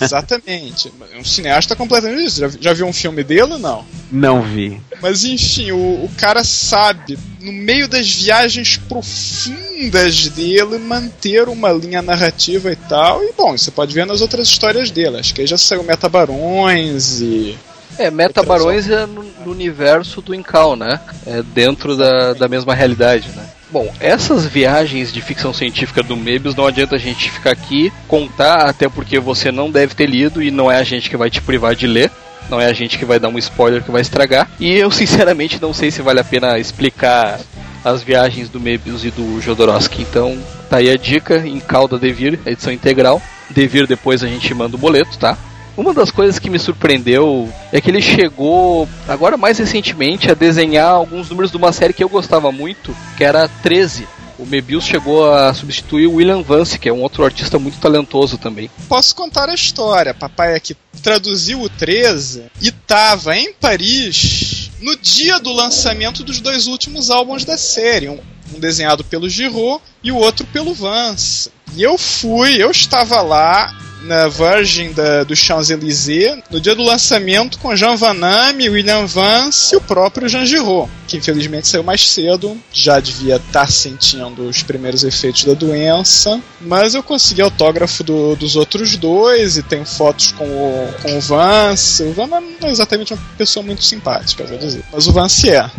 Exatamente. 0.00 0.92
Um 1.16 1.24
cineasta 1.24 1.76
completamente 1.76 2.26
isso. 2.26 2.40
Já, 2.40 2.48
já 2.60 2.72
viu 2.72 2.86
um 2.86 2.92
filme 2.92 3.22
dele? 3.22 3.58
Não. 3.58 3.84
Não 4.10 4.42
vi. 4.42 4.80
Mas 5.02 5.24
enfim, 5.24 5.72
o, 5.72 6.04
o 6.04 6.10
cara 6.16 6.42
sabe, 6.44 7.18
no 7.40 7.52
meio 7.52 7.88
das 7.88 8.10
viagens 8.10 8.76
profundas 8.76 10.28
dele, 10.28 10.78
manter 10.78 11.48
uma 11.48 11.72
linha 11.72 12.00
narrativa 12.00 12.72
e 12.72 12.76
tal. 12.76 13.22
E 13.22 13.32
bom, 13.36 13.56
você 13.56 13.70
pode 13.70 13.94
ver 13.94 14.06
nas 14.06 14.20
outras 14.20 14.48
histórias 14.48 14.90
dele. 14.90 15.18
Acho 15.18 15.34
que 15.34 15.42
aí 15.42 15.46
já 15.46 15.58
saiu 15.58 15.82
Metabarões 15.82 17.20
e. 17.20 17.56
É, 17.98 18.10
Metabarões 18.10 18.88
é 18.88 19.06
no, 19.06 19.22
no 19.44 19.52
universo 19.52 20.20
do 20.20 20.34
Incal, 20.34 20.74
né? 20.74 21.00
É 21.26 21.42
dentro 21.42 21.96
da, 21.96 22.32
da 22.32 22.48
mesma 22.48 22.74
realidade, 22.74 23.28
né? 23.36 23.46
Bom, 23.74 23.92
essas 23.98 24.46
viagens 24.46 25.12
de 25.12 25.20
ficção 25.20 25.52
científica 25.52 26.00
do 26.00 26.16
Mebius 26.16 26.54
não 26.54 26.64
adianta 26.64 26.94
a 26.94 26.98
gente 26.98 27.28
ficar 27.28 27.50
aqui 27.50 27.92
contar, 28.06 28.68
até 28.68 28.88
porque 28.88 29.18
você 29.18 29.50
não 29.50 29.68
deve 29.68 29.96
ter 29.96 30.06
lido 30.06 30.40
e 30.40 30.48
não 30.48 30.70
é 30.70 30.76
a 30.76 30.84
gente 30.84 31.10
que 31.10 31.16
vai 31.16 31.28
te 31.28 31.42
privar 31.42 31.74
de 31.74 31.88
ler. 31.88 32.08
Não 32.48 32.60
é 32.60 32.66
a 32.66 32.72
gente 32.72 32.96
que 32.96 33.04
vai 33.04 33.18
dar 33.18 33.30
um 33.30 33.36
spoiler 33.36 33.82
que 33.82 33.90
vai 33.90 34.00
estragar. 34.00 34.48
E 34.60 34.72
eu 34.72 34.92
sinceramente 34.92 35.60
não 35.60 35.74
sei 35.74 35.90
se 35.90 36.00
vale 36.02 36.20
a 36.20 36.24
pena 36.24 36.56
explicar 36.56 37.40
as 37.84 38.00
viagens 38.00 38.48
do 38.48 38.60
Mebius 38.60 39.04
e 39.04 39.10
do 39.10 39.40
Jodorowsky. 39.40 40.02
Então, 40.02 40.38
tá 40.70 40.76
aí 40.76 40.88
a 40.88 40.96
dica 40.96 41.44
em 41.44 41.58
Calda 41.58 41.98
Devir, 41.98 42.38
edição 42.46 42.72
integral. 42.72 43.20
Devir 43.50 43.88
depois 43.88 44.22
a 44.22 44.28
gente 44.28 44.54
manda 44.54 44.76
o 44.76 44.78
boleto, 44.78 45.18
tá? 45.18 45.36
Uma 45.76 45.92
das 45.92 46.10
coisas 46.10 46.38
que 46.38 46.48
me 46.48 46.58
surpreendeu 46.58 47.52
é 47.72 47.80
que 47.80 47.90
ele 47.90 48.00
chegou, 48.00 48.88
agora 49.08 49.36
mais 49.36 49.58
recentemente, 49.58 50.30
a 50.30 50.34
desenhar 50.34 50.90
alguns 50.90 51.28
números 51.28 51.50
de 51.50 51.56
uma 51.56 51.72
série 51.72 51.92
que 51.92 52.04
eu 52.04 52.08
gostava 52.08 52.52
muito, 52.52 52.96
que 53.16 53.24
era 53.24 53.48
13. 53.48 54.06
O 54.38 54.46
Mebius 54.46 54.84
chegou 54.84 55.32
a 55.32 55.52
substituir 55.52 56.06
o 56.06 56.14
William 56.14 56.42
Vance, 56.42 56.78
que 56.78 56.88
é 56.88 56.92
um 56.92 57.02
outro 57.02 57.24
artista 57.24 57.58
muito 57.58 57.78
talentoso 57.78 58.36
também. 58.38 58.70
Posso 58.88 59.14
contar 59.14 59.48
a 59.48 59.54
história. 59.54 60.14
Papai 60.14 60.54
aqui 60.54 60.76
traduziu 61.02 61.60
o 61.60 61.68
13 61.68 62.44
e 62.60 62.70
tava 62.70 63.36
em 63.36 63.52
Paris 63.52 64.70
no 64.80 64.96
dia 64.96 65.38
do 65.38 65.52
lançamento 65.52 66.22
dos 66.24 66.40
dois 66.40 66.66
últimos 66.66 67.10
álbuns 67.10 67.44
da 67.44 67.56
série. 67.56 68.08
Um, 68.08 68.20
desenhado 68.58 69.02
pelo 69.04 69.28
Giraud 69.28 69.82
e 70.04 70.12
o 70.12 70.16
outro 70.16 70.46
pelo 70.46 70.72
Vance. 70.74 71.50
E 71.74 71.82
eu 71.82 71.98
fui, 71.98 72.62
eu 72.62 72.70
estava 72.70 73.20
lá 73.22 73.74
na 74.02 74.28
Virgin 74.28 74.92
da, 74.92 75.24
do 75.24 75.34
Champs-Élysées 75.34 76.42
no 76.50 76.60
dia 76.60 76.74
do 76.74 76.82
lançamento 76.82 77.58
com 77.58 77.74
Jean 77.74 77.96
Van 77.96 78.14
Damme, 78.14 78.68
William 78.68 79.06
Vance 79.06 79.74
e 79.74 79.78
o 79.78 79.80
próprio 79.80 80.28
Jean 80.28 80.44
Giraud, 80.44 80.90
que 81.08 81.16
infelizmente 81.16 81.66
saiu 81.66 81.82
mais 81.82 82.06
cedo, 82.06 82.54
já 82.70 83.00
devia 83.00 83.36
estar 83.36 83.66
sentindo 83.72 84.46
os 84.46 84.62
primeiros 84.62 85.04
efeitos 85.04 85.44
da 85.44 85.54
doença, 85.54 86.38
mas 86.60 86.94
eu 86.94 87.02
consegui 87.02 87.40
autógrafo 87.40 88.04
do- 88.04 88.36
dos 88.36 88.56
outros 88.56 88.94
dois 88.94 89.56
e 89.56 89.62
tenho 89.62 89.86
fotos 89.86 90.32
com 90.32 90.44
o, 90.44 90.94
com 91.00 91.16
o 91.16 91.20
Vance. 91.22 92.02
O 92.02 92.12
Van 92.12 92.28
Damme 92.28 92.56
não 92.60 92.68
é 92.68 92.72
exatamente 92.72 93.14
uma 93.14 93.22
pessoa 93.38 93.64
muito 93.64 93.82
simpática, 93.82 94.44
vou 94.44 94.58
dizer, 94.58 94.84
mas 94.92 95.06
o 95.06 95.12
Vance 95.12 95.48
é 95.48 95.70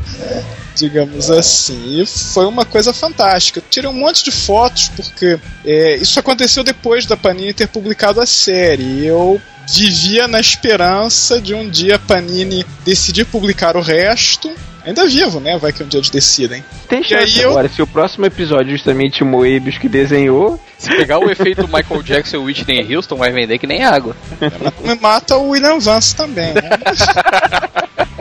digamos 0.76 1.32
assim. 1.32 2.02
E 2.02 2.06
foi 2.06 2.46
uma 2.46 2.66
coisa 2.66 2.92
fantástica. 2.92 3.60
Eu 3.60 3.64
tirei 3.70 3.90
um 3.90 3.94
monte 4.16 4.24
de 4.24 4.32
fotos 4.32 4.90
porque 4.96 5.38
é, 5.66 5.98
isso 5.98 6.18
aconteceu 6.20 6.64
depois 6.64 7.06
da 7.06 7.18
Panini 7.18 7.54
ter 7.54 7.68
publicado 7.68 8.22
a 8.22 8.26
série. 8.26 8.84
E 8.84 9.06
eu 9.06 9.42
vivia 9.68 10.28
na 10.28 10.40
esperança 10.40 11.42
de 11.42 11.54
um 11.54 11.70
dia 11.70 11.96
a 11.96 12.00
Panini 12.00 12.66
decidir 12.86 13.26
publicar 13.26 13.76
o 13.76 13.82
resto. 13.82 14.50
Ainda 14.86 15.08
vivo, 15.08 15.40
né? 15.40 15.58
Vai 15.58 15.74
que 15.74 15.82
um 15.84 15.88
dia 15.88 15.98
eles 16.00 16.12
decidem. 16.12 16.64
Tem 16.88 17.00
aí 17.00 17.04
chance 17.06 17.40
eu- 17.42 17.50
agora, 17.50 17.68
se 17.68 17.82
o 17.82 17.88
próximo 17.88 18.24
episódio 18.28 18.70
é 18.70 18.78
justamente 18.78 19.24
o 19.24 19.26
Moebius 19.26 19.80
que 19.80 19.90
desenhou, 19.90 20.62
Se 20.78 20.90
pegar 20.90 21.18
o 21.20 21.32
efeito 21.32 21.68
Michael 21.68 22.04
Jackson 22.04 22.36
e 22.38 22.40
Whitney 22.40 22.96
Houston, 22.96 23.16
vai 23.16 23.32
vender 23.32 23.58
que 23.58 23.66
nem 23.66 23.84
água. 23.84 24.16
Me 24.86 24.94
mata 25.02 25.36
o 25.38 25.50
William 25.50 25.80
Vance 25.80 26.16
também, 26.16 26.54
né? 26.54 26.62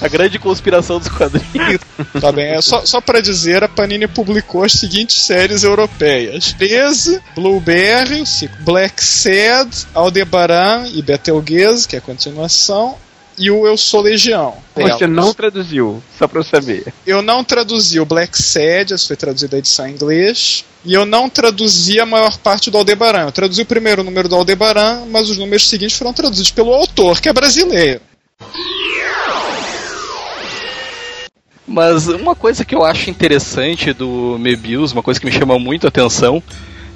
A 0.00 0.08
grande 0.08 0.38
conspiração 0.38 0.98
dos 0.98 1.08
quadrinhos. 1.08 1.80
Tá 2.20 2.32
bem, 2.32 2.46
é 2.46 2.60
só, 2.62 2.84
só 2.86 3.00
para 3.00 3.20
dizer, 3.20 3.62
a 3.62 3.68
Panini 3.68 4.08
publicou 4.08 4.64
as 4.64 4.72
seguintes 4.72 5.22
séries 5.22 5.62
europeias: 5.62 6.54
13, 6.58 7.20
Blueberry, 7.34 8.24
Black 8.60 9.04
Sad, 9.04 9.68
Aldebaran 9.94 10.86
e 10.92 11.02
Betelgeuse, 11.02 11.86
que 11.86 11.96
é 11.96 11.98
a 11.98 12.02
continuação, 12.02 12.96
e 13.36 13.50
o 13.50 13.66
Eu 13.66 13.76
Sou 13.76 14.00
Legião. 14.00 14.54
você 14.74 15.06
delas. 15.06 15.10
não 15.10 15.34
traduziu, 15.34 16.02
só 16.18 16.26
pra 16.26 16.40
eu 16.40 16.44
saber. 16.44 16.92
Eu 17.06 17.20
não 17.22 17.44
traduzi 17.44 18.00
o 18.00 18.04
Black 18.06 18.40
Sad, 18.42 18.94
essa 18.94 19.06
foi 19.06 19.16
traduzida 19.16 19.56
a 19.56 19.58
edição 19.58 19.86
em 19.86 19.92
inglês, 19.92 20.64
e 20.84 20.94
eu 20.94 21.04
não 21.04 21.28
traduzi 21.28 22.00
a 22.00 22.06
maior 22.06 22.38
parte 22.38 22.70
do 22.70 22.78
Aldebaran. 22.78 23.26
Eu 23.26 23.32
traduzi 23.32 23.62
o 23.62 23.66
primeiro 23.66 24.02
número 24.02 24.28
do 24.28 24.34
Aldebaran, 24.34 25.04
mas 25.10 25.28
os 25.28 25.36
números 25.36 25.68
seguintes 25.68 25.96
foram 25.96 26.12
traduzidos 26.12 26.50
pelo 26.50 26.72
autor, 26.72 27.20
que 27.20 27.28
é 27.28 27.32
brasileiro. 27.32 28.00
Mas 31.70 32.08
uma 32.08 32.34
coisa 32.34 32.64
que 32.64 32.74
eu 32.74 32.84
acho 32.84 33.10
interessante 33.10 33.92
do 33.92 34.36
Mebius, 34.40 34.92
uma 34.92 35.04
coisa 35.04 35.20
que 35.20 35.26
me 35.26 35.30
chama 35.30 35.56
muito 35.56 35.86
a 35.86 35.88
atenção, 35.88 36.42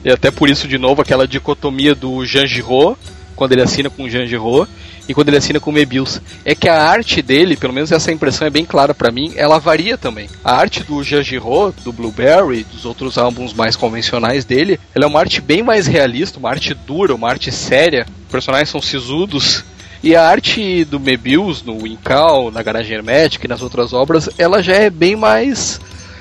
e 0.04 0.10
até 0.10 0.32
por 0.32 0.50
isso, 0.50 0.66
de 0.66 0.76
novo, 0.78 1.00
aquela 1.00 1.28
dicotomia 1.28 1.94
do 1.94 2.26
Jean 2.26 2.44
Giraud, 2.44 2.98
quando 3.36 3.52
ele 3.52 3.62
assina 3.62 3.88
com 3.88 4.02
o 4.02 4.10
Jean 4.10 4.26
Giraud, 4.26 4.68
e 5.08 5.14
quando 5.14 5.28
ele 5.28 5.36
assina 5.36 5.60
com 5.60 5.70
o 5.70 5.72
Mebius, 5.72 6.20
é 6.44 6.56
que 6.56 6.68
a 6.68 6.82
arte 6.82 7.22
dele, 7.22 7.56
pelo 7.56 7.72
menos 7.72 7.92
essa 7.92 8.10
impressão 8.10 8.48
é 8.48 8.50
bem 8.50 8.64
clara 8.64 8.92
pra 8.92 9.12
mim, 9.12 9.32
ela 9.36 9.60
varia 9.60 9.96
também. 9.96 10.28
A 10.42 10.56
arte 10.56 10.82
do 10.82 11.04
Jean 11.04 11.22
Giraud, 11.22 11.72
do 11.84 11.92
Blueberry, 11.92 12.64
dos 12.64 12.84
outros 12.84 13.16
álbuns 13.16 13.52
mais 13.52 13.76
convencionais 13.76 14.44
dele, 14.44 14.80
ela 14.92 15.04
é 15.04 15.08
uma 15.08 15.20
arte 15.20 15.40
bem 15.40 15.62
mais 15.62 15.86
realista, 15.86 16.40
uma 16.40 16.50
arte 16.50 16.74
dura, 16.74 17.14
uma 17.14 17.28
arte 17.28 17.52
séria. 17.52 18.06
Os 18.26 18.32
personagens 18.32 18.70
são 18.70 18.82
sisudos, 18.82 19.64
e 20.04 20.14
a 20.14 20.22
arte 20.22 20.84
do 20.84 21.00
Mebius, 21.00 21.62
no 21.62 21.86
Incal, 21.86 22.50
na 22.50 22.62
Garagem 22.62 22.94
Hermética 22.94 23.46
e 23.46 23.48
nas 23.48 23.62
outras 23.62 23.94
obras, 23.94 24.28
ela 24.36 24.62
já 24.62 24.74
é 24.74 24.90
bem 24.90 25.16
mais. 25.16 25.80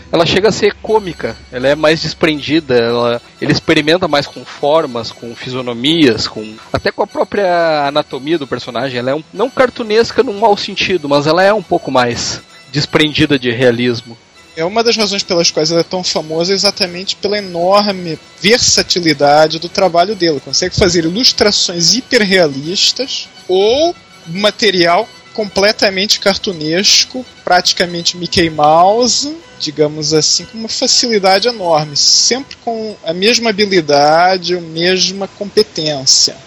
Ela 0.09 0.25
chega 0.25 0.47
a 0.47 0.53
ser 0.53 0.73
cômica, 0.75 1.35
ela 1.51 1.67
é 1.67 1.75
mais 1.75 2.01
desprendida, 2.01 2.75
ela, 2.75 3.21
ele 3.41 3.51
experimenta 3.51 4.07
mais 4.07 4.25
com 4.25 4.45
formas, 4.45 5.11
com 5.11 5.35
fisionomias, 5.35 6.29
com 6.29 6.55
até 6.71 6.91
com 6.91 7.03
a 7.03 7.07
própria 7.07 7.85
anatomia 7.85 8.37
do 8.37 8.47
personagem. 8.47 8.99
Ela 8.99 9.11
é 9.11 9.15
um, 9.15 9.23
não 9.33 9.49
cartunesca 9.49 10.23
num 10.23 10.39
mau 10.39 10.55
sentido, 10.55 11.09
mas 11.09 11.27
ela 11.27 11.43
é 11.43 11.51
um 11.51 11.63
pouco 11.63 11.91
mais 11.91 12.41
desprendida 12.71 13.37
de 13.37 13.51
realismo. 13.51 14.17
É 14.55 14.63
uma 14.63 14.83
das 14.83 14.95
razões 14.95 15.23
pelas 15.23 15.49
quais 15.49 15.71
ele 15.71 15.79
é 15.79 15.83
tão 15.83 16.03
famoso 16.03 16.51
é 16.51 16.55
exatamente 16.55 17.15
pela 17.15 17.37
enorme 17.37 18.19
versatilidade 18.39 19.57
do 19.57 19.67
trabalho 19.67 20.15
dele. 20.15 20.39
Consegue 20.39 20.75
fazer 20.75 21.05
ilustrações 21.05 21.93
hiperrealistas 21.95 23.27
ou 23.47 23.95
material 24.27 25.09
completamente 25.33 26.19
cartunesco, 26.19 27.25
praticamente 27.43 28.15
Mickey 28.15 28.49
Mouse, 28.51 29.35
digamos 29.59 30.13
assim, 30.13 30.45
com 30.45 30.59
uma 30.59 30.69
facilidade 30.69 31.47
enorme, 31.47 31.97
sempre 31.97 32.55
com 32.57 32.95
a 33.03 33.13
mesma 33.13 33.49
habilidade, 33.49 34.55
a 34.55 34.61
mesma 34.61 35.27
competência. 35.27 36.37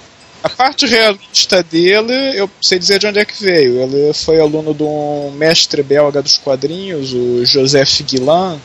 A 0.47 0.49
parte 0.49 0.87
realista 0.87 1.61
dele, 1.61 2.13
eu 2.37 2.49
sei 2.63 2.79
dizer 2.79 3.01
de 3.01 3.07
onde 3.09 3.19
é 3.19 3.25
que 3.25 3.43
veio. 3.43 3.83
Ele 3.83 4.13
foi 4.15 4.39
aluno 4.39 4.73
de 4.73 4.85
um 4.85 5.33
mestre 5.33 5.83
belga 5.83 6.23
dos 6.23 6.39
quadrinhos, 6.39 7.13
o 7.13 7.45
Joseph 7.45 8.03
Guillain, 8.03 8.61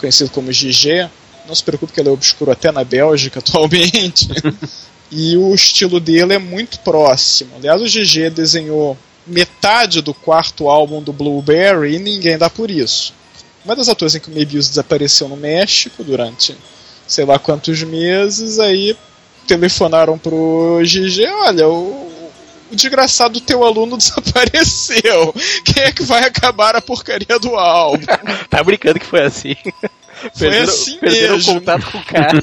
conhecido 0.00 0.30
como 0.30 0.50
GG. 0.50 1.10
Não 1.46 1.54
se 1.54 1.62
preocupe 1.62 1.92
que 1.92 2.00
ele 2.00 2.08
é 2.08 2.12
obscuro 2.12 2.50
até 2.50 2.72
na 2.72 2.82
Bélgica 2.84 3.40
atualmente. 3.44 4.26
e 5.12 5.36
o 5.36 5.54
estilo 5.54 6.00
dele 6.00 6.32
é 6.32 6.38
muito 6.38 6.78
próximo. 6.78 7.50
Aliás, 7.56 7.82
o 7.82 7.84
GG 7.84 8.30
desenhou 8.30 8.96
metade 9.26 10.00
do 10.00 10.14
quarto 10.14 10.70
álbum 10.70 11.02
do 11.02 11.12
Blueberry 11.12 11.96
e 11.96 11.98
ninguém 11.98 12.38
dá 12.38 12.48
por 12.48 12.70
isso. 12.70 13.12
Uma 13.62 13.76
das 13.76 13.90
alturas 13.90 14.14
em 14.14 14.20
que 14.20 14.30
o 14.30 14.32
Mebius 14.32 14.70
desapareceu 14.70 15.28
no 15.28 15.36
México 15.36 16.02
durante 16.02 16.56
sei 17.06 17.26
lá 17.26 17.38
quantos 17.38 17.82
meses, 17.82 18.58
aí 18.58 18.96
telefonaram 19.46 20.18
pro 20.18 20.80
GG, 20.82 21.26
olha, 21.42 21.68
o, 21.68 22.10
o 22.70 22.76
desgraçado 22.76 23.34
do 23.34 23.40
teu 23.40 23.64
aluno 23.64 23.96
desapareceu. 23.98 25.34
Quem 25.64 25.82
é 25.84 25.92
que 25.92 26.02
vai 26.02 26.24
acabar 26.24 26.76
a 26.76 26.82
porcaria 26.82 27.38
do 27.38 27.56
álbum? 27.56 28.04
tá 28.50 28.62
brincando 28.62 28.98
que 28.98 29.06
foi 29.06 29.22
assim. 29.22 29.56
Foi 30.16 30.30
perderam, 30.48 30.72
assim 30.72 30.98
perderam 30.98 31.36
mesmo. 31.36 31.52
o 31.52 31.54
contato 31.54 31.90
com 31.90 31.98
o 31.98 32.04
cara. 32.04 32.42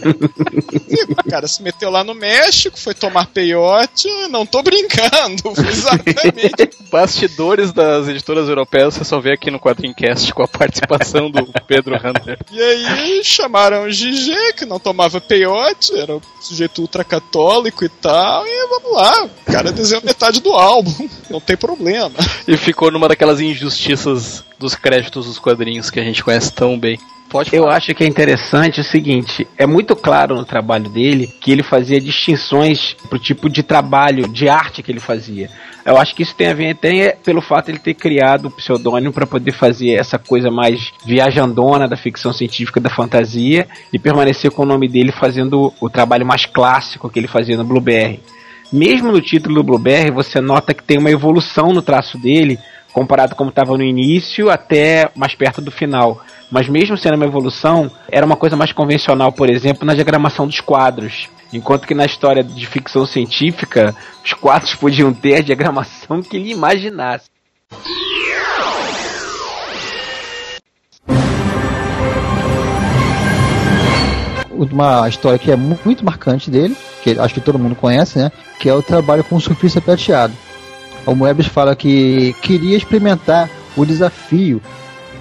O 1.09 1.23
cara 1.29 1.47
se 1.47 1.63
meteu 1.63 1.89
lá 1.89 2.03
no 2.03 2.13
México, 2.13 2.79
foi 2.79 2.93
tomar 2.93 3.27
peiote, 3.27 4.07
não 4.29 4.45
tô 4.45 4.61
brincando, 4.61 5.41
foi 5.55 5.67
exatamente. 5.67 6.69
Bastidores 6.91 7.73
das 7.73 8.07
editoras 8.07 8.47
europeias 8.47 8.93
você 8.93 9.03
só 9.03 9.19
vê 9.19 9.33
aqui 9.33 9.49
no 9.49 9.59
Quadrincast 9.59 10.33
com 10.33 10.43
a 10.43 10.47
participação 10.47 11.31
do 11.31 11.47
Pedro 11.67 11.95
Hunter. 11.95 12.37
E 12.51 12.61
aí 12.61 13.23
chamaram 13.23 13.85
o 13.85 13.89
GG, 13.89 14.53
que 14.55 14.65
não 14.65 14.79
tomava 14.79 15.19
peiote, 15.19 15.97
era 15.97 16.15
um 16.15 16.21
sujeito 16.39 16.81
ultracatólico 16.81 17.83
e 17.83 17.89
tal, 17.89 18.45
e 18.45 18.67
vamos 18.67 18.93
lá, 18.93 19.25
o 19.25 19.51
cara 19.51 19.71
desenhou 19.71 20.03
metade 20.03 20.41
do 20.41 20.51
álbum, 20.51 21.09
não 21.29 21.39
tem 21.39 21.57
problema. 21.57 22.13
E 22.47 22.55
ficou 22.55 22.91
numa 22.91 23.07
daquelas 23.07 23.39
injustiças 23.39 24.43
dos 24.59 24.75
créditos 24.75 25.25
dos 25.25 25.39
quadrinhos 25.39 25.89
que 25.89 25.99
a 25.99 26.03
gente 26.03 26.23
conhece 26.23 26.53
tão 26.53 26.77
bem. 26.77 26.99
Pode 27.33 27.49
Eu 27.51 27.67
acho 27.67 27.95
que 27.95 28.03
é 28.03 28.07
interessante 28.07 28.79
o 28.79 28.83
seguinte: 28.83 29.47
é 29.57 29.65
muito 29.65 29.95
claro 29.95 30.35
no 30.35 30.45
trabalho 30.45 30.87
dele 30.87 31.25
que 31.41 31.51
ele 31.51 31.63
fazia 31.63 31.99
distinções 31.99 32.95
pro 33.09 33.17
tipo 33.17 33.49
de 33.49 33.63
trabalho, 33.63 34.27
de 34.27 34.47
arte 34.47 34.83
que 34.83 34.91
ele 34.91 34.99
fazia. 34.99 35.49
Eu 35.83 35.97
acho 35.97 36.13
que 36.13 36.21
isso 36.21 36.35
tem 36.35 36.47
a 36.47 36.53
ver 36.53 36.69
até 36.69 37.17
pelo 37.23 37.41
fato 37.41 37.65
de 37.65 37.71
ele 37.71 37.79
ter 37.79 37.95
criado 37.95 38.45
o 38.45 38.51
pseudônimo 38.51 39.11
para 39.11 39.25
poder 39.25 39.51
fazer 39.51 39.93
essa 39.95 40.19
coisa 40.19 40.51
mais 40.51 40.93
viajandona 41.03 41.87
da 41.87 41.97
ficção 41.97 42.31
científica, 42.31 42.79
da 42.79 42.91
fantasia, 42.91 43.67
e 43.91 43.97
permanecer 43.97 44.51
com 44.51 44.61
o 44.61 44.67
nome 44.67 44.87
dele 44.87 45.11
fazendo 45.11 45.73
o 45.81 45.89
trabalho 45.89 46.27
mais 46.27 46.45
clássico 46.45 47.09
que 47.09 47.17
ele 47.17 47.27
fazia 47.27 47.57
no 47.57 47.65
Blueberry. 47.65 48.21
Mesmo 48.71 49.11
no 49.11 49.21
título 49.21 49.55
do 49.55 49.63
Blueberry, 49.63 50.11
você 50.11 50.39
nota 50.39 50.73
que 50.73 50.83
tem 50.83 50.99
uma 50.99 51.11
evolução 51.11 51.73
no 51.73 51.81
traço 51.81 52.17
dele, 52.17 52.59
comparado 52.93 53.35
como 53.35 53.49
estava 53.49 53.75
no 53.75 53.83
início 53.83 54.49
até 54.49 55.09
mais 55.15 55.33
perto 55.35 55.59
do 55.59 55.71
final. 55.71 56.21
Mas 56.51 56.69
mesmo 56.69 56.95
sendo 56.95 57.15
uma 57.15 57.25
evolução, 57.25 57.89
era 58.09 58.25
uma 58.25 58.35
coisa 58.35 58.55
mais 58.55 58.71
convencional, 58.71 59.31
por 59.31 59.49
exemplo, 59.49 59.85
na 59.85 59.95
diagramação 59.95 60.45
dos 60.45 60.59
quadros. 60.61 61.27
Enquanto 61.51 61.87
que 61.87 61.95
na 61.95 62.05
história 62.05 62.43
de 62.43 62.65
ficção 62.67 63.05
científica, 63.05 63.95
os 64.23 64.33
quadros 64.33 64.75
podiam 64.75 65.11
ter 65.13 65.35
a 65.37 65.41
diagramação 65.41 66.21
que 66.21 66.37
ele 66.37 66.51
imaginasse. 66.51 67.25
Uma 74.51 75.09
história 75.09 75.39
que 75.39 75.51
é 75.51 75.55
mu- 75.55 75.79
muito 75.83 76.05
marcante 76.05 76.49
dele, 76.49 76.77
que 77.03 77.19
acho 77.19 77.33
que 77.33 77.41
todo 77.41 77.59
mundo 77.59 77.75
conhece, 77.75 78.19
né? 78.19 78.31
Que 78.59 78.69
é 78.69 78.73
o 78.73 78.81
trabalho 78.83 79.23
com 79.23 79.35
o 79.35 79.41
surfista 79.41 79.81
prateado. 79.81 80.33
O 81.05 81.15
Moebius 81.15 81.47
fala 81.47 81.75
que 81.75 82.33
queria 82.41 82.77
experimentar 82.77 83.49
o 83.75 83.85
desafio 83.85 84.61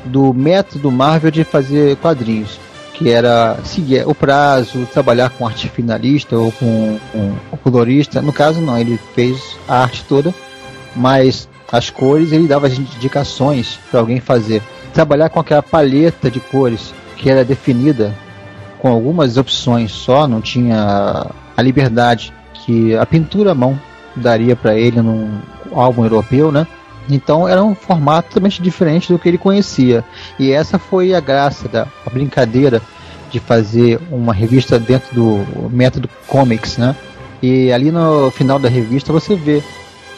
do 0.05 0.33
método 0.33 0.91
Marvel 0.91 1.31
de 1.31 1.45
fazer 1.45 1.97
quadrinhos, 1.97 2.59
que 2.95 3.11
era 3.11 3.59
seguir 3.65 4.07
o 4.07 4.15
prazo, 4.15 4.87
trabalhar 4.93 5.31
com 5.31 5.47
arte 5.47 5.69
finalista 5.69 6.37
ou 6.37 6.53
com, 6.53 6.99
com 7.11 7.35
o 7.51 7.57
colorista. 7.57 8.21
No 8.21 8.33
caso, 8.33 8.61
não, 8.61 8.79
ele 8.79 8.99
fez 9.15 9.57
a 9.69 9.83
arte 9.83 10.05
toda, 10.09 10.35
mas 10.95 11.49
as 11.71 11.91
cores 11.91 12.33
ele 12.33 12.47
dava 12.47 12.67
as 12.67 12.79
indicações 12.79 13.79
para 13.91 14.01
alguém 14.01 14.21
fazer. 14.21 14.63
Trabalhar 14.93 15.31
com 15.31 15.41
aquela 15.41 15.63
paleta 15.63 16.31
de 16.31 16.39
cores 16.39 16.95
que 17.17 17.31
era 17.31 17.45
definida 17.45 18.15
com 18.79 18.89
algumas 18.89 19.37
opções 19.37 19.93
só, 19.93 20.27
não 20.27 20.41
tinha 20.41 21.27
a 21.57 21.63
liberdade 21.63 22.33
que 22.53 22.97
a 22.97 23.07
pintura 23.07 23.53
à 23.53 23.55
mão 23.55 23.81
daria 24.15 24.55
para 24.55 24.75
ele 24.75 25.01
num 25.01 25.41
álbum 25.81 26.05
europeu, 26.05 26.51
né? 26.53 26.67
Então 27.09 27.49
era 27.49 27.63
um 27.63 27.75
formato 27.75 28.29
totalmente 28.29 28.63
diferente 28.63 29.13
do 29.13 29.19
que 29.19 29.29
ele 29.29 29.39
conhecia. 29.39 30.05
E 30.39 30.53
essa 30.53 30.79
foi 30.79 31.15
a 31.15 31.21
graça 31.21 31.69
da 31.69 31.87
a 32.07 32.11
brincadeira 32.11 32.81
de 33.31 33.41
fazer 33.41 33.99
uma 34.11 34.33
revista 34.33 34.79
dentro 34.79 35.15
do 35.15 35.71
método 35.71 36.09
comics, 36.27 36.77
né? 36.77 36.95
E 37.43 37.73
ali 37.73 37.91
no 37.91 38.31
final 38.31 38.59
da 38.59 38.69
revista 38.69 39.13
você 39.13 39.35
vê 39.35 39.63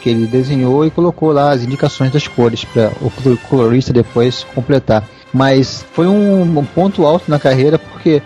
que 0.01 0.09
ele 0.09 0.27
desenhou 0.27 0.85
e 0.85 0.91
colocou 0.91 1.31
lá 1.31 1.51
as 1.51 1.63
indicações 1.63 2.11
das 2.11 2.27
cores 2.27 2.63
para 2.63 2.91
o 3.01 3.09
colo- 3.09 3.37
colorista 3.49 3.91
depois 3.91 4.45
completar. 4.53 5.03
Mas 5.33 5.83
foi 5.93 6.07
um, 6.07 6.59
um 6.59 6.65
ponto 6.65 7.05
alto 7.05 7.29
na 7.31 7.39
carreira 7.39 7.79
porque 7.79 8.21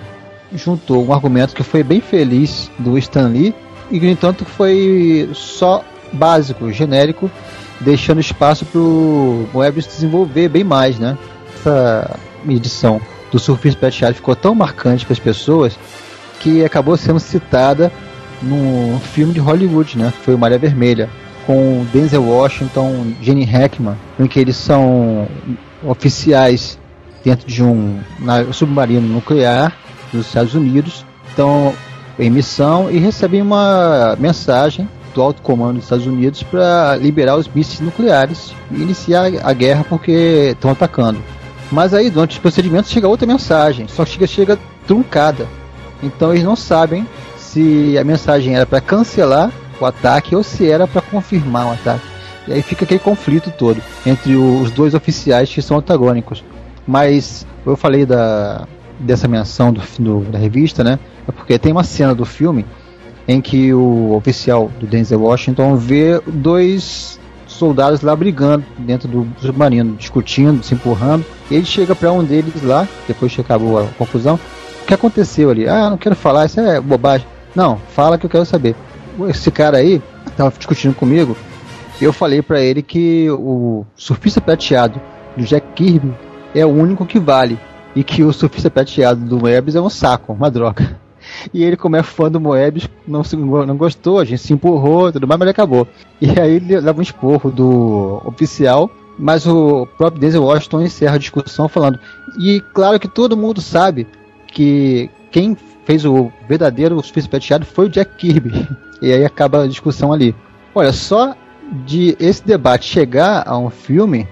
juntou 0.53 1.05
um 1.05 1.13
argumento 1.13 1.55
que 1.55 1.63
foi 1.63 1.83
bem 1.83 2.01
feliz 2.01 2.69
do 2.77 2.97
Stan 2.97 3.27
Lee 3.29 3.55
e 3.91 3.99
no 3.99 4.07
entanto, 4.07 4.45
foi 4.45 5.29
só 5.33 5.83
básico, 6.13 6.71
genérico, 6.71 7.29
deixando 7.79 8.19
espaço 8.19 8.65
para 8.65 8.79
o 8.79 9.47
Moebius 9.53 9.87
desenvolver 9.87 10.49
bem 10.49 10.63
mais, 10.63 10.99
né? 10.99 11.17
Essa 11.55 12.17
edição 12.47 13.01
do 13.31 13.39
Surfista 13.39 13.79
Prateado 13.79 14.15
ficou 14.15 14.35
tão 14.35 14.55
marcante 14.55 15.05
para 15.05 15.13
as 15.13 15.19
pessoas 15.19 15.77
que 16.39 16.63
acabou 16.63 16.97
sendo 16.97 17.19
citada 17.19 17.91
num 18.41 18.99
filme 18.99 19.33
de 19.33 19.39
Hollywood, 19.39 19.97
né? 19.97 20.13
Foi 20.23 20.35
o 20.35 20.37
Maré 20.37 20.57
Vermelha, 20.57 21.09
com 21.45 21.85
Denzel 21.91 22.23
Washington, 22.23 23.13
Gene 23.21 23.43
Hackman, 23.43 23.95
em 24.19 24.27
que 24.27 24.39
eles 24.39 24.55
são 24.55 25.27
oficiais 25.83 26.77
dentro 27.23 27.47
de 27.47 27.63
um 27.63 27.99
submarino 28.51 29.07
nuclear 29.07 29.75
dos 30.11 30.27
Estados 30.27 30.53
Unidos, 30.53 31.05
estão 31.27 31.73
em 32.17 32.29
missão 32.29 32.89
e 32.91 32.97
recebem 32.97 33.41
uma 33.41 34.15
mensagem 34.19 34.87
do 35.13 35.21
alto 35.21 35.41
comando 35.41 35.75
dos 35.75 35.83
Estados 35.85 36.05
Unidos 36.07 36.43
para 36.43 36.95
liberar 36.95 37.35
os 37.37 37.47
mísseis 37.47 37.79
nucleares 37.79 38.53
e 38.71 38.75
iniciar 38.81 39.25
a 39.43 39.53
guerra 39.53 39.85
porque 39.87 40.49
estão 40.53 40.71
atacando. 40.71 41.19
Mas 41.71 41.93
aí, 41.93 42.09
durante 42.09 42.31
os 42.31 42.37
procedimentos, 42.39 42.89
chega 42.91 43.07
outra 43.07 43.27
mensagem, 43.27 43.87
só 43.87 44.05
chega, 44.05 44.25
chega 44.25 44.59
truncada. 44.87 45.47
Então 46.01 46.31
eles 46.31 46.43
não 46.43 46.55
sabem 46.55 47.05
se 47.37 47.97
a 47.97 48.03
mensagem 48.03 48.55
era 48.55 48.65
para 48.65 48.81
cancelar 48.81 49.51
o 49.79 49.85
ataque 49.85 50.35
ou 50.35 50.43
se 50.43 50.69
era 50.69 50.87
para 50.87 51.01
confirmar 51.01 51.67
o 51.67 51.71
ataque. 51.71 52.05
E 52.47 52.53
aí 52.53 52.61
fica 52.61 52.85
aquele 52.85 52.99
conflito 52.99 53.51
todo 53.51 53.81
entre 54.05 54.35
os 54.35 54.71
dois 54.71 54.93
oficiais 54.93 55.49
que 55.53 55.61
são 55.61 55.77
antagônicos. 55.77 56.43
Mas 56.87 57.45
eu 57.65 57.75
falei 57.75 58.05
da, 58.05 58.67
dessa 58.99 59.27
menção 59.27 59.71
do, 59.71 59.81
do- 59.99 60.31
da 60.31 60.39
revista, 60.39 60.83
né? 60.83 60.97
É 61.27 61.31
porque 61.31 61.59
tem 61.59 61.71
uma 61.71 61.83
cena 61.83 62.15
do 62.15 62.25
filme 62.25 62.65
em 63.29 63.39
que 63.39 63.71
o 63.71 64.15
oficial 64.15 64.71
do 64.79 64.87
Denzel 64.87 65.21
Washington 65.21 65.75
vê 65.75 66.19
dois 66.25 67.19
soldados 67.45 68.01
lá 68.01 68.15
brigando 68.15 68.65
dentro 68.79 69.07
do 69.07 69.27
submarino, 69.39 69.95
discutindo, 69.95 70.63
se 70.63 70.73
empurrando. 70.73 71.23
Ele 71.51 71.63
chega 71.63 71.93
para 71.93 72.11
um 72.11 72.23
deles 72.23 72.63
lá, 72.63 72.87
depois 73.07 73.31
que 73.31 73.39
acabou 73.39 73.77
a 73.77 73.85
confusão. 73.99 74.39
O 74.81 74.85
que 74.87 74.95
aconteceu 74.95 75.51
ali? 75.51 75.69
Ah, 75.69 75.91
não 75.91 75.97
quero 75.97 76.15
falar, 76.15 76.47
isso 76.47 76.59
é 76.59 76.81
bobagem. 76.81 77.27
Não, 77.55 77.77
fala 77.89 78.17
que 78.17 78.25
eu 78.25 78.29
quero 78.31 78.45
saber. 78.47 78.75
Esse 79.27 79.51
cara 79.51 79.77
aí 79.77 80.01
tava 80.35 80.51
discutindo 80.57 80.95
comigo. 80.95 81.37
Eu 82.01 82.11
falei 82.11 82.41
para 82.41 82.59
ele 82.59 82.81
que 82.81 83.29
o 83.29 83.85
surfista 83.95 84.41
prateado 84.41 84.99
do 85.37 85.43
Jack 85.43 85.67
Kirby 85.75 86.15
é 86.55 86.65
o 86.65 86.69
único 86.69 87.05
que 87.05 87.19
vale. 87.19 87.59
E 87.95 88.03
que 88.03 88.23
o 88.23 88.33
surfista 88.33 88.71
prateado 88.71 89.23
do 89.23 89.37
Moebius 89.37 89.75
é 89.75 89.81
um 89.81 89.89
saco, 89.89 90.33
uma 90.33 90.49
droga. 90.49 90.97
E 91.53 91.63
ele, 91.63 91.77
como 91.77 91.95
é 91.95 92.03
fã 92.03 92.29
do 92.29 92.39
Moebius, 92.39 92.87
não, 93.07 93.23
se, 93.23 93.35
não 93.35 93.77
gostou, 93.77 94.19
a 94.19 94.25
gente 94.25 94.41
se 94.41 94.53
empurrou 94.53 95.11
tudo 95.11 95.27
mais, 95.27 95.39
mas 95.39 95.45
ele 95.45 95.51
acabou. 95.51 95.87
E 96.21 96.39
aí 96.39 96.55
ele 96.55 96.79
leva 96.79 96.99
um 96.99 97.03
esporro 97.03 97.51
do 97.51 98.21
oficial, 98.25 98.89
mas 99.17 99.45
o 99.47 99.87
próprio 99.97 100.21
Denzel 100.21 100.43
Washington 100.43 100.81
encerra 100.81 101.15
a 101.15 101.19
discussão 101.19 101.67
falando. 101.67 101.99
E 102.39 102.61
claro 102.73 102.99
que 102.99 103.07
todo 103.07 103.37
mundo 103.37 103.61
sabe 103.61 104.07
que 104.47 105.09
quem 105.31 105.57
fez 105.85 106.05
o 106.05 106.31
verdadeiro 106.47 107.01
surfista 107.01 107.29
prateado 107.29 107.65
foi 107.65 107.85
o 107.85 107.89
Jack 107.89 108.15
Kirby. 108.15 108.67
E 109.01 109.13
aí 109.13 109.23
acaba 109.23 109.63
a 109.63 109.67
discussão 109.67 110.11
ali. 110.11 110.35
Olha, 110.75 110.91
só 110.91 111.33
de 111.85 112.17
esse 112.19 112.45
debate 112.45 112.85
chegar 112.85 113.47
a 113.47 113.57
um 113.57 113.69
filme 113.69 114.27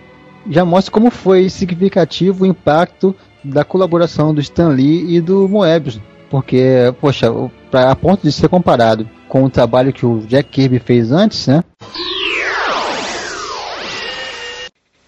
já 0.49 0.65
mostra 0.65 0.91
como 0.91 1.09
foi 1.09 1.49
significativo 1.49 2.43
o 2.43 2.47
impacto 2.47 3.15
da 3.43 3.63
colaboração 3.63 4.33
do 4.33 4.41
Stan 4.41 4.69
Lee 4.69 5.15
e 5.15 5.21
do 5.21 5.47
Moebius. 5.47 5.99
Porque, 6.29 6.93
poxa, 6.99 7.31
o- 7.31 7.49
pra, 7.71 7.91
a 7.91 7.95
ponto 7.95 8.21
de 8.23 8.31
ser 8.31 8.49
comparado 8.49 9.09
com 9.29 9.43
o 9.43 9.49
trabalho 9.49 9.93
que 9.93 10.05
o 10.05 10.19
Jack 10.27 10.49
Kirby 10.49 10.79
fez 10.79 11.11
antes, 11.11 11.47
né? 11.47 11.63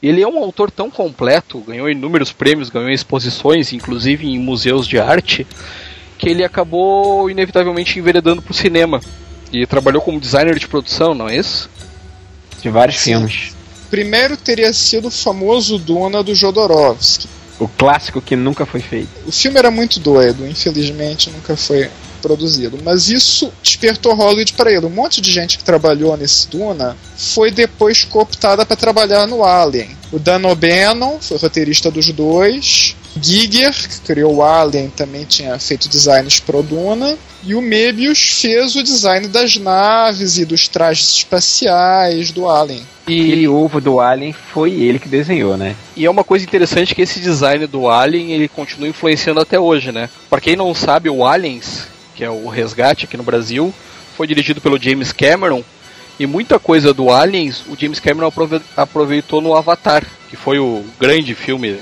Ele 0.01 0.22
é 0.22 0.28
um 0.28 0.39
autor 0.39 0.72
tão 0.72 0.89
completo, 0.89 1.59
ganhou 1.59 1.89
inúmeros 1.89 2.32
prêmios, 2.32 2.70
ganhou 2.70 2.89
exposições, 2.89 3.74
inclusive 3.74 4.26
em 4.28 4.39
museus 4.39 4.88
de 4.88 4.97
arte, 4.97 5.45
que 6.17 6.30
ele 6.30 6.43
acabou 6.43 7.30
inevitavelmente 7.30 7.99
enveredando 7.99 8.41
pro 8.41 8.53
cinema. 8.53 9.01
E 9.51 9.65
trabalhou 9.65 10.01
como 10.01 10.20
designer 10.20 10.57
de 10.57 10.67
produção, 10.67 11.13
não 11.13 11.28
é 11.28 11.36
isso? 11.36 11.70
De 12.61 12.70
vários 12.70 12.97
filmes. 12.97 13.53
Primeiro 13.89 14.38
teria 14.38 14.72
sido 14.72 15.07
o 15.09 15.11
famoso 15.11 15.78
Duna 15.78 16.24
do 16.24 16.34
Jodorowsky. 16.36 17.28
O 17.60 17.68
clássico 17.68 18.22
que 18.22 18.36
nunca 18.36 18.66
foi 18.66 18.80
feito. 18.80 19.10
O 19.28 19.32
filme 19.32 19.60
era 19.60 19.70
muito 19.70 19.99
doido, 19.99 20.47
infelizmente 20.47 21.30
nunca 21.30 21.57
foi 21.57 21.89
produzido. 22.22 22.80
Mas 22.84 23.10
isso 23.10 23.51
despertou 23.64 24.14
Hollywood 24.14 24.53
para 24.53 24.72
ele. 24.72 24.86
Um 24.86 24.89
monte 24.89 25.22
de 25.22 25.32
gente 25.32 25.57
que 25.57 25.64
trabalhou 25.64 26.16
nesse 26.16 26.47
Duna 26.47 26.95
foi 27.18 27.51
depois 27.51 28.03
cooptada 28.03 28.66
para 28.66 28.76
trabalhar 28.76 29.28
no 29.28 29.43
Alien. 29.43 29.89
O 30.12 30.20
Dan 30.20 30.47
O'Bannon 30.47 31.20
foi 31.20 31.38
roteirista 31.38 31.91
dos 31.91 32.12
dois. 32.12 32.95
Giger, 33.22 33.74
que 33.74 34.01
criou 34.01 34.36
o 34.36 34.43
Alien, 34.43 34.89
também 34.89 35.26
tinha 35.26 35.57
feito 35.60 35.89
designs 35.89 36.39
pro 36.39 36.62
Duna. 36.64 37.18
E 37.43 37.55
o 37.55 37.62
Mebius 37.62 38.20
fez 38.41 38.76
o 38.76 38.84
design 38.84 39.28
das 39.28 39.55
naves 39.57 40.38
e 40.38 40.45
dos 40.45 40.68
trajes 40.68 41.10
espaciais 41.14 42.32
do 42.32 42.49
Alien. 42.49 42.84
E, 43.07 43.22
Aquele 43.22 43.47
ovo 43.47 43.80
do 43.82 43.99
Alien 43.99 44.34
foi 44.34 44.72
ele 44.74 44.99
que 44.99 45.07
desenhou, 45.10 45.57
né? 45.57 45.76
e 45.95 46.05
é 46.05 46.10
uma 46.10 46.24
coisa 46.24 46.45
interessante 46.45 46.93
que 46.93 47.01
esse 47.01 47.20
design 47.20 47.66
do 47.66 47.89
Alien 47.89 48.32
ele 48.32 48.47
continua 48.47 48.88
influenciando 48.89 49.39
até 49.39 49.60
hoje, 49.60 49.91
né? 49.91 50.10
Para 50.30 50.41
quem 50.41 50.55
não 50.55 50.76
sabe, 50.76 51.10
o 51.10 51.26
Aliens, 51.26 51.88
que 52.16 52.24
é 52.24 52.30
o 52.30 52.47
resgate 52.47 53.05
aqui 53.05 53.18
no 53.18 53.24
Brasil, 53.24 53.74
foi 54.16 54.28
dirigido 54.28 54.62
pelo 54.62 54.80
James 54.82 55.12
Cameron. 55.12 55.64
E 56.20 56.26
muita 56.28 56.60
coisa 56.60 56.93
do 56.93 57.10
Aliens 57.10 57.64
o 57.68 57.76
James 57.80 57.99
Cameron 57.99 58.28
aprove- 58.28 58.62
aproveitou 58.76 59.39
no 59.41 59.55
Avatar, 59.55 60.05
que 60.30 60.36
foi 60.36 60.60
o 60.60 60.84
grande 60.99 61.34
filme 61.34 61.78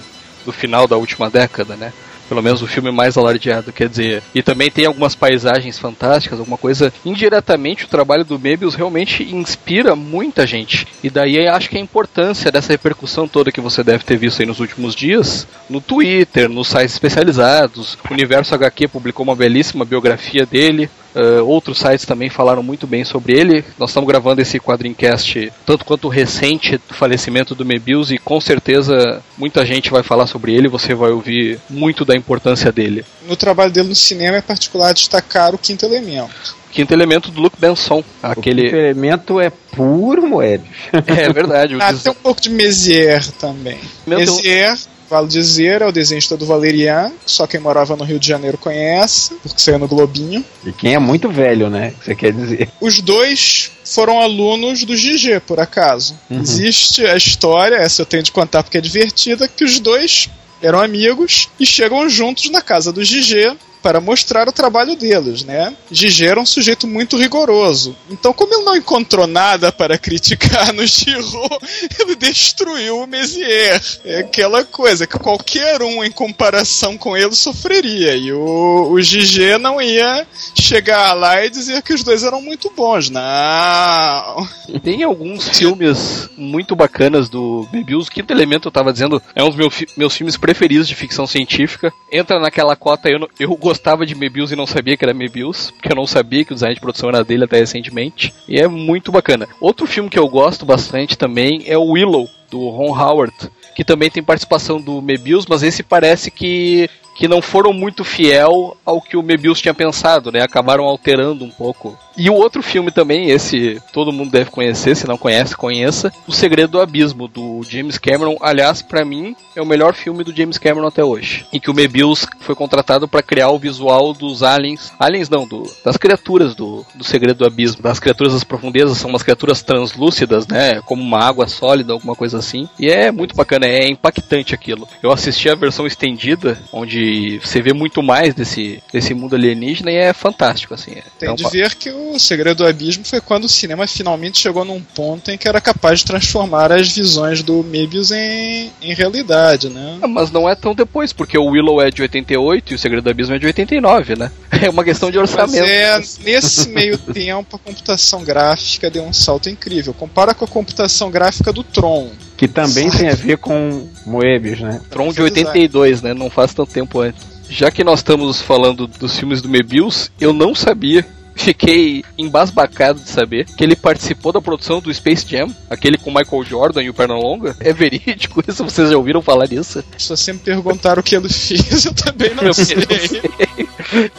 do 0.48 0.54
final 0.54 0.88
da 0.88 0.96
última 0.96 1.30
década, 1.30 1.76
né? 1.76 1.92
Pelo 2.30 2.42
menos 2.42 2.62
o 2.62 2.68
filme 2.68 2.92
mais 2.92 3.18
alardeado, 3.18 3.72
quer 3.72 3.88
dizer. 3.88 4.24
E 4.36 4.42
também 4.42 4.72
tem 4.72 4.86
algumas 4.86 5.16
paisagens 5.16 5.80
fantásticas, 5.80 6.40
alguma 6.40 6.58
coisa. 6.58 6.92
Indiretamente, 7.06 7.86
o 7.86 7.88
trabalho 7.88 8.26
do 8.26 8.40
Mebius 8.40 8.76
realmente 8.76 9.24
inspira 9.24 9.96
muita 9.96 10.46
gente. 10.46 10.88
E 11.04 11.10
daí 11.10 11.48
acho 11.48 11.70
que 11.70 11.78
a 11.78 11.82
importância 11.82 12.52
dessa 12.52 12.74
repercussão 12.74 13.28
toda 13.28 13.52
que 13.52 13.62
você 13.62 13.84
deve 13.84 14.04
ter 14.04 14.18
visto 14.18 14.42
aí 14.42 14.46
nos 14.46 14.60
últimos 14.60 14.94
dias, 14.94 15.48
no 15.70 15.80
Twitter, 15.80 16.50
nos 16.50 16.68
sites 16.68 16.94
especializados. 16.94 17.98
O 18.10 18.14
Universo 18.14 18.56
HQ 18.56 18.90
publicou 18.90 19.24
uma 19.24 19.36
belíssima 19.36 19.86
biografia 19.86 20.46
dele. 20.46 20.90
Uh, 21.18 21.44
outros 21.48 21.80
sites 21.80 22.06
também 22.06 22.30
falaram 22.30 22.62
muito 22.62 22.86
bem 22.86 23.04
sobre 23.04 23.36
ele. 23.38 23.66
Nós 23.80 23.90
estamos 23.90 24.08
gravando 24.08 24.40
esse 24.42 24.60
quadrincast 24.60 25.52
tanto 25.66 25.84
quanto 25.84 26.08
recente 26.08 26.78
do 26.78 26.94
falecimento 26.94 27.56
do 27.56 27.66
Mebius 27.66 28.12
e 28.12 28.20
com 28.20 28.40
certeza 28.40 29.24
muita 29.38 29.66
gente 29.66 29.90
vai 29.90 30.04
falar 30.04 30.28
sobre 30.28 30.54
ele. 30.54 30.68
Você 30.68 30.94
vai 30.94 31.10
ouvir 31.12 31.60
muito 31.70 32.06
da 32.06 32.16
importância 32.16 32.72
dele. 32.72 33.04
No 33.28 33.36
trabalho 33.36 33.72
dele 33.72 33.90
no 33.90 33.96
cinema 33.96 34.38
é 34.38 34.42
particular 34.42 34.94
destacar 34.94 35.56
o 35.56 35.58
quinto 35.58 35.86
elemento. 35.86 36.56
Quinto 36.72 36.94
elemento 36.94 37.32
do 37.32 37.42
Luke 37.42 37.58
Benson, 37.60 38.00
O 38.00 38.04
aquele 38.22 38.68
elemento 38.68 39.40
é 39.40 39.50
puro 39.50 40.28
Moebius. 40.28 40.70
é 41.08 41.34
verdade. 41.34 41.76
Ah, 41.80 41.92
des- 41.92 42.04
tem 42.04 42.12
um 42.12 42.16
pouco 42.16 42.40
de 42.42 42.50
Mézières 42.52 43.32
também. 43.32 43.80
Mézières, 44.06 44.88
vale 45.10 45.28
dizer, 45.28 45.82
é 45.82 45.86
o 45.88 45.92
desenhista 45.92 46.36
do 46.36 46.46
Valerian, 46.46 47.12
que 47.26 47.32
só 47.32 47.48
quem 47.48 47.60
morava 47.60 47.96
no 47.96 48.04
Rio 48.04 48.20
de 48.20 48.28
Janeiro 48.28 48.58
conhece, 48.58 49.36
porque 49.42 49.62
saiu 49.62 49.80
no 49.80 49.88
Globinho. 49.88 50.44
E 50.66 50.72
quem 50.72 50.94
é 50.94 51.00
muito 51.00 51.30
velho, 51.30 51.70
né? 51.70 51.94
Você 52.04 52.16
quer 52.16 52.34
dizer? 52.34 52.70
Os 52.82 53.02
dois 53.02 53.72
foram 53.86 54.20
alunos 54.20 54.84
do 54.84 54.94
GG, 54.94 55.42
por 55.46 55.60
acaso. 55.60 56.18
Uhum. 56.30 56.42
Existe 56.42 57.06
a 57.06 57.16
história, 57.16 57.76
essa 57.76 58.02
eu 58.02 58.06
tenho 58.06 58.24
de 58.24 58.32
contar 58.32 58.64
porque 58.64 58.78
é 58.78 58.82
divertida, 58.82 59.48
que 59.48 59.64
os 59.64 59.80
dois 59.80 60.30
eram 60.62 60.82
amigos 60.82 61.50
e 61.60 61.66
chegam 61.66 62.10
juntos 62.10 62.50
na 62.50 62.62
casa 62.62 62.92
do 62.92 63.02
GG 63.02 63.56
para 63.88 64.02
mostrar 64.02 64.50
o 64.50 64.52
trabalho 64.52 64.98
deles, 64.98 65.46
né? 65.46 65.74
Gigi 65.90 66.26
era 66.26 66.42
um 66.42 66.46
sujeito 66.46 66.86
muito 66.86 67.16
rigoroso. 67.16 67.96
Então, 68.12 68.34
como 68.34 68.54
ele 68.54 68.66
não 68.66 68.76
encontrou 68.76 69.26
nada 69.26 69.72
para 69.72 69.98
criticar 69.98 70.74
no 70.74 70.86
Giro, 70.86 71.48
ele 71.98 72.14
destruiu 72.18 73.00
o 73.00 73.08
Mézières. 73.08 74.02
É 74.04 74.20
aquela 74.20 74.66
coisa 74.66 75.08
que 75.08 75.18
qualquer 75.18 75.82
um, 75.82 76.04
em 76.04 76.12
comparação 76.12 76.98
com 76.98 77.16
ele, 77.16 77.34
sofreria. 77.34 78.14
E 78.18 78.34
o, 78.34 78.90
o 78.92 79.02
Gigi 79.02 79.58
não 79.58 79.82
ia 79.82 80.28
chegar 80.54 81.14
lá 81.14 81.46
e 81.46 81.50
dizer 81.50 81.82
que 81.82 81.94
os 81.94 82.04
dois 82.04 82.26
eram 82.26 82.42
muito 82.42 82.70
bons. 82.76 83.10
Não. 83.10 84.48
Tem 84.84 85.02
alguns 85.04 85.58
filmes 85.58 86.30
muito 86.36 86.76
bacanas 86.76 87.30
do 87.30 87.66
Mebius. 87.72 88.08
O 88.08 88.12
Quinto 88.12 88.34
Elemento, 88.34 88.68
eu 88.68 88.72
tava 88.72 88.92
dizendo, 88.92 89.22
é 89.34 89.42
um 89.42 89.48
dos 89.48 89.56
meus, 89.56 89.86
meus 89.96 90.14
filmes 90.14 90.36
preferidos 90.36 90.90
de 90.90 90.96
ficção 90.96 91.26
científica. 91.26 91.94
Entra 92.12 92.38
naquela 92.38 92.76
cota, 92.76 93.08
eu, 93.08 93.30
eu 93.40 93.48
gostava 93.78 94.08
de 94.08 94.16
Mebius 94.16 94.52
e 94.52 94.56
não 94.56 94.66
sabia 94.66 94.98
que 94.98 95.06
era 95.06 95.14
Mebius, 95.14 95.70
porque 95.70 95.92
eu 95.92 95.96
não 95.96 96.08
sabia 96.08 96.44
que 96.44 96.52
o 96.52 96.56
design 96.56 96.74
de 96.74 96.82
produção 96.82 97.10
era 97.10 97.24
dele 97.24 97.44
até 97.44 97.60
recentemente. 97.60 98.34
E 98.48 98.60
é 98.60 98.68
muito 98.68 99.12
bacana. 99.12 99.48
Outro 99.62 99.86
filme 99.86 100.10
que 100.10 100.18
eu 100.18 100.28
gosto 100.28 100.66
bastante 100.66 101.16
também 101.16 101.64
é 101.68 101.78
o 101.78 101.92
Willow, 101.92 102.28
do 102.50 102.70
Ron 102.70 102.98
Howard, 102.98 103.34
que 103.76 103.86
também 103.86 104.10
tem 104.10 104.24
participação 104.24 104.82
do 104.82 105.00
Mebius, 105.00 105.46
mas 105.46 105.62
esse 105.62 105.84
parece 105.84 106.32
que 106.32 106.90
que 107.16 107.28
não 107.28 107.42
foram 107.42 107.74
muito 107.74 108.04
fiel 108.04 108.78
ao 108.86 109.02
que 109.02 109.18
o 109.18 109.24
Mebius 109.24 109.60
tinha 109.60 109.74
pensado, 109.74 110.32
né? 110.32 110.44
Acabaram 110.44 110.84
alterando 110.84 111.44
um 111.44 111.50
pouco. 111.50 111.98
E 112.18 112.30
o 112.30 112.34
outro 112.34 112.64
filme 112.64 112.92
também, 112.92 113.30
esse 113.30 113.80
todo 113.94 114.12
mundo 114.12 114.32
deve 114.32 114.50
conhecer, 114.50 114.96
se 114.96 115.08
não 115.08 115.18
conhece, 115.18 115.56
conheça, 115.56 116.12
O 116.28 116.32
Segredo 116.32 116.72
do 116.72 116.82
Abismo, 116.82 117.28
do 117.28 117.62
James 117.70 117.98
Cameron. 117.98 118.38
Aliás, 118.42 118.82
pra 118.82 119.06
mim, 119.06 119.36
é 119.56 119.62
o 119.62 119.66
melhor 119.66 119.94
filme 119.94 120.24
do 120.24 120.36
James 120.36 120.58
Cameron 120.58 120.88
até 120.88 121.04
hoje. 121.04 121.46
Em 121.54 121.60
que 121.60 121.70
o 121.70 121.74
Mebius 121.74 122.26
foi 122.40 122.56
contratado 122.56 123.08
pra 123.08 123.22
criar 123.22 123.50
o 123.50 123.60
visual 123.60 124.14
dos 124.14 124.42
aliens. 124.42 124.92
Aliens 125.00 125.30
não, 125.30 125.48
do, 125.48 125.64
das 125.86 125.96
criaturas 125.96 126.56
do, 126.56 126.86
do 126.96 127.04
Segredo 127.04 127.40
do 127.40 127.46
Abismo. 127.46 127.82
Das 127.84 128.00
criaturas 128.00 128.34
das 128.34 128.44
profundezas, 128.44 128.98
são 128.98 129.10
umas 129.10 129.24
criaturas 129.24 129.62
translúcidas, 129.62 130.48
né? 130.48 130.82
Como 130.82 131.02
uma 131.02 131.24
água 131.24 131.48
sólida, 131.48 131.94
alguma 131.94 132.16
coisa 132.16 132.40
assim. 132.40 132.68
E 132.80 132.90
é 132.90 133.12
muito 133.12 133.36
bacana, 133.36 133.68
é 133.68 133.88
impactante 133.88 134.56
aquilo. 134.56 134.88
Eu 135.04 135.12
assisti 135.12 135.50
a 135.50 135.56
versão 135.56 135.86
estendida, 135.86 136.58
onde 136.72 137.40
você 137.40 137.62
vê 137.62 137.74
muito 137.74 138.02
mais 138.02 138.34
desse, 138.34 138.82
desse 138.92 139.14
mundo 139.14 139.36
alienígena 139.36 139.92
e 139.92 139.96
é 139.96 140.14
fantástico, 140.14 140.74
assim. 140.74 140.94
É 140.94 141.04
Tem 141.20 141.30
um 141.30 141.36
de 141.36 141.48
ver 141.50 141.76
que 141.76 141.90
o 141.90 142.07
Segredo 142.20 142.58
do 142.64 142.68
Abismo 142.68 143.04
foi 143.06 143.20
quando 143.22 143.46
o 143.46 143.50
cinema 143.50 143.86
finalmente 143.88 144.40
chegou 144.40 144.64
num 144.66 144.82
ponto 144.82 145.30
em 145.32 145.38
que 145.38 145.48
era 145.48 145.60
capaz 145.62 146.00
de 146.00 146.06
transformar 146.06 146.72
as 146.72 146.90
visões 146.96 147.42
do 147.44 147.64
Mebius 147.64 148.12
em, 148.12 148.72
em 148.82 148.94
realidade, 148.94 149.70
né? 149.70 150.00
Ah, 150.02 150.08
Mas 150.08 150.32
não 150.32 150.48
é 150.50 150.56
tão 150.56 150.74
depois, 150.74 151.12
porque 151.14 151.38
o 151.38 151.46
Willow 151.46 151.82
é 151.82 151.90
de 151.92 152.02
88 152.02 152.72
e 152.72 152.76
o 152.76 152.80
Segredo 152.80 153.04
do 153.04 153.10
Abismo 153.10 153.36
é 153.36 153.40
de 153.40 153.46
89, 153.46 154.16
né? 154.16 154.32
É 154.60 154.70
uma 154.72 154.84
questão 154.84 155.12
de 155.12 155.20
Mas 155.20 155.30
orçamento. 155.32 155.64
é, 155.64 156.00
nesse 156.24 156.70
meio 156.70 156.98
tempo 157.14 157.58
a 157.58 157.60
computação 157.60 158.24
gráfica 158.24 158.90
deu 158.90 159.04
um 159.04 159.14
salto 159.14 159.50
incrível. 159.50 159.94
Compara 159.94 160.34
com 160.34 160.46
a 160.46 160.48
computação 160.48 161.12
gráfica 161.12 161.54
do 161.54 161.64
Tron. 161.64 162.10
Que 162.36 162.48
também 162.48 162.90
tem 162.90 163.10
a 163.10 163.14
ver 163.16 163.38
com 163.38 163.88
Moebius, 164.06 164.60
né? 164.60 164.82
Tron 164.90 165.10
de 165.10 165.18
Foi 165.18 165.30
design. 165.30 165.50
82, 165.50 166.02
né? 166.02 166.14
Não 166.16 166.30
faz 166.30 166.54
tanto 166.56 166.72
tempo 166.72 167.02
antes. 167.02 167.24
Já 167.50 167.70
que 167.72 167.84
nós 167.84 168.00
estamos 168.00 168.42
falando 168.42 168.88
dos 168.88 169.18
filmes 169.18 169.42
do 169.42 169.48
Mebius, 169.48 170.12
eu 170.20 170.34
não 170.34 170.54
sabia. 170.56 171.06
Fiquei 171.38 172.04
embasbacado 172.18 173.00
de 173.00 173.10
saber 173.10 173.46
que 173.46 173.64
ele 173.64 173.76
participou 173.76 174.32
da 174.34 174.42
produção 174.42 174.82
do 174.82 174.94
Space 174.94 175.26
Jam, 175.30 175.54
aquele 175.70 175.98
com 175.98 176.12
Michael 176.12 176.44
Jordan 176.44 176.84
e 176.84 176.90
o 176.90 176.94
Pernalonga. 176.94 177.56
É 177.60 177.72
verídico 177.72 178.44
isso? 178.48 178.64
Vocês 178.64 178.90
já 178.90 178.98
ouviram 178.98 179.22
falar 179.22 179.46
disso? 179.48 179.84
Se 179.98 180.10
você 180.10 180.34
me 180.34 180.40
perguntar 180.40 180.98
o 181.00 181.04
que 181.04 181.16
ele 181.16 181.30
fez, 181.30 181.86
eu 181.86 181.94
também 181.94 182.34
não 182.34 182.44
Eu 182.44 182.54
sei. 182.54 182.76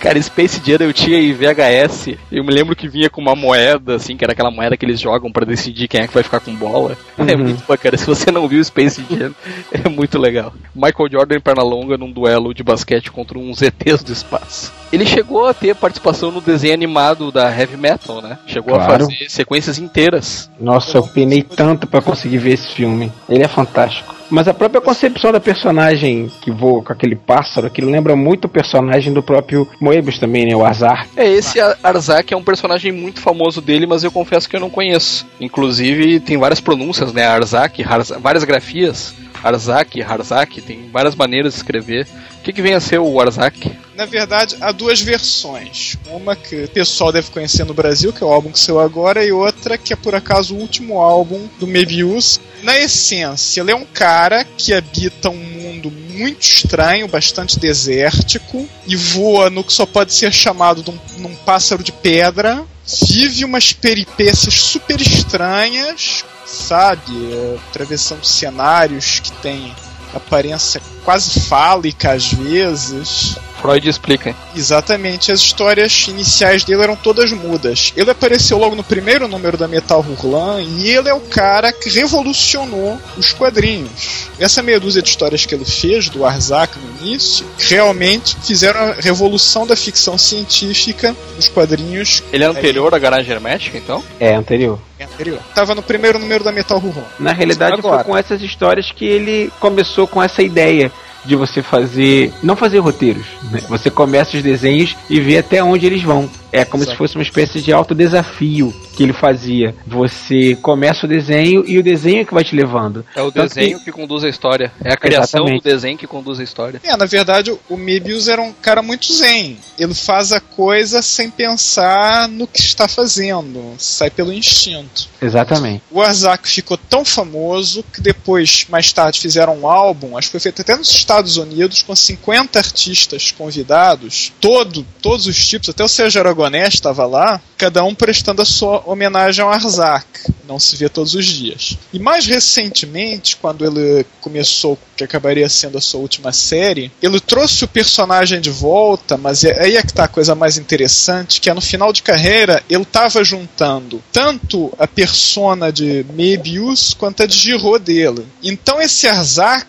Cara, 0.00 0.20
Space 0.22 0.60
Jam 0.64 0.78
eu 0.80 0.92
tinha 0.92 1.18
em 1.18 1.32
VHS. 1.32 2.16
Eu 2.32 2.44
me 2.44 2.52
lembro 2.52 2.74
que 2.76 2.88
vinha 2.88 3.10
com 3.10 3.20
uma 3.20 3.34
moeda, 3.34 3.96
assim, 3.96 4.16
que 4.16 4.24
era 4.24 4.32
aquela 4.32 4.50
moeda 4.50 4.76
que 4.76 4.84
eles 4.84 5.00
jogam 5.00 5.30
pra 5.30 5.44
decidir 5.44 5.88
quem 5.88 6.00
é 6.00 6.06
que 6.08 6.14
vai 6.14 6.22
ficar 6.22 6.40
com 6.40 6.54
bola. 6.54 6.96
É 7.18 7.34
Uhum. 7.34 7.44
muito 7.44 7.64
bacana. 7.66 7.96
Se 7.96 8.06
você 8.06 8.30
não 8.30 8.48
viu 8.48 8.62
Space 8.64 9.02
Jam, 9.10 9.34
é 9.72 9.88
muito 9.88 10.18
legal. 10.18 10.52
Michael 10.74 11.10
Jordan 11.10 11.36
e 11.36 11.40
Pernalonga 11.40 11.96
num 11.98 12.10
duelo 12.10 12.54
de 12.54 12.62
basquete 12.62 13.10
contra 13.10 13.38
uns 13.38 13.60
ETs 13.60 14.02
do 14.02 14.12
espaço. 14.12 14.72
Ele 14.90 15.04
chegou 15.04 15.46
a 15.46 15.52
ter 15.52 15.74
participação 15.74 16.30
no 16.30 16.40
desenho 16.40 16.72
animado 16.74 17.07
da 17.14 17.48
Heavy 17.50 17.76
Metal, 17.76 18.20
né? 18.22 18.38
Chegou 18.46 18.74
Claro. 18.74 18.92
a 18.94 18.98
fazer 18.98 19.28
sequências 19.28 19.78
inteiras. 19.78 20.50
Nossa, 20.60 20.98
eu 20.98 21.02
penei 21.06 21.42
tanto 21.42 21.86
pra 21.86 22.00
conseguir 22.02 22.38
ver 22.38 22.52
esse 22.54 22.68
filme. 22.74 23.12
Ele 23.28 23.42
é 23.42 23.48
fantástico. 23.48 24.16
Mas 24.30 24.46
a 24.46 24.52
própria 24.52 24.80
concepção 24.80 25.32
da 25.32 25.40
personagem 25.40 26.30
que 26.42 26.50
voa 26.50 26.82
com 26.82 26.92
aquele 26.92 27.16
pássaro, 27.16 27.66
aquilo 27.66 27.90
lembra 27.90 28.14
muito 28.14 28.44
o 28.44 28.48
personagem 28.48 29.10
do 29.10 29.22
próprio 29.22 29.66
Moebius 29.80 30.18
também, 30.18 30.44
né? 30.46 30.54
O 30.54 30.62
Azar. 30.66 31.06
É, 31.16 31.26
esse 31.26 31.58
Ar- 31.58 31.78
Arzak 31.82 32.34
é 32.34 32.36
um 32.36 32.42
personagem 32.42 32.92
muito 32.92 33.20
famoso 33.20 33.62
dele, 33.62 33.86
mas 33.86 34.04
eu 34.04 34.12
confesso 34.12 34.46
que 34.46 34.54
eu 34.54 34.60
não 34.60 34.68
conheço. 34.68 35.26
Inclusive, 35.40 36.20
tem 36.20 36.36
várias 36.36 36.60
pronúncias, 36.60 37.10
né? 37.12 37.26
Arzak, 37.26 37.82
várias 38.20 38.44
grafias. 38.44 39.14
Arzak, 39.42 40.02
Harzak, 40.02 40.60
tem 40.62 40.90
várias 40.90 41.14
maneiras 41.14 41.52
de 41.52 41.58
escrever. 41.58 42.06
O 42.38 42.42
que, 42.42 42.52
que 42.52 42.62
vem 42.62 42.74
a 42.74 42.80
ser 42.80 42.98
o 42.98 43.20
Arzak? 43.20 43.70
Na 43.96 44.06
verdade, 44.06 44.56
há 44.60 44.70
duas 44.70 45.00
versões. 45.00 45.96
Uma 46.08 46.36
que 46.36 46.64
o 46.64 46.68
pessoal 46.68 47.10
deve 47.10 47.30
conhecer 47.30 47.64
no 47.64 47.74
Brasil, 47.74 48.12
que 48.12 48.22
é 48.22 48.26
o 48.26 48.32
álbum 48.32 48.52
que 48.52 48.60
saiu 48.60 48.78
agora, 48.78 49.24
e 49.24 49.32
outra 49.32 49.76
que 49.76 49.92
é 49.92 49.96
por 49.96 50.14
acaso 50.14 50.54
o 50.54 50.58
último 50.58 51.00
álbum 51.00 51.48
do 51.58 51.66
Mebius. 51.66 52.40
Na 52.62 52.78
essência, 52.78 53.60
ele 53.60 53.72
é 53.72 53.76
um 53.76 53.84
cara 53.84 54.44
que 54.56 54.72
habita 54.72 55.30
um 55.30 55.36
mundo 55.36 55.90
muito 55.90 56.42
estranho, 56.42 57.08
bastante 57.08 57.58
desértico, 57.58 58.68
e 58.86 58.96
voa 58.96 59.50
no 59.50 59.64
que 59.64 59.72
só 59.72 59.84
pode 59.84 60.12
ser 60.12 60.32
chamado 60.32 60.82
de 60.82 60.90
um, 60.90 60.98
num 61.18 61.34
pássaro 61.34 61.82
de 61.82 61.92
pedra. 61.92 62.64
Vive 63.06 63.44
umas 63.44 63.72
peripécias 63.72 64.54
super 64.54 65.00
estranhas, 65.00 66.24
sabe? 66.48 67.32
É, 67.32 67.56
atravessando 67.70 68.24
cenários 68.24 69.20
que 69.20 69.32
tem 69.32 69.74
aparência 70.14 70.80
quase 71.04 71.40
fálica 71.40 72.12
às 72.12 72.32
vezes. 72.32 73.36
Freud 73.60 73.88
explica. 73.88 74.34
Exatamente, 74.54 75.32
as 75.32 75.40
histórias 75.40 76.06
iniciais 76.08 76.62
dele 76.62 76.82
eram 76.82 76.94
todas 76.94 77.32
mudas. 77.32 77.92
Ele 77.96 78.10
apareceu 78.10 78.56
logo 78.56 78.76
no 78.76 78.84
primeiro 78.84 79.26
número 79.26 79.56
da 79.56 79.66
Metal 79.66 80.00
Hurlan 80.00 80.62
e 80.62 80.88
ele 80.88 81.08
é 81.08 81.14
o 81.14 81.20
cara 81.20 81.72
que 81.72 81.90
revolucionou 81.90 82.98
os 83.16 83.32
quadrinhos. 83.32 84.28
Essa 84.38 84.62
meia 84.62 84.78
dúzia 84.78 85.02
de 85.02 85.08
histórias 85.08 85.44
que 85.44 85.54
ele 85.54 85.64
fez 85.64 86.08
do 86.08 86.24
Arzak 86.24 86.78
no 86.78 87.06
início 87.06 87.44
realmente 87.58 88.36
fizeram 88.44 88.80
a 88.80 88.92
revolução 88.92 89.66
da 89.66 89.74
ficção 89.74 90.16
científica 90.16 91.14
nos 91.34 91.48
quadrinhos. 91.48 92.22
Ele 92.32 92.44
é 92.44 92.46
anterior 92.46 92.94
à 92.94 92.98
Garagem 92.98 93.32
Hermética, 93.32 93.76
então? 93.76 94.04
É, 94.20 94.34
anterior. 94.34 94.78
Anterior. 95.18 95.40
Tava 95.52 95.74
no 95.74 95.82
primeiro 95.82 96.18
número 96.18 96.44
da 96.44 96.52
Metal 96.52 96.78
Hurlan. 96.78 97.02
Na 97.18 97.32
realidade, 97.32 97.74
Agora. 97.74 97.96
foi 97.96 98.04
com 98.04 98.16
essas 98.16 98.40
histórias 98.40 98.92
que 98.92 99.04
ele 99.04 99.50
começou 99.58 100.06
com 100.06 100.22
essa 100.22 100.42
ideia 100.42 100.92
de 101.24 101.34
você 101.34 101.60
fazer. 101.60 102.32
Não 102.42 102.54
fazer 102.54 102.78
roteiros. 102.78 103.26
Né? 103.50 103.60
Você 103.68 103.90
começa 103.90 104.36
os 104.36 104.42
desenhos 104.42 104.96
e 105.10 105.20
vê 105.20 105.38
até 105.38 105.62
onde 105.62 105.84
eles 105.84 106.02
vão. 106.02 106.30
É 106.52 106.64
como 106.64 106.82
Exato. 106.82 106.92
se 106.92 106.98
fosse 106.98 107.16
uma 107.16 107.22
espécie 107.22 107.60
de 107.60 107.72
autodesafio 107.72 108.74
que 108.96 109.02
ele 109.02 109.12
fazia. 109.12 109.74
Você 109.86 110.56
começa 110.56 111.06
o 111.06 111.08
desenho 111.08 111.64
e 111.66 111.78
o 111.78 111.82
desenho 111.82 112.22
é 112.22 112.24
que 112.24 112.34
vai 112.34 112.42
te 112.42 112.56
levando. 112.56 113.04
É 113.14 113.22
o 113.22 113.30
Tanto 113.30 113.54
desenho 113.54 113.78
que 113.80 113.92
conduz 113.92 114.24
a 114.24 114.28
história. 114.28 114.72
É 114.84 114.92
a 114.92 114.96
criação 114.96 115.42
Exatamente. 115.42 115.62
do 115.62 115.70
desenho 115.70 115.98
que 115.98 116.06
conduz 116.06 116.40
a 116.40 116.42
história. 116.42 116.80
É, 116.82 116.96
na 116.96 117.06
verdade, 117.06 117.56
o 117.68 117.76
Mebius 117.76 118.28
era 118.28 118.42
um 118.42 118.52
cara 118.52 118.82
muito 118.82 119.12
zen. 119.12 119.56
Ele 119.78 119.94
faz 119.94 120.32
a 120.32 120.40
coisa 120.40 121.00
sem 121.02 121.30
pensar 121.30 122.28
no 122.28 122.46
que 122.46 122.60
está 122.60 122.88
fazendo. 122.88 123.74
Sai 123.78 124.10
pelo 124.10 124.32
instinto. 124.32 125.08
Exatamente. 125.22 125.82
O 125.90 126.00
Arzak 126.00 126.48
ficou 126.48 126.76
tão 126.76 127.04
famoso 127.04 127.84
que 127.92 128.00
depois, 128.00 128.66
mais 128.68 128.92
tarde, 128.92 129.20
fizeram 129.20 129.58
um 129.60 129.68
álbum, 129.68 130.16
acho 130.16 130.28
que 130.28 130.32
foi 130.32 130.40
feito 130.40 130.62
até 130.62 130.76
nos 130.76 130.90
Estados 130.90 131.36
Unidos, 131.36 131.82
com 131.82 131.94
50 131.94 132.58
artistas 132.58 133.30
convidados, 133.30 134.32
todo, 134.40 134.84
todos 135.00 135.26
os 135.26 135.46
tipos, 135.46 135.68
até 135.68 135.84
o 135.84 135.88
Sérgio 135.88 136.20
Aragonés 136.42 136.74
estava 136.74 137.06
lá, 137.06 137.40
cada 137.56 137.84
um 137.84 137.94
prestando 137.94 138.42
a 138.42 138.44
sua 138.44 138.82
homenagem 138.86 139.44
ao 139.44 139.50
Arzak. 139.50 140.06
Não 140.46 140.58
se 140.58 140.76
vê 140.76 140.88
todos 140.88 141.14
os 141.14 141.26
dias. 141.26 141.76
E 141.92 141.98
mais 141.98 142.26
recentemente, 142.26 143.36
quando 143.36 143.64
ele 143.64 144.06
começou, 144.20 144.78
que 144.96 145.04
acabaria 145.04 145.48
sendo 145.48 145.76
a 145.76 145.80
sua 145.80 146.00
última 146.00 146.32
série, 146.32 146.90
ele 147.02 147.20
trouxe 147.20 147.64
o 147.64 147.68
personagem 147.68 148.40
de 148.40 148.50
volta, 148.50 149.16
mas 149.16 149.44
é- 149.44 149.62
aí 149.62 149.76
é 149.76 149.82
que 149.82 149.92
tá 149.92 150.04
a 150.04 150.08
coisa 150.08 150.34
mais 150.34 150.56
interessante, 150.56 151.40
que 151.40 151.50
é 151.50 151.54
no 151.54 151.60
final 151.60 151.92
de 151.92 152.02
carreira, 152.02 152.62
ele 152.70 152.82
estava 152.82 153.22
juntando 153.22 154.02
tanto 154.12 154.72
a 154.78 154.86
persona 154.86 155.70
de 155.72 156.04
Mebius 156.14 156.94
quanto 156.94 157.22
a 157.22 157.26
de 157.26 157.36
Giro 157.36 157.78
dele. 157.78 158.26
Então 158.42 158.80
esse 158.80 159.06
Arzak 159.06 159.66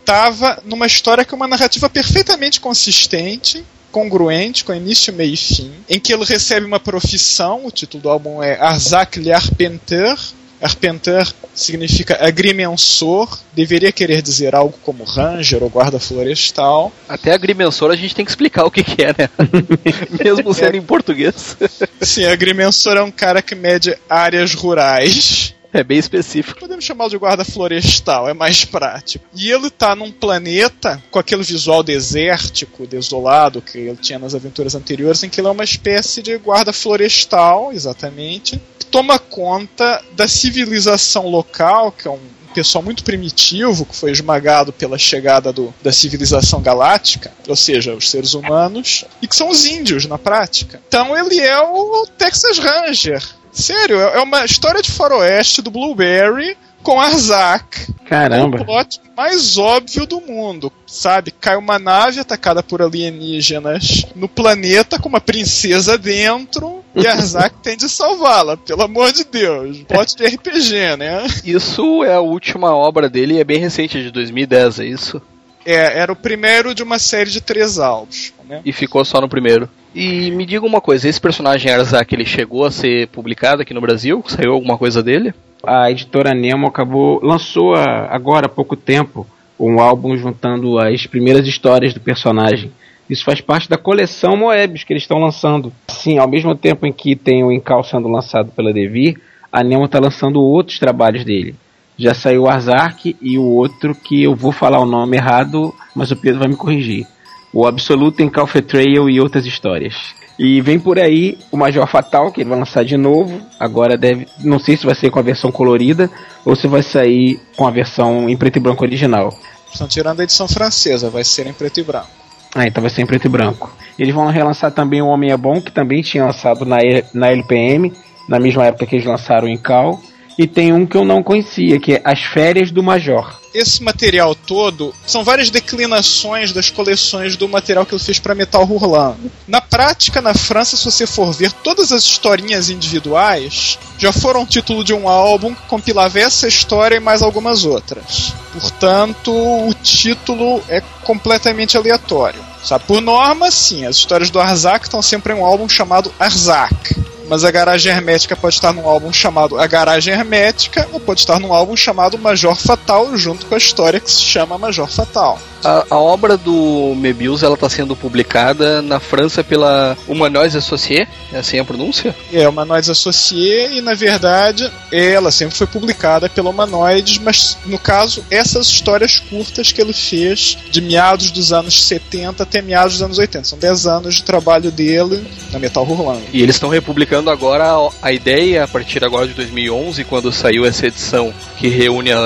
estava 0.00 0.60
numa 0.64 0.86
história 0.86 1.24
que 1.24 1.32
é 1.32 1.36
uma 1.36 1.48
narrativa 1.48 1.88
perfeitamente 1.88 2.60
consistente, 2.60 3.64
congruente, 3.92 4.64
com 4.64 4.74
início, 4.74 5.12
meio 5.12 5.34
e 5.34 5.36
fim, 5.36 5.70
em 5.88 6.00
que 6.00 6.12
ele 6.12 6.24
recebe 6.24 6.66
uma 6.66 6.80
profissão, 6.80 7.66
o 7.66 7.70
título 7.70 8.02
do 8.02 8.08
álbum 8.08 8.42
é 8.42 8.58
Arzak 8.58 9.20
le 9.20 9.30
Arpenter. 9.30 10.18
Arpenter 10.60 11.26
significa 11.52 12.24
agrimensor, 12.24 13.36
deveria 13.52 13.90
querer 13.90 14.22
dizer 14.22 14.54
algo 14.54 14.78
como 14.84 15.02
ranger 15.02 15.60
ou 15.60 15.68
guarda 15.68 15.98
florestal. 15.98 16.92
Até 17.08 17.32
agrimensor 17.32 17.90
a 17.90 17.96
gente 17.96 18.14
tem 18.14 18.24
que 18.24 18.30
explicar 18.30 18.64
o 18.64 18.70
que, 18.70 18.84
que 18.84 19.02
é, 19.02 19.08
né? 19.08 19.28
Mesmo 20.24 20.54
sendo 20.54 20.76
em 20.76 20.82
português. 20.82 21.56
Sim, 22.00 22.26
agrimensor 22.26 22.96
é 22.96 23.02
um 23.02 23.10
cara 23.10 23.42
que 23.42 23.56
mede 23.56 23.98
áreas 24.08 24.54
rurais. 24.54 25.52
É 25.72 25.82
bem 25.82 25.98
específico. 25.98 26.60
Podemos 26.60 26.84
chamá-lo 26.84 27.08
de 27.10 27.16
guarda 27.16 27.44
florestal, 27.44 28.28
é 28.28 28.34
mais 28.34 28.64
prático. 28.64 29.24
E 29.34 29.50
ele 29.50 29.70
tá 29.70 29.96
num 29.96 30.12
planeta 30.12 31.02
com 31.10 31.18
aquele 31.18 31.42
visual 31.42 31.82
desértico, 31.82 32.86
desolado 32.86 33.62
que 33.62 33.78
ele 33.78 33.96
tinha 33.96 34.18
nas 34.18 34.34
aventuras 34.34 34.74
anteriores, 34.74 35.22
em 35.22 35.30
que 35.30 35.40
ele 35.40 35.48
é 35.48 35.50
uma 35.50 35.64
espécie 35.64 36.20
de 36.22 36.36
guarda 36.36 36.72
florestal, 36.74 37.72
exatamente, 37.72 38.60
que 38.78 38.84
toma 38.86 39.18
conta 39.18 40.02
da 40.12 40.28
civilização 40.28 41.26
local, 41.28 41.90
que 41.90 42.06
é 42.06 42.10
um 42.10 42.20
pessoal 42.52 42.84
muito 42.84 43.02
primitivo 43.02 43.86
que 43.86 43.96
foi 43.96 44.10
esmagado 44.10 44.74
pela 44.74 44.98
chegada 44.98 45.50
do- 45.54 45.72
da 45.82 45.90
civilização 45.90 46.60
galáctica, 46.60 47.32
ou 47.48 47.56
seja, 47.56 47.94
os 47.94 48.10
seres 48.10 48.34
humanos, 48.34 49.06
e 49.22 49.26
que 49.26 49.34
são 49.34 49.48
os 49.48 49.64
índios 49.64 50.04
na 50.04 50.18
prática. 50.18 50.82
Então 50.86 51.16
ele 51.16 51.40
é 51.40 51.58
o 51.58 52.06
Texas 52.18 52.58
Ranger. 52.58 53.22
Sério, 53.52 54.00
é 54.00 54.16
é 54.16 54.20
uma 54.20 54.44
história 54.44 54.80
de 54.80 54.90
faroeste 54.90 55.60
do 55.60 55.70
Blueberry 55.70 56.56
com 56.82 57.00
Arzak. 57.00 57.92
Caramba. 58.06 58.60
O 58.60 58.64
plot 58.64 59.00
mais 59.16 59.56
óbvio 59.56 60.06
do 60.06 60.20
mundo, 60.20 60.72
sabe? 60.86 61.30
Cai 61.30 61.56
uma 61.56 61.78
nave 61.78 62.20
atacada 62.20 62.62
por 62.62 62.82
alienígenas 62.82 64.06
no 64.14 64.28
planeta 64.28 64.98
com 64.98 65.08
uma 65.08 65.20
princesa 65.20 65.96
dentro 65.96 66.82
e 66.94 67.06
Arzak 67.06 67.56
tem 67.62 67.76
de 67.76 67.88
salvá-la, 67.88 68.56
pelo 68.56 68.82
amor 68.82 69.12
de 69.12 69.24
Deus. 69.24 69.78
Plot 69.88 70.16
de 70.16 70.26
RPG, 70.26 70.96
né? 70.98 71.26
Isso 71.44 72.04
é 72.04 72.14
a 72.14 72.20
última 72.20 72.74
obra 72.74 73.08
dele 73.08 73.34
e 73.34 73.40
é 73.40 73.44
bem 73.44 73.58
recente, 73.58 74.02
de 74.02 74.10
2010, 74.10 74.80
é 74.80 74.84
isso? 74.84 75.22
É, 75.64 75.98
era 76.00 76.12
o 76.12 76.16
primeiro 76.16 76.74
de 76.74 76.82
uma 76.82 76.98
série 76.98 77.30
de 77.30 77.40
três 77.40 77.78
álbuns. 77.78 78.32
Né? 78.48 78.60
E 78.64 78.72
ficou 78.72 79.04
só 79.04 79.20
no 79.20 79.28
primeiro. 79.28 79.68
E 79.94 80.30
me 80.30 80.46
diga 80.46 80.64
uma 80.66 80.80
coisa, 80.80 81.08
esse 81.08 81.20
personagem 81.20 81.70
Arzak, 81.70 82.14
ele 82.14 82.24
chegou 82.24 82.64
a 82.64 82.70
ser 82.70 83.08
publicado 83.08 83.62
aqui 83.62 83.74
no 83.74 83.80
Brasil? 83.80 84.24
Saiu 84.26 84.52
alguma 84.52 84.78
coisa 84.78 85.02
dele? 85.02 85.34
A 85.64 85.90
editora 85.90 86.34
Nemo 86.34 86.66
acabou 86.66 87.20
lançou 87.22 87.74
a- 87.74 88.08
agora 88.10 88.46
há 88.46 88.48
pouco 88.48 88.74
tempo 88.74 89.26
um 89.60 89.78
álbum 89.80 90.16
juntando 90.16 90.78
as 90.78 91.06
primeiras 91.06 91.46
histórias 91.46 91.94
do 91.94 92.00
personagem. 92.00 92.72
Isso 93.08 93.24
faz 93.24 93.40
parte 93.40 93.68
da 93.68 93.76
coleção 93.76 94.36
Moebius 94.36 94.82
que 94.84 94.92
eles 94.92 95.02
estão 95.02 95.18
lançando. 95.18 95.72
Sim, 95.88 96.18
ao 96.18 96.28
mesmo 96.28 96.54
tempo 96.54 96.86
em 96.86 96.92
que 96.92 97.14
tem 97.14 97.44
o 97.44 97.52
Incal 97.52 97.84
sendo 97.84 98.08
lançado 98.08 98.50
pela 98.50 98.72
Devir, 98.72 99.20
a 99.52 99.62
Nemo 99.62 99.84
está 99.84 100.00
lançando 100.00 100.40
outros 100.40 100.78
trabalhos 100.78 101.24
dele. 101.24 101.54
Já 101.98 102.14
saiu 102.14 102.42
o 102.42 102.48
Arzak 102.48 103.16
e 103.20 103.38
o 103.38 103.44
outro 103.44 103.94
que 103.94 104.22
eu 104.22 104.34
vou 104.34 104.52
falar 104.52 104.80
o 104.80 104.86
nome 104.86 105.16
errado, 105.16 105.74
mas 105.94 106.10
o 106.10 106.16
Pedro 106.16 106.40
vai 106.40 106.48
me 106.48 106.56
corrigir. 106.56 107.06
O 107.52 107.66
Absoluto 107.66 108.22
Incal 108.22 108.48
Betrayal 108.52 109.10
e 109.10 109.20
outras 109.20 109.44
histórias. 109.44 109.94
E 110.38 110.60
vem 110.60 110.78
por 110.78 110.98
aí 110.98 111.38
o 111.50 111.56
Major 111.56 111.86
Fatal, 111.86 112.32
que 112.32 112.40
ele 112.40 112.48
vai 112.48 112.58
lançar 112.58 112.84
de 112.84 112.96
novo. 112.96 113.40
Agora 113.60 113.96
deve. 113.96 114.26
Não 114.40 114.58
sei 114.58 114.76
se 114.76 114.86
vai 114.86 114.94
ser 114.94 115.10
com 115.10 115.18
a 115.18 115.22
versão 115.22 115.52
colorida 115.52 116.10
ou 116.44 116.56
se 116.56 116.66
vai 116.66 116.82
sair 116.82 117.38
com 117.56 117.66
a 117.66 117.70
versão 117.70 118.28
em 118.28 118.36
preto 118.36 118.56
e 118.56 118.60
branco 118.60 118.82
original. 118.82 119.32
Estão 119.72 119.86
tirando 119.86 120.20
a 120.20 120.24
edição 120.24 120.48
francesa, 120.48 121.10
vai 121.10 121.24
ser 121.24 121.46
em 121.46 121.52
preto 121.52 121.80
e 121.80 121.82
branco. 121.82 122.08
Ah, 122.54 122.66
então 122.66 122.82
vai 122.82 122.90
ser 122.90 123.02
em 123.02 123.06
preto 123.06 123.26
e 123.26 123.30
branco. 123.30 123.70
Eles 123.98 124.14
vão 124.14 124.26
relançar 124.26 124.70
também 124.70 125.00
o 125.00 125.06
Homem 125.06 125.30
é 125.30 125.36
Bom, 125.36 125.60
que 125.60 125.72
também 125.72 126.02
tinha 126.02 126.24
lançado 126.24 126.64
na, 126.64 126.78
na 127.14 127.30
LPM, 127.30 127.92
na 128.28 128.38
mesma 128.38 128.66
época 128.66 128.86
que 128.86 128.96
eles 128.96 129.06
lançaram 129.06 129.46
o 129.46 129.50
Incal. 129.50 130.00
E 130.38 130.46
tem 130.46 130.72
um 130.72 130.86
que 130.86 130.96
eu 130.96 131.04
não 131.04 131.22
conhecia, 131.22 131.78
que 131.78 131.94
é 131.94 132.02
As 132.04 132.20
Férias 132.20 132.70
do 132.70 132.82
Major. 132.82 133.40
Esse 133.54 133.82
material 133.82 134.34
todo 134.34 134.94
são 135.06 135.22
várias 135.22 135.50
declinações 135.50 136.52
das 136.52 136.70
coleções 136.70 137.36
do 137.36 137.46
material 137.46 137.84
que 137.84 137.94
ele 137.94 138.02
fez 138.02 138.18
para 138.18 138.34
Metal 138.34 138.64
Hurlan. 138.64 139.14
Na 139.46 139.60
prática, 139.60 140.22
na 140.22 140.32
França, 140.32 140.74
se 140.74 140.84
você 140.86 141.06
for 141.06 141.32
ver, 141.32 141.52
todas 141.52 141.92
as 141.92 142.02
historinhas 142.02 142.70
individuais 142.70 143.78
já 143.98 144.10
foram 144.10 144.46
título 144.46 144.82
de 144.82 144.94
um 144.94 145.06
álbum 145.06 145.54
que 145.54 145.66
compilava 145.68 146.18
essa 146.18 146.48
história 146.48 146.96
e 146.96 147.00
mais 147.00 147.20
algumas 147.20 147.66
outras. 147.66 148.32
Portanto, 148.54 149.30
o 149.30 149.74
título 149.74 150.62
é 150.66 150.80
completamente 151.04 151.76
aleatório. 151.76 152.40
Sabe? 152.64 152.84
Por 152.84 153.00
norma, 153.00 153.50
sim, 153.50 153.84
as 153.84 153.96
histórias 153.96 154.30
do 154.30 154.40
Arzak 154.40 154.86
estão 154.86 155.02
sempre 155.02 155.32
em 155.32 155.36
um 155.36 155.44
álbum 155.44 155.68
chamado 155.68 156.12
Arzak. 156.18 156.94
Mas 157.28 157.44
a 157.44 157.50
Garagem 157.50 157.92
Hermética 157.92 158.36
pode 158.36 158.54
estar 158.54 158.72
num 158.72 158.88
álbum 158.88 159.12
chamado 159.12 159.58
A 159.58 159.66
Garagem 159.66 160.12
Hermética, 160.14 160.88
ou 160.92 161.00
pode 161.00 161.20
estar 161.20 161.38
num 161.38 161.52
álbum 161.52 161.76
chamado 161.76 162.18
Major 162.18 162.56
Fatal, 162.56 163.16
junto 163.16 163.46
com 163.46 163.54
a 163.54 163.58
história 163.58 164.00
que 164.00 164.10
se 164.10 164.22
chama 164.22 164.58
Major 164.58 164.88
Fatal. 164.88 165.38
A, 165.64 165.86
a 165.90 165.98
obra 165.98 166.36
do 166.36 166.92
Mebius 166.96 167.42
ela 167.42 167.54
está 167.54 167.68
sendo 167.68 167.94
publicada 167.94 168.82
na 168.82 168.98
França 168.98 169.44
pela 169.44 169.96
Humanoise 170.08 170.58
Associé, 170.58 171.06
é 171.32 171.38
assim 171.38 171.58
a 171.58 171.64
pronúncia? 171.64 172.14
É, 172.32 172.48
Humanoides 172.48 172.90
Associé, 172.90 173.72
e 173.74 173.80
na 173.80 173.94
verdade 173.94 174.70
ela 174.90 175.30
sempre 175.30 175.56
foi 175.56 175.66
publicada 175.66 176.28
pela 176.28 176.50
Humanoides, 176.50 177.18
mas 177.18 177.56
no 177.64 177.78
caso, 177.78 178.24
essas 178.30 178.66
histórias 178.66 179.18
curtas 179.18 179.70
que 179.70 179.80
ele 179.80 179.92
fez 179.92 180.58
de 180.70 180.80
meados 180.80 181.30
dos 181.30 181.52
anos 181.52 181.84
70 181.84 182.42
até 182.42 182.60
meados 182.60 182.94
dos 182.94 183.02
anos 183.02 183.18
80. 183.18 183.44
São 183.44 183.58
10 183.58 183.86
anos 183.86 184.14
de 184.16 184.22
trabalho 184.24 184.70
dele 184.70 185.24
na 185.52 185.58
Metal 185.58 185.84
Hurlando. 185.84 186.22
E 186.32 186.42
eles 186.42 186.56
estão 186.56 186.68
republicando 186.68 187.11
agora 187.16 187.64
a, 188.00 188.12
ideia, 188.12 188.64
a 188.64 188.68
partir 188.68 189.04
agora 189.04 189.26
de 189.26 189.34
2011, 189.34 190.04
quando 190.04 190.32
saiu 190.32 190.64
essa 190.64 190.86
edição 190.86 191.32
que 191.56 191.68
reúne 191.68 192.10
a- 192.12 192.18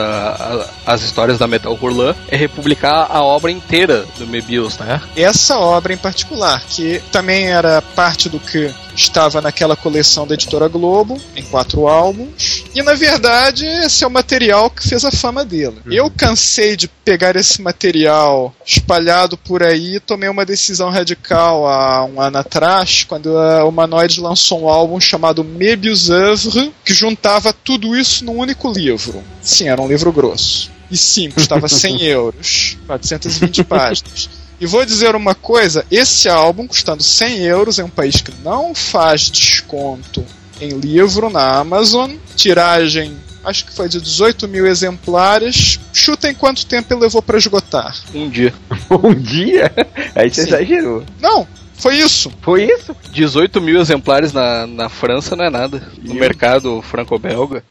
a- 0.86 0.92
as 0.94 1.02
histórias 1.02 1.38
da 1.38 1.46
Metal 1.48 1.76
Hurlan, 1.80 2.14
é 2.28 2.36
republicar 2.36 3.06
a 3.10 3.22
obra 3.22 3.50
inteira 3.50 4.04
do 4.18 4.26
Mebius, 4.26 4.78
né? 4.78 5.00
Essa 5.16 5.58
obra 5.58 5.92
em 5.92 5.96
particular, 5.96 6.62
que 6.68 7.02
também 7.10 7.48
era 7.48 7.82
parte 7.82 8.28
do 8.28 8.38
que 8.38 8.72
estava 8.96 9.40
naquela 9.40 9.76
coleção 9.76 10.26
da 10.26 10.34
editora 10.34 10.68
Globo, 10.68 11.20
em 11.36 11.42
quatro 11.42 11.86
álbuns. 11.86 12.64
E 12.74 12.82
na 12.82 12.94
verdade, 12.94 13.64
esse 13.64 14.02
é 14.02 14.06
o 14.06 14.10
material 14.10 14.70
que 14.70 14.88
fez 14.88 15.04
a 15.04 15.10
fama 15.10 15.44
dele. 15.44 15.76
Eu 15.86 16.10
cansei 16.10 16.76
de 16.76 16.88
pegar 16.88 17.36
esse 17.36 17.60
material 17.62 18.54
espalhado 18.64 19.36
por 19.36 19.62
aí 19.62 19.96
e 19.96 20.00
tomei 20.00 20.28
uma 20.28 20.44
decisão 20.44 20.90
radical 20.90 21.66
há 21.68 22.04
um 22.04 22.20
ano 22.20 22.38
atrás, 22.38 23.04
quando 23.04 23.36
a 23.36 23.64
Humanoides 23.64 24.16
lançou 24.16 24.62
um 24.62 24.68
álbum 24.68 24.98
chamado 24.98 25.44
Mebius 25.44 26.08
Oeuvre, 26.08 26.72
que 26.84 26.94
juntava 26.94 27.52
tudo 27.52 27.94
isso 27.96 28.24
num 28.24 28.38
único 28.38 28.72
livro. 28.72 29.22
Sim, 29.42 29.68
era 29.68 29.80
um 29.80 29.88
livro 29.88 30.10
grosso. 30.10 30.70
E 30.90 30.96
sim, 30.96 31.30
custava 31.30 31.68
100 31.68 32.02
euros, 32.04 32.78
420 32.86 33.62
páginas. 33.64 34.45
E 34.60 34.66
vou 34.66 34.84
dizer 34.84 35.14
uma 35.14 35.34
coisa: 35.34 35.84
esse 35.90 36.28
álbum, 36.28 36.66
custando 36.66 37.02
100 37.02 37.44
euros, 37.44 37.78
em 37.78 37.82
um 37.82 37.90
país 37.90 38.20
que 38.20 38.32
não 38.42 38.74
faz 38.74 39.30
desconto 39.30 40.24
em 40.60 40.70
livro 40.70 41.28
na 41.28 41.58
Amazon, 41.58 42.12
tiragem 42.34 43.16
acho 43.46 43.64
que 43.64 43.72
foi 43.72 43.88
de 43.88 44.00
18 44.00 44.48
mil 44.48 44.66
exemplares. 44.66 45.78
Chuta 45.92 46.28
em 46.28 46.34
quanto 46.34 46.66
tempo 46.66 46.92
ele 46.92 47.02
levou 47.02 47.22
para 47.22 47.38
esgotar? 47.38 47.96
Um 48.12 48.28
dia. 48.28 48.52
um 48.90 49.14
dia? 49.14 49.72
Aí 50.14 50.28
você 50.28 50.42
Sim. 50.42 50.48
exagerou. 50.48 51.04
Não, 51.20 51.46
foi 51.74 51.96
isso. 51.96 52.32
Foi 52.42 52.64
isso? 52.64 52.94
18 53.12 53.60
mil 53.60 53.80
exemplares 53.80 54.32
na, 54.32 54.66
na 54.66 54.88
França 54.88 55.36
não 55.36 55.44
é 55.44 55.50
nada. 55.50 55.80
No 56.02 56.14
mercado 56.14 56.82
franco-belga. 56.82 57.62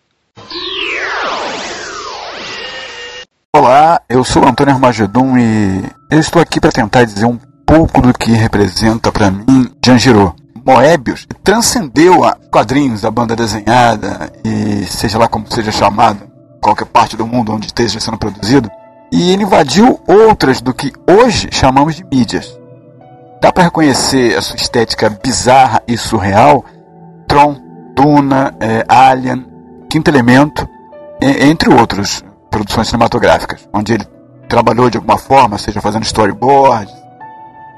Olá, 3.54 4.02
eu 4.10 4.24
sou 4.24 4.44
o 4.44 4.48
Antônio 4.48 4.74
Armagedon 4.74 5.38
e 5.38 5.84
eu 6.16 6.22
estou 6.22 6.42
aqui 6.42 6.62
para 6.62 6.72
tentar 6.72 7.04
dizer 7.04 7.26
um 7.26 7.38
pouco 7.66 8.02
do 8.02 8.14
que 8.14 8.32
representa 8.32 9.12
para 9.12 9.30
mim 9.30 9.70
Janjiro. 9.86 10.34
Moebius 10.66 11.28
transcendeu 11.44 12.24
a 12.24 12.38
quadrinhos 12.50 13.02
da 13.02 13.12
banda 13.12 13.36
desenhada 13.36 14.32
e 14.44 14.86
seja 14.86 15.18
lá 15.18 15.28
como 15.28 15.46
seja 15.52 15.74
chamado, 15.74 16.26
qualquer 16.62 16.86
parte 16.86 17.18
do 17.18 17.28
mundo 17.28 17.54
onde 17.54 17.66
esteja 17.68 18.00
sendo 18.00 18.18
produzido, 18.18 18.72
e 19.12 19.30
ele 19.32 19.44
invadiu 19.44 20.00
outras 20.08 20.62
do 20.62 20.74
que 20.74 20.94
hoje 21.06 21.50
chamamos 21.52 21.96
de 21.96 22.06
mídias. 22.06 22.58
Dá 23.42 23.52
para 23.52 23.66
reconhecer 23.66 24.38
a 24.38 24.42
sua 24.42 24.56
estética 24.56 25.10
bizarra 25.10 25.84
e 25.86 25.98
surreal, 25.98 26.64
Tron, 27.28 27.58
Duna, 27.94 28.56
eh, 28.62 28.86
Alien, 28.88 29.46
Quinto 29.90 30.10
Elemento, 30.10 30.66
entre 31.22 31.74
outros 31.74 32.24
produções 32.50 32.88
cinematográficas, 32.88 33.68
onde 33.74 33.94
ele 33.94 34.15
trabalhou 34.48 34.90
de 34.90 34.98
alguma 34.98 35.18
forma, 35.18 35.58
seja 35.58 35.82
fazendo 35.82 36.04
storyboard. 36.04 36.92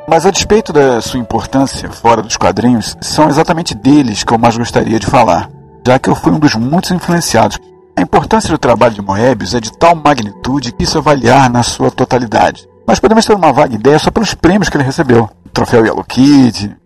Mas 0.09 0.25
a 0.25 0.31
despeito 0.31 0.71
da 0.71 1.01
sua 1.01 1.19
importância 1.19 1.89
fora 1.91 2.21
dos 2.21 2.37
quadrinhos, 2.37 2.95
são 3.01 3.27
exatamente 3.29 3.75
deles 3.75 4.23
que 4.23 4.33
eu 4.33 4.37
mais 4.37 4.57
gostaria 4.57 4.99
de 4.99 5.05
falar, 5.05 5.49
já 5.85 5.99
que 5.99 6.09
eu 6.09 6.15
fui 6.15 6.31
um 6.31 6.39
dos 6.39 6.55
muitos 6.55 6.91
influenciados. 6.91 7.59
A 7.97 8.01
importância 8.01 8.49
do 8.49 8.57
trabalho 8.57 8.93
de 8.93 9.01
Moebius 9.01 9.53
é 9.55 9.59
de 9.59 9.71
tal 9.77 9.95
magnitude 9.95 10.71
que 10.71 10.83
isso 10.83 10.97
avaliar 10.97 11.49
na 11.49 11.63
sua 11.63 11.89
totalidade. 11.91 12.67
Nós 12.87 12.99
podemos 12.99 13.25
ter 13.25 13.33
uma 13.33 13.51
vaga 13.51 13.75
ideia 13.75 13.99
só 13.99 14.09
pelos 14.11 14.33
prêmios 14.33 14.69
que 14.69 14.77
ele 14.77 14.83
recebeu. 14.83 15.29
O 15.45 15.49
troféu 15.49 15.83
Yellow 15.85 16.03
Kid, 16.05 16.77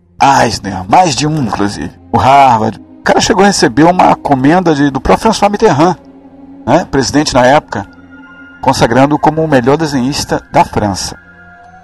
Eisner, 0.42 0.82
mais 0.88 1.14
de 1.14 1.26
um 1.26 1.42
inclusive, 1.42 1.92
o 2.12 2.16
Harvard. 2.18 2.80
O 3.00 3.02
cara 3.04 3.20
chegou 3.20 3.44
a 3.44 3.46
receber 3.48 3.84
uma 3.84 4.16
comenda 4.16 4.74
de- 4.74 4.90
do 4.90 5.00
próprio 5.00 5.22
François 5.24 5.50
Mitterrand, 5.50 5.96
né, 6.66 6.84
presidente 6.90 7.34
na 7.34 7.44
época, 7.46 7.86
consagrando-o 8.62 9.18
como 9.18 9.42
o 9.42 9.48
melhor 9.48 9.76
desenhista 9.76 10.40
da 10.52 10.64
França. 10.64 11.18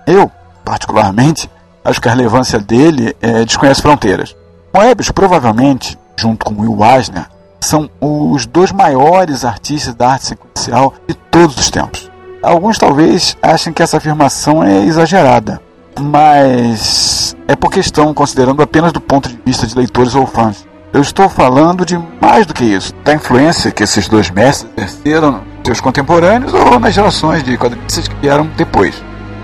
Eu, 0.07 0.31
particularmente, 0.65 1.51
acho 1.85 2.01
que 2.01 2.09
a 2.09 2.13
relevância 2.13 2.59
dele 2.59 3.15
é, 3.21 3.45
desconhece 3.45 3.83
fronteiras. 3.83 4.35
Moebius, 4.73 5.11
provavelmente, 5.11 5.99
junto 6.17 6.47
com 6.47 6.63
Will 6.63 6.79
Eisner, 6.85 7.27
são 7.61 7.91
os 8.01 8.47
dois 8.47 8.71
maiores 8.71 9.45
artistas 9.45 9.95
da 9.95 10.13
arte 10.13 10.27
sequencial 10.27 10.95
de 11.07 11.15
todos 11.15 11.59
os 11.59 11.69
tempos. 11.69 12.09
Alguns 12.43 12.79
talvez 12.79 13.37
achem 13.43 13.73
que 13.73 13.83
essa 13.83 13.97
afirmação 13.97 14.63
é 14.63 14.85
exagerada, 14.85 15.61
mas 15.99 17.37
é 17.49 17.57
porque 17.57 17.81
estão 17.81 18.15
considerando 18.15 18.63
apenas 18.63 18.93
do 18.93 19.01
ponto 19.01 19.29
de 19.29 19.39
vista 19.45 19.67
de 19.67 19.75
leitores 19.75 20.15
ou 20.15 20.27
fãs. 20.27 20.68
Eu 20.91 21.03
estou 21.03 21.29
falando 21.29 21.85
de 21.85 22.01
mais 22.21 22.47
do 22.47 22.55
que 22.55 22.65
isso, 22.65 22.95
da 23.05 23.13
influência 23.13 23.71
que 23.71 23.83
esses 23.83 24.09
dois 24.09 24.31
mestres 24.31 24.71
exerceram 24.75 25.43
seus 25.63 25.83
contemporâneos 25.83 26.55
ou 26.55 26.81
nas 26.81 26.95
gerações 26.95 27.43
de 27.43 27.59
quadrinistas 27.59 28.09
que 28.09 28.17
vieram 28.17 28.49
depois. 28.57 29.03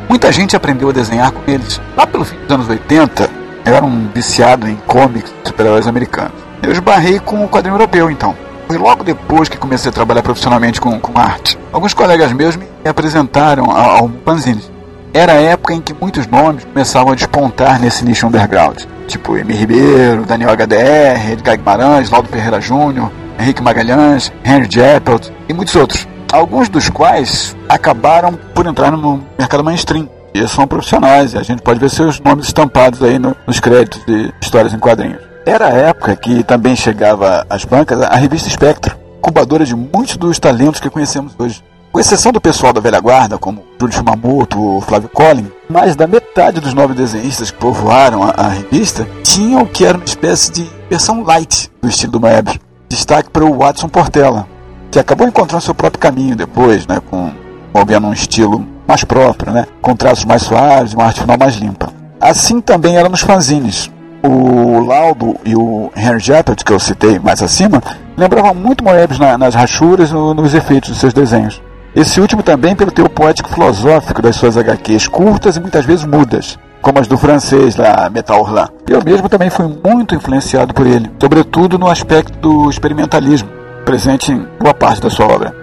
Muita 0.09 0.33
gente 0.33 0.57
aprendeu 0.57 0.89
a 0.89 0.93
desenhar 0.93 1.31
com 1.33 1.43
eles. 1.51 1.79
Lá 1.95 2.07
pelo 2.07 2.25
fim 2.25 2.37
dos 2.37 2.51
anos 2.51 2.69
80, 2.69 3.31
eu 3.67 3.75
era 3.75 3.85
um 3.85 4.09
viciado 4.09 4.67
em 4.67 4.77
cómics 4.87 5.35
de 5.43 5.49
super-heróis 5.49 5.87
americanos. 5.87 6.33
Eu 6.63 6.73
esbarrei 6.73 7.21
com 7.21 7.45
o 7.45 7.49
quadrinho 7.49 7.75
europeu, 7.75 8.11
então. 8.11 8.35
Foi 8.67 8.79
logo 8.79 9.05
depois 9.05 9.47
que 9.51 9.59
comecei 9.59 9.91
a 9.91 9.93
trabalhar 9.93 10.23
profissionalmente 10.23 10.81
com, 10.81 10.99
com 10.99 11.19
arte. 11.19 11.59
Alguns 11.71 11.93
colegas 11.93 12.33
meus 12.33 12.57
me 12.57 12.67
apresentaram 12.89 13.71
ao, 13.71 13.91
ao 14.05 14.11
fanzines. 14.25 14.74
Era 15.15 15.35
a 15.35 15.41
época 15.41 15.73
em 15.75 15.81
que 15.81 15.95
muitos 15.95 16.27
nomes 16.27 16.65
começavam 16.65 17.13
a 17.13 17.15
despontar 17.15 17.81
nesse 17.81 18.05
nicho 18.05 18.27
underground. 18.27 18.81
Tipo 19.07 19.37
Emir 19.37 19.57
Ribeiro, 19.57 20.25
Daniel 20.27 20.51
HDR, 20.51 21.31
Edgar 21.33 21.57
Guimarães, 21.57 22.11
Laudo 22.11 22.29
Ferreira 22.29 22.61
Júnior, 22.61 23.13
Henrique 23.39 23.63
Magalhães, 23.63 24.33
Henry 24.45 24.69
Jeppelt 24.71 25.31
e 25.49 25.53
muitos 25.53 25.75
outros. 25.77 26.09
Alguns 26.33 26.69
dos 26.69 26.89
quais 26.89 27.57
acabaram 27.69 28.33
por 28.55 28.67
entrar 28.67 28.91
no 28.91 29.23
mercado 29.39 29.63
mainstream. 29.63 30.09
E 30.35 30.49
são 30.49 30.67
profissionais, 30.67 31.33
e 31.33 31.39
a 31.39 31.45
gente 31.45 31.63
pode 31.63 31.79
ver 31.79 31.89
seus 31.91 32.19
nomes 32.19 32.47
estampados 32.47 33.01
aí 33.05 33.21
no- 33.21 33.37
nos 33.47 33.61
créditos 33.61 34.05
de 34.05 34.35
histórias 34.43 34.75
em 34.75 34.81
quadrinhos. 34.81 35.21
Era 35.47 35.67
a 35.67 35.73
época 35.73 36.17
que 36.17 36.43
também 36.43 36.75
chegava 36.75 37.47
às 37.49 37.65
bancas 37.65 38.01
a 38.03 38.17
revista 38.17 38.49
Espectro, 38.49 38.97
incubadora 39.19 39.65
de 39.65 39.77
muitos 39.77 40.17
dos 40.17 40.41
talentos 40.41 40.81
que 40.81 40.91
conhecemos 40.91 41.33
hoje. 41.39 41.63
Com 41.95 42.01
exceção 42.01 42.33
do 42.33 42.41
pessoal 42.41 42.73
da 42.73 42.81
velha 42.81 42.99
guarda, 42.99 43.39
como 43.39 43.63
Júlio 43.81 43.95
Shimamoto 43.95 44.61
ou 44.61 44.81
Flávio 44.81 45.09
Collin, 45.09 45.49
mais 45.71 45.95
da 45.95 46.09
metade 46.09 46.61
dos 46.61 46.75
novos 46.75 46.97
desenhistas 46.97 47.53
que 47.53 47.57
povoaram 47.57 48.21
a, 48.25 48.31
a 48.31 48.49
revista 48.49 49.07
tinham 49.23 49.63
o 49.63 49.67
que 49.67 49.85
era 49.87 49.97
uma 49.97 50.05
espécie 50.05 50.51
de 50.51 50.69
versão 50.91 51.23
light 51.23 51.71
do 51.81 51.89
estilo 51.89 52.11
do 52.11 52.21
Moebius. 52.21 52.59
Destaque 52.89 53.31
para 53.31 53.45
o 53.45 53.59
Watson 53.59 53.89
Portela, 53.89 54.45
que 54.91 54.99
acabou 54.99 55.25
encontrando 55.29 55.63
seu 55.63 55.73
próprio 55.73 56.01
caminho 56.01 56.35
depois, 56.35 56.85
né, 56.85 57.01
com 57.09 57.31
movendo 57.73 58.09
um 58.09 58.13
estilo 58.13 58.67
mais 58.89 59.05
próprio, 59.05 59.53
né, 59.53 59.65
com 59.81 59.95
traços 59.95 60.25
mais 60.25 60.43
suaves 60.43 60.95
uma 60.95 61.05
arte 61.05 61.21
final 61.21 61.39
mais 61.39 61.55
limpa. 61.55 61.93
Assim 62.21 62.61
também 62.61 62.97
era 62.97 63.09
nos 63.09 63.21
fanzines. 63.21 63.89
O 64.21 64.81
Laudo 64.85 65.37
e 65.45 65.55
o 65.55 65.93
Henry 65.97 66.19
Jeppert, 66.19 66.65
que 66.65 66.73
eu 66.73 66.81
citei 66.81 67.21
mais 67.21 67.41
acima, 67.41 67.81
lembravam 68.17 68.53
muito 68.53 68.83
Moebius 68.83 69.21
na- 69.21 69.39
nas 69.39 69.55
rachuras 69.55 70.11
e 70.11 70.13
no- 70.13 70.35
nos 70.35 70.55
efeitos 70.55 70.91
dos 70.91 70.99
seus 70.99 71.13
desenhos. 71.15 71.63
Esse 71.95 72.21
último 72.21 72.43
também 72.43 72.75
pelo 72.75 72.91
teu 72.91 73.09
poético 73.09 73.49
filosófico 73.51 74.21
das 74.21 74.35
suas 74.37 74.57
HQs 74.57 75.07
curtas 75.07 75.57
e 75.57 75.61
muitas 75.61 75.85
vezes 75.85 76.05
mudas, 76.05 76.59
como 76.83 76.99
as 76.99 77.07
do 77.07 77.17
francês 77.17 77.77
lá, 77.77 78.11
Metal 78.11 78.41
Hurlant. 78.43 78.71
Eu 78.89 79.01
mesmo 79.05 79.29
também 79.29 79.49
fui 79.49 79.67
muito 79.85 80.15
influenciado 80.15 80.75
por 80.75 80.87
ele, 80.87 81.11
sobretudo 81.21 81.79
no 81.79 81.89
aspecto 81.89 82.37
do 82.39 82.69
experimentalismo, 82.69 83.49
presente 83.85 84.33
em 84.33 84.45
boa 84.61 84.75
parte 84.75 85.01
da 85.03 85.11
sua 85.11 85.27
obra. 85.27 85.55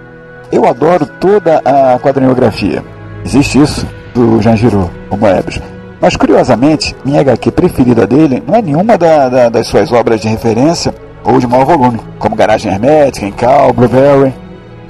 Eu 0.50 0.66
adoro 0.66 1.04
toda 1.20 1.58
a 1.64 1.98
quadrinografia. 1.98 2.82
Existe 3.24 3.60
isso 3.60 3.86
do 4.14 4.40
Jean 4.40 4.56
Giraud, 4.56 4.90
o 5.10 5.16
Moebius. 5.16 5.60
Mas 6.00 6.16
curiosamente, 6.16 6.96
minha 7.04 7.20
HQ 7.20 7.50
preferida 7.52 8.06
dele 8.06 8.42
não 8.46 8.54
é 8.56 8.62
nenhuma 8.62 8.96
da- 8.98 9.28
da- 9.28 9.48
das 9.50 9.66
suas 9.68 9.92
obras 9.92 10.20
de 10.20 10.28
referência 10.28 10.92
ou 11.24 11.38
de 11.38 11.46
maior 11.46 11.64
volume, 11.66 12.00
como 12.18 12.34
Garagem 12.34 12.72
Hermética, 12.72 13.26
Encal, 13.26 13.72
Blueberry. 13.72 14.34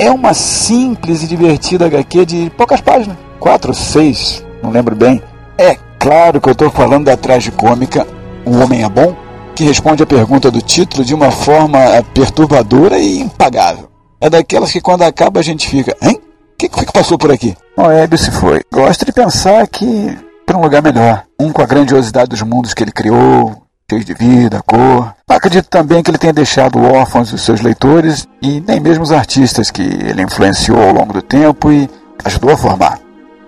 É 0.02 0.10
uma 0.10 0.34
simples 0.34 1.22
e 1.22 1.28
divertida 1.28 1.86
HQ 1.86 2.26
de 2.26 2.52
poucas 2.56 2.80
páginas, 2.80 3.16
quatro, 3.38 3.72
seis, 3.72 4.44
não 4.60 4.72
lembro 4.72 4.96
bem. 4.96 5.22
É 5.56 5.76
claro 5.96 6.40
que 6.40 6.48
eu 6.48 6.52
estou 6.52 6.68
falando 6.70 7.04
da 7.04 7.16
tragicômica 7.16 8.04
O 8.44 8.58
Homem 8.58 8.82
é 8.82 8.88
Bom, 8.88 9.14
que 9.54 9.62
responde 9.62 10.02
a 10.02 10.06
pergunta 10.06 10.50
do 10.50 10.60
título 10.60 11.04
de 11.04 11.14
uma 11.14 11.30
forma 11.30 11.78
perturbadora 12.12 12.98
e 12.98 13.20
impagável. 13.20 13.88
É 14.20 14.28
daquelas 14.28 14.72
que 14.72 14.80
quando 14.80 15.02
acaba 15.02 15.38
a 15.38 15.42
gente 15.42 15.68
fica, 15.68 15.96
hein? 16.02 16.20
que, 16.58 16.68
que 16.68 16.84
que 16.84 16.92
passou 16.92 17.16
por 17.16 17.30
aqui? 17.30 17.56
Moebius 17.78 18.22
se 18.22 18.32
foi. 18.32 18.60
Gosto 18.72 19.04
de 19.04 19.12
pensar 19.12 19.68
que 19.68 20.18
para 20.44 20.58
um 20.58 20.62
lugar 20.62 20.82
melhor. 20.82 21.22
Um 21.38 21.52
com 21.52 21.62
a 21.62 21.66
grandiosidade 21.66 22.30
dos 22.30 22.42
mundos 22.42 22.74
que 22.74 22.82
ele 22.82 22.90
criou, 22.90 23.61
de 24.00 24.14
vida, 24.14 24.62
cor. 24.64 25.14
Acredito 25.28 25.68
também 25.68 26.02
que 26.02 26.10
ele 26.10 26.18
tenha 26.18 26.32
deixado 26.32 26.82
órfãos 26.82 27.32
os 27.32 27.42
seus 27.42 27.60
leitores 27.60 28.26
e 28.40 28.60
nem 28.66 28.80
mesmo 28.80 29.02
os 29.04 29.12
artistas 29.12 29.70
que 29.70 29.82
ele 29.82 30.22
influenciou 30.22 30.82
ao 30.82 30.92
longo 30.92 31.12
do 31.12 31.22
tempo 31.22 31.70
e 31.70 31.88
ajudou 32.24 32.50
a 32.50 32.56
formar. 32.56 32.98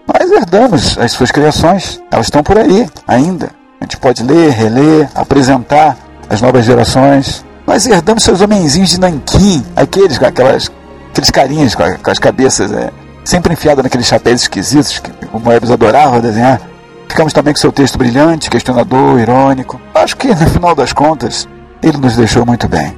Nós 0.07 0.31
herdamos 0.31 0.99
as 0.99 1.13
suas 1.13 1.31
criações, 1.31 2.01
elas 2.11 2.27
estão 2.27 2.43
por 2.43 2.59
aí 2.59 2.89
ainda. 3.07 3.51
A 3.81 3.85
gente 3.85 3.97
pode 3.97 4.23
ler, 4.23 4.51
reler, 4.51 5.09
apresentar 5.15 5.97
às 6.29 6.41
novas 6.41 6.65
gerações. 6.65 7.45
Nós 7.67 7.87
herdamos 7.87 8.23
seus 8.23 8.41
homenzinhos 8.41 8.91
de 8.91 9.01
nanquim, 9.01 9.65
aqueles 9.75 10.19
com 10.19 10.27
aquelas, 10.27 10.71
aqueles 11.11 11.31
carinhas 11.31 11.75
com 11.75 12.11
as 12.11 12.19
cabeças 12.19 12.71
é, 12.73 12.91
sempre 13.25 13.55
enfiadas 13.55 13.83
naqueles 13.83 14.07
chapéus 14.07 14.43
esquisitos 14.43 14.99
que 14.99 15.11
o 15.33 15.41
Moebius 15.41 15.71
adorava 15.71 16.21
desenhar. 16.21 16.61
Ficamos 17.09 17.33
também 17.33 17.55
com 17.55 17.61
seu 17.61 17.73
texto 17.73 17.99
brilhante, 17.99 18.51
questionador, 18.51 19.21
irônico. 19.21 19.81
Acho 19.95 20.17
que, 20.17 20.29
no 20.29 20.49
final 20.51 20.75
das 20.75 20.93
contas, 20.93 21.49
ele 21.83 21.99
nos 21.99 22.17
deixou 22.17 22.45
muito 22.45 22.69
bem. 22.69 22.97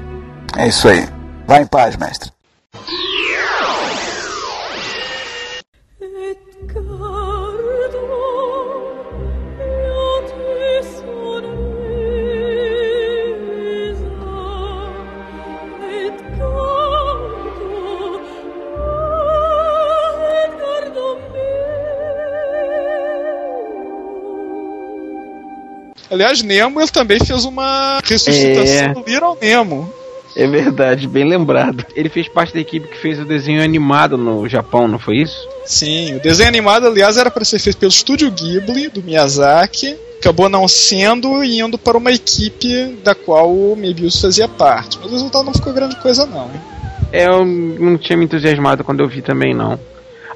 É 0.56 0.68
isso 0.68 0.88
aí. 0.88 1.06
Vá 1.46 1.60
em 1.60 1.66
paz, 1.66 1.96
mestre. 1.96 2.35
Aliás, 26.10 26.42
Nemo 26.42 26.80
ele 26.80 26.90
também 26.90 27.18
fez 27.18 27.44
uma 27.44 28.00
ressuscitação 28.04 28.92
do 28.94 29.04
Little 29.08 29.36
Nemo. 29.40 29.92
É 30.36 30.46
verdade, 30.46 31.08
bem 31.08 31.24
lembrado. 31.24 31.84
Ele 31.94 32.10
fez 32.10 32.28
parte 32.28 32.52
da 32.52 32.60
equipe 32.60 32.88
que 32.88 32.98
fez 32.98 33.18
o 33.18 33.24
desenho 33.24 33.62
animado 33.62 34.18
no 34.18 34.46
Japão, 34.46 34.86
não 34.86 34.98
foi 34.98 35.16
isso? 35.22 35.48
Sim, 35.64 36.14
o 36.16 36.20
desenho 36.20 36.48
animado, 36.48 36.86
aliás, 36.86 37.16
era 37.16 37.30
para 37.30 37.42
ser 37.44 37.58
feito 37.58 37.78
pelo 37.78 37.90
estúdio 37.90 38.30
Ghibli, 38.30 38.88
do 38.88 39.02
Miyazaki. 39.02 39.96
Acabou 40.18 40.48
não 40.48 40.68
sendo 40.68 41.42
e 41.42 41.60
indo 41.60 41.78
para 41.78 41.96
uma 41.96 42.12
equipe 42.12 42.98
da 43.02 43.14
qual 43.14 43.50
o 43.50 43.74
Mebius 43.76 44.20
fazia 44.20 44.46
parte. 44.46 44.98
Mas 45.00 45.10
o 45.10 45.14
resultado 45.14 45.44
não 45.46 45.54
ficou 45.54 45.72
grande 45.72 45.96
coisa, 45.96 46.26
não. 46.26 46.44
hein? 46.44 46.60
É, 47.12 47.26
eu 47.26 47.44
não 47.44 47.96
tinha 47.96 48.16
me 48.16 48.24
entusiasmado 48.26 48.84
quando 48.84 49.00
eu 49.00 49.08
vi 49.08 49.22
também, 49.22 49.54
não. 49.54 49.78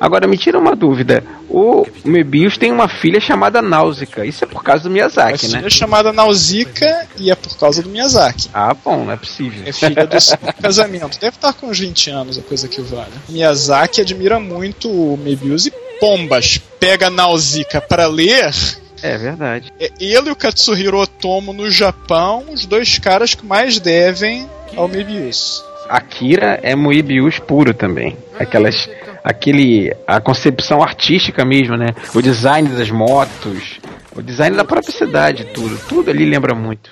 Agora, 0.01 0.27
me 0.27 0.39
tira 0.39 0.59
uma 0.59 0.75
dúvida. 0.75 1.23
O 1.47 1.87
Mebius 2.05 2.57
tem 2.57 2.73
uma 2.73 2.89
filha 2.89 3.21
chamada 3.21 3.61
Náusica. 3.61 4.25
Isso 4.25 4.45
é 4.45 4.47
por 4.47 4.65
causa 4.65 4.85
do 4.85 4.91
Miyazaki, 4.91 5.47
né? 5.49 5.59
filha 5.59 5.67
é 5.67 5.71
chamada 5.71 6.11
Nausicaa 6.11 7.07
e 7.19 7.31
é 7.31 7.35
por 7.35 7.55
causa 7.59 7.83
do 7.83 7.91
Miyazaki. 7.91 8.49
Ah, 8.55 8.73
bom, 8.73 9.05
não 9.05 9.13
é 9.13 9.17
possível. 9.17 9.63
É 9.67 9.73
filha 9.73 10.07
do 10.07 10.17
casamento. 10.63 11.21
Deve 11.21 11.37
estar 11.37 11.53
com 11.53 11.67
uns 11.67 11.79
20 11.79 12.11
anos, 12.11 12.39
a 12.39 12.43
coisa 12.43 12.67
que 12.67 12.81
vale. 12.81 13.13
Miyazaki 13.29 14.01
admira 14.01 14.41
muito 14.41 14.89
o 14.89 15.19
Mebius 15.19 15.67
e 15.67 15.73
Pombas 16.01 16.59
pega 16.79 17.09
a 17.09 17.11
Nausicaa 17.11 17.83
para 17.83 18.07
ler. 18.07 18.55
É 19.03 19.19
verdade. 19.19 19.71
É 19.79 19.91
ele 20.01 20.29
e 20.29 20.33
o 20.33 20.37
Katsuhiro 20.37 20.99
Otomo 20.99 21.53
no 21.53 21.71
Japão, 21.71 22.47
os 22.51 22.65
dois 22.65 22.99
caras 22.99 23.35
que 23.35 23.45
mais 23.45 23.79
devem 23.79 24.49
ao 24.77 24.89
Mebius. 24.89 25.63
Akira 25.91 26.61
é 26.63 26.77
Moebius 26.77 27.41
puro 27.41 27.75
também. 27.75 28.17
Aquelas, 28.39 28.89
aquele, 29.25 29.93
a 30.07 30.21
concepção 30.21 30.81
artística 30.83 31.45
mesmo, 31.45 31.77
né? 31.77 31.89
O 32.15 32.23
design 32.23 32.69
das 32.69 32.91
motos, 32.91 33.81
o 34.15 34.23
design 34.23 34.57
da 34.57 34.65
própria 34.65 34.93
cidade, 34.93 35.47
tudo, 35.47 35.77
tudo 35.89 36.11
ali 36.11 36.25
lembra 36.25 36.55
muito. 36.55 36.91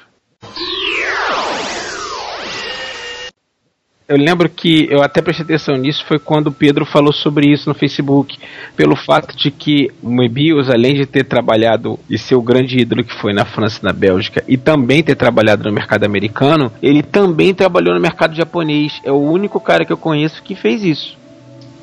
Eu 4.08 4.16
lembro 4.16 4.48
que 4.48 4.88
eu 4.90 5.02
até 5.02 5.20
prestei 5.20 5.44
atenção 5.44 5.76
nisso 5.76 6.02
foi 6.06 6.18
quando 6.18 6.46
o 6.46 6.52
Pedro 6.52 6.86
falou 6.86 7.12
sobre 7.12 7.52
isso 7.52 7.68
no 7.68 7.74
Facebook, 7.74 8.38
pelo 8.74 8.96
fato 8.96 9.36
de 9.36 9.50
que 9.50 9.90
o 10.02 10.08
Moebius, 10.08 10.70
além 10.70 10.94
de 10.94 11.04
ter 11.04 11.24
trabalhado 11.24 12.00
e 12.08 12.16
ser 12.16 12.34
o 12.34 12.40
grande 12.40 12.78
ídolo 12.78 13.04
que 13.04 13.12
foi 13.12 13.34
na 13.34 13.44
França 13.44 13.80
e 13.82 13.84
na 13.84 13.92
Bélgica, 13.92 14.42
e 14.48 14.56
também 14.56 15.02
ter 15.02 15.14
trabalhado 15.14 15.64
no 15.64 15.70
mercado 15.74 16.04
americano, 16.04 16.72
ele 16.82 17.02
também 17.02 17.52
trabalhou 17.52 17.92
no 17.94 18.00
mercado 18.00 18.34
japonês. 18.34 18.94
É 19.04 19.12
o 19.12 19.20
único 19.20 19.60
cara 19.60 19.84
que 19.84 19.92
eu 19.92 19.98
conheço 19.98 20.42
que 20.42 20.54
fez 20.54 20.82
isso. 20.82 21.18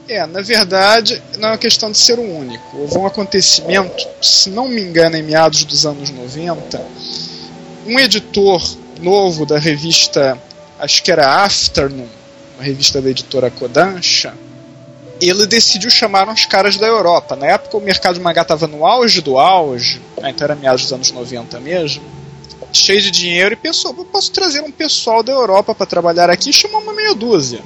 É, 0.09 0.25
na 0.25 0.41
verdade, 0.41 1.21
não 1.37 1.49
é 1.49 1.51
uma 1.51 1.57
questão 1.59 1.91
de 1.91 1.97
ser 1.99 2.17
o 2.17 2.23
único. 2.23 2.75
Houve 2.75 2.97
um 2.97 3.05
acontecimento, 3.05 4.03
se 4.19 4.49
não 4.49 4.67
me 4.67 4.81
engano, 4.81 5.15
em 5.15 5.21
meados 5.21 5.63
dos 5.63 5.85
anos 5.85 6.09
90, 6.09 6.83
um 7.85 7.99
editor 7.99 8.63
novo 8.99 9.45
da 9.45 9.59
revista, 9.59 10.35
acho 10.79 11.03
que 11.03 11.11
era 11.11 11.43
Afternoon, 11.43 12.07
uma 12.55 12.63
revista 12.63 13.01
da 13.01 13.09
editora 13.09 13.49
Kodansha, 13.49 14.33
ele 15.21 15.45
decidiu 15.47 15.89
chamar 15.89 16.27
uns 16.27 16.45
caras 16.45 16.77
da 16.77 16.87
Europa. 16.87 17.35
Na 17.35 17.47
época 17.47 17.77
o 17.77 17.81
mercado 17.81 18.15
de 18.15 18.21
mangá 18.21 18.41
estava 18.41 18.67
no 18.67 18.85
auge 18.85 19.21
do 19.21 19.37
auge, 19.37 20.01
né, 20.21 20.31
então 20.31 20.45
era 20.45 20.55
meados 20.55 20.83
dos 20.83 20.93
anos 20.93 21.11
90 21.11 21.59
mesmo, 21.59 22.03
cheio 22.73 23.01
de 23.01 23.11
dinheiro, 23.11 23.53
e 23.53 23.55
pensou, 23.55 23.95
eu 23.97 24.05
posso 24.05 24.31
trazer 24.31 24.61
um 24.61 24.71
pessoal 24.71 25.23
da 25.23 25.31
Europa 25.31 25.73
para 25.73 25.85
trabalhar 25.85 26.29
aqui, 26.29 26.51
e 26.51 26.67
uma 26.67 26.93
meia 26.93 27.15
dúzia. 27.15 27.61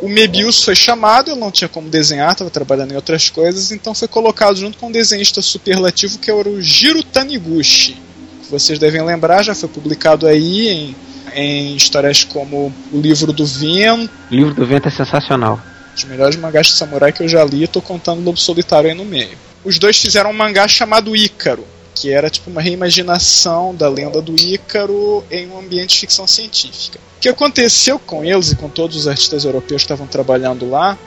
O 0.00 0.08
Mebius 0.08 0.62
foi 0.62 0.74
chamado, 0.74 1.30
ele 1.30 1.40
não 1.40 1.50
tinha 1.50 1.68
como 1.68 1.88
desenhar, 1.88 2.32
estava 2.32 2.50
trabalhando 2.50 2.92
em 2.92 2.96
outras 2.96 3.30
coisas, 3.30 3.72
então 3.72 3.94
foi 3.94 4.06
colocado 4.06 4.56
junto 4.56 4.76
com 4.76 4.88
um 4.88 4.92
desenhista 4.92 5.40
superlativo 5.40 6.18
que 6.18 6.30
era 6.30 6.48
o 6.48 6.60
Jiro 6.60 7.02
Taniguchi. 7.02 7.96
Que 8.42 8.50
vocês 8.50 8.78
devem 8.78 9.02
lembrar, 9.02 9.42
já 9.42 9.54
foi 9.54 9.68
publicado 9.68 10.26
aí 10.26 10.68
em, 10.68 10.96
em 11.34 11.74
histórias 11.76 12.24
como 12.24 12.72
O 12.92 13.00
Livro 13.00 13.32
do 13.32 13.44
Vento, 13.44 14.10
O 14.30 14.34
livro 14.34 14.54
do 14.54 14.64
vento 14.66 14.88
é 14.88 14.90
sensacional. 14.90 15.60
os 15.96 16.04
melhores 16.04 16.36
mangás 16.36 16.68
de 16.68 16.72
samurai 16.74 17.12
que 17.12 17.22
eu 17.22 17.28
já 17.28 17.44
li, 17.44 17.66
tô 17.66 17.80
contando 17.82 18.22
Lobo 18.24 18.38
Solitário 18.38 18.88
aí 18.90 18.96
no 18.96 19.04
meio. 19.04 19.36
Os 19.64 19.78
dois 19.78 19.98
fizeram 19.98 20.30
um 20.30 20.34
mangá 20.34 20.66
chamado 20.68 21.14
Ícaro, 21.16 21.64
que 21.94 22.10
era 22.10 22.28
tipo 22.28 22.50
uma 22.50 22.60
reimaginação 22.60 23.74
da 23.74 23.88
lenda 23.88 24.20
do 24.20 24.34
Ícaro 24.34 25.24
em 25.30 25.48
um 25.48 25.58
ambiente 25.58 25.90
de 25.94 26.00
ficção 26.00 26.26
científica. 26.26 26.98
O 27.16 27.20
que 27.20 27.28
aconteceu 27.28 27.98
com 27.98 28.24
eles 28.24 28.52
e 28.52 28.56
com 28.56 28.68
todos 28.68 28.96
os 28.96 29.08
artistas 29.08 29.44
europeus 29.44 29.82
que 29.82 29.86
estavam 29.86 30.06
trabalhando 30.06 30.68
lá 30.68 30.98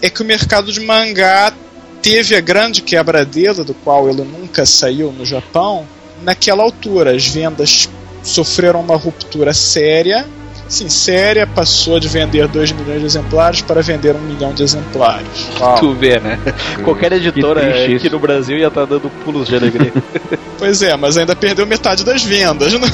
é 0.00 0.08
que 0.08 0.22
o 0.22 0.24
mercado 0.24 0.72
de 0.72 0.80
mangá 0.80 1.52
teve 2.00 2.36
a 2.36 2.40
grande 2.40 2.80
quebradeira, 2.80 3.64
do 3.64 3.74
qual 3.74 4.08
ele 4.08 4.22
nunca 4.22 4.64
saiu 4.64 5.12
no 5.12 5.26
Japão, 5.26 5.86
naquela 6.22 6.62
altura. 6.62 7.14
As 7.14 7.26
vendas 7.26 7.88
sofreram 8.22 8.80
uma 8.80 8.96
ruptura 8.96 9.52
séria. 9.52 10.26
Sim, 10.68 10.90
séria, 10.90 11.46
passou 11.46 11.98
de 11.98 12.08
vender 12.08 12.46
2 12.46 12.72
milhões 12.72 13.00
de 13.00 13.06
exemplares 13.06 13.62
para 13.62 13.80
vender 13.80 14.14
1 14.14 14.18
um 14.18 14.20
milhão 14.20 14.52
de 14.52 14.62
exemplares. 14.62 15.48
Tu 15.80 15.94
vê, 15.94 16.20
né? 16.20 16.38
Qualquer 16.84 17.12
editora 17.14 17.60
triste 17.62 17.96
aqui 17.96 18.10
no 18.10 18.18
Brasil 18.18 18.58
ia 18.58 18.68
estar 18.68 18.84
dando 18.84 19.08
pulos 19.24 19.48
de 19.48 19.56
alegria. 19.56 19.92
Pois 20.58 20.82
é, 20.82 20.96
mas 20.96 21.16
ainda 21.16 21.36
perdeu 21.36 21.64
metade 21.64 22.04
das 22.04 22.24
vendas, 22.24 22.72
né? 22.72 22.88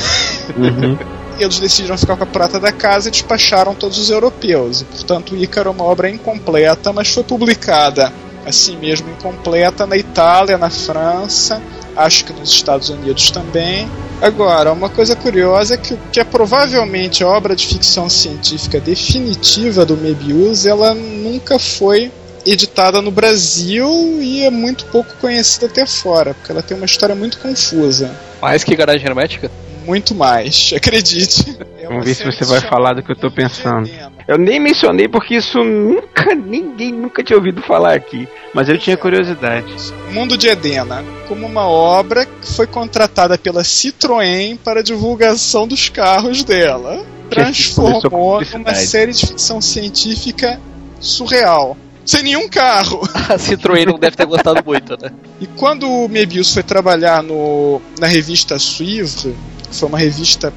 Uhum. 0.55 0.99
Eles 1.41 1.59
decidiram 1.59 1.97
ficar 1.97 2.15
com 2.15 2.25
a 2.25 2.27
prata 2.27 2.61
da 2.61 2.71
casa 2.71 3.09
e 3.09 3.11
despacharam 3.11 3.75
todos 3.75 3.99
os 3.99 4.11
europeus. 4.11 4.83
E, 4.83 4.85
portanto, 4.85 5.35
Ícaro 5.35 5.71
é 5.71 5.73
uma 5.73 5.85
obra 5.85 6.11
incompleta, 6.11 6.93
mas 6.93 7.09
foi 7.09 7.25
publicada 7.25 8.13
assim 8.47 8.77
mesmo 8.77 9.09
incompleta 9.11 9.87
na 9.87 9.97
Itália, 9.97 10.59
na 10.59 10.71
França, 10.71 11.61
acho 11.97 12.25
que 12.25 12.33
nos 12.33 12.51
Estados 12.51 12.89
Unidos 12.89 13.31
também. 13.31 13.89
Agora, 14.21 14.73
uma 14.73 14.89
coisa 14.89 15.15
curiosa 15.15 15.75
é 15.75 15.77
que, 15.77 15.97
que 16.13 16.21
é 16.21 16.25
provavelmente 16.25 17.23
a 17.23 17.29
obra 17.29 17.55
de 17.55 17.67
ficção 17.67 18.09
científica 18.09 18.81
definitiva 18.81 19.85
do 19.85 19.97
Mebius, 19.97 20.67
ela 20.67 20.95
nunca 20.95 21.59
foi 21.59 22.11
editada 22.47 23.01
no 23.01 23.11
Brasil 23.11 23.89
e 24.21 24.43
é 24.43 24.51
muito 24.51 24.85
pouco 24.87 25.15
conhecida 25.21 25.67
até 25.67 25.87
fora, 25.87 26.35
porque 26.35 26.53
ela 26.53 26.63
tem 26.63 26.77
uma 26.77 26.87
história 26.87 27.15
muito 27.15 27.39
confusa. 27.39 28.15
Mais 28.41 28.63
que 28.63 28.77
garagem 28.77 29.07
hermética? 29.07 29.51
Muito 29.85 30.15
mais, 30.15 30.73
acredite. 30.77 31.59
É 31.79 31.87
Vamos 31.87 32.05
ver 32.05 32.15
se 32.15 32.25
você 32.25 32.45
vai 32.45 32.61
falar 32.61 32.95
do 32.95 33.03
que 33.03 33.13
eu 33.13 33.17
tô 33.17 33.31
pensando. 33.31 33.87
Veneno. 33.87 34.14
Eu 34.27 34.39
nem 34.39 34.59
mencionei 34.59 35.07
porque 35.07 35.35
isso 35.35 35.63
nunca, 35.63 36.35
ninguém 36.35 36.93
nunca 36.93 37.23
tinha 37.23 37.37
ouvido 37.37 37.61
falar 37.63 37.95
aqui. 37.95 38.27
Mas 38.55 38.69
eu 38.69 38.79
tinha 38.79 38.97
curiosidade. 38.97 39.67
Mundo 40.13 40.37
de 40.39 40.49
Edena, 40.49 41.05
como 41.29 41.47
uma 41.47 41.67
obra 41.67 42.25
que 42.25 42.53
foi 42.55 42.67
contratada 42.67 43.37
pela 43.37 43.63
Citroën 43.63 44.59
para 44.63 44.83
divulgação 44.83 45.67
dos 45.69 45.89
carros 45.89 46.43
dela. 46.43 47.05
Transformou 47.29 48.41
numa 48.53 48.75
série 48.75 49.13
de 49.13 49.27
ficção 49.27 49.61
científica 49.61 50.61
surreal. 51.01 51.77
Sem 52.05 52.23
nenhum 52.23 52.49
carro. 52.49 53.01
A 53.29 53.37
Citroën 53.37 53.87
não 53.87 53.99
deve 53.99 54.17
ter 54.17 54.27
gostado 54.27 54.63
muito, 54.65 54.97
né? 55.01 55.11
E 55.41 55.47
quando 55.47 55.91
o 55.91 56.09
Mebius 56.09 56.53
foi 56.53 56.63
trabalhar 56.63 57.23
no, 57.23 57.81
na 57.99 58.07
revista 58.07 58.59
Suivre, 58.59 59.35
que 59.69 59.77
foi 59.77 59.89
uma 59.89 59.99
revista 59.99 60.53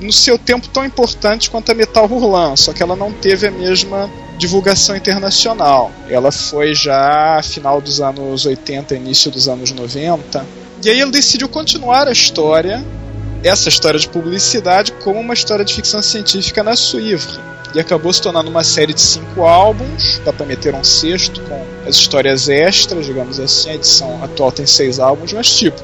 no 0.00 0.12
seu 0.12 0.38
tempo 0.38 0.68
tão 0.68 0.84
importante 0.84 1.50
quanto 1.50 1.72
a 1.72 1.74
Metal 1.74 2.04
Hurlan, 2.04 2.56
só 2.56 2.72
que 2.72 2.82
ela 2.82 2.94
não 2.94 3.12
teve 3.12 3.46
a 3.46 3.50
mesma 3.50 4.10
divulgação 4.38 4.96
internacional. 4.96 5.90
Ela 6.08 6.30
foi 6.30 6.74
já 6.74 7.40
final 7.42 7.80
dos 7.80 8.00
anos 8.00 8.46
80, 8.46 8.94
início 8.94 9.30
dos 9.30 9.48
anos 9.48 9.72
90. 9.72 10.46
E 10.84 10.88
aí 10.88 11.00
ele 11.00 11.10
decidiu 11.10 11.48
continuar 11.48 12.06
a 12.06 12.12
história, 12.12 12.84
essa 13.42 13.68
história 13.68 13.98
de 13.98 14.08
publicidade, 14.08 14.92
como 15.04 15.18
uma 15.18 15.34
história 15.34 15.64
de 15.64 15.74
ficção 15.74 16.00
científica 16.00 16.62
na 16.62 16.76
Suivre. 16.76 17.48
E 17.74 17.80
acabou 17.80 18.12
se 18.12 18.22
tornando 18.22 18.48
uma 18.48 18.64
série 18.64 18.94
de 18.94 19.00
cinco 19.00 19.44
álbuns, 19.44 20.20
dá 20.24 20.32
pra 20.32 20.46
meter 20.46 20.74
um 20.74 20.84
sexto 20.84 21.40
com 21.42 21.66
as 21.86 21.96
histórias 21.96 22.48
extras, 22.48 23.04
digamos 23.04 23.38
assim. 23.38 23.70
A 23.70 23.74
edição 23.74 24.24
atual 24.24 24.50
tem 24.52 24.66
seis 24.66 24.98
álbuns, 24.98 25.32
mas 25.32 25.50
tipo, 25.50 25.82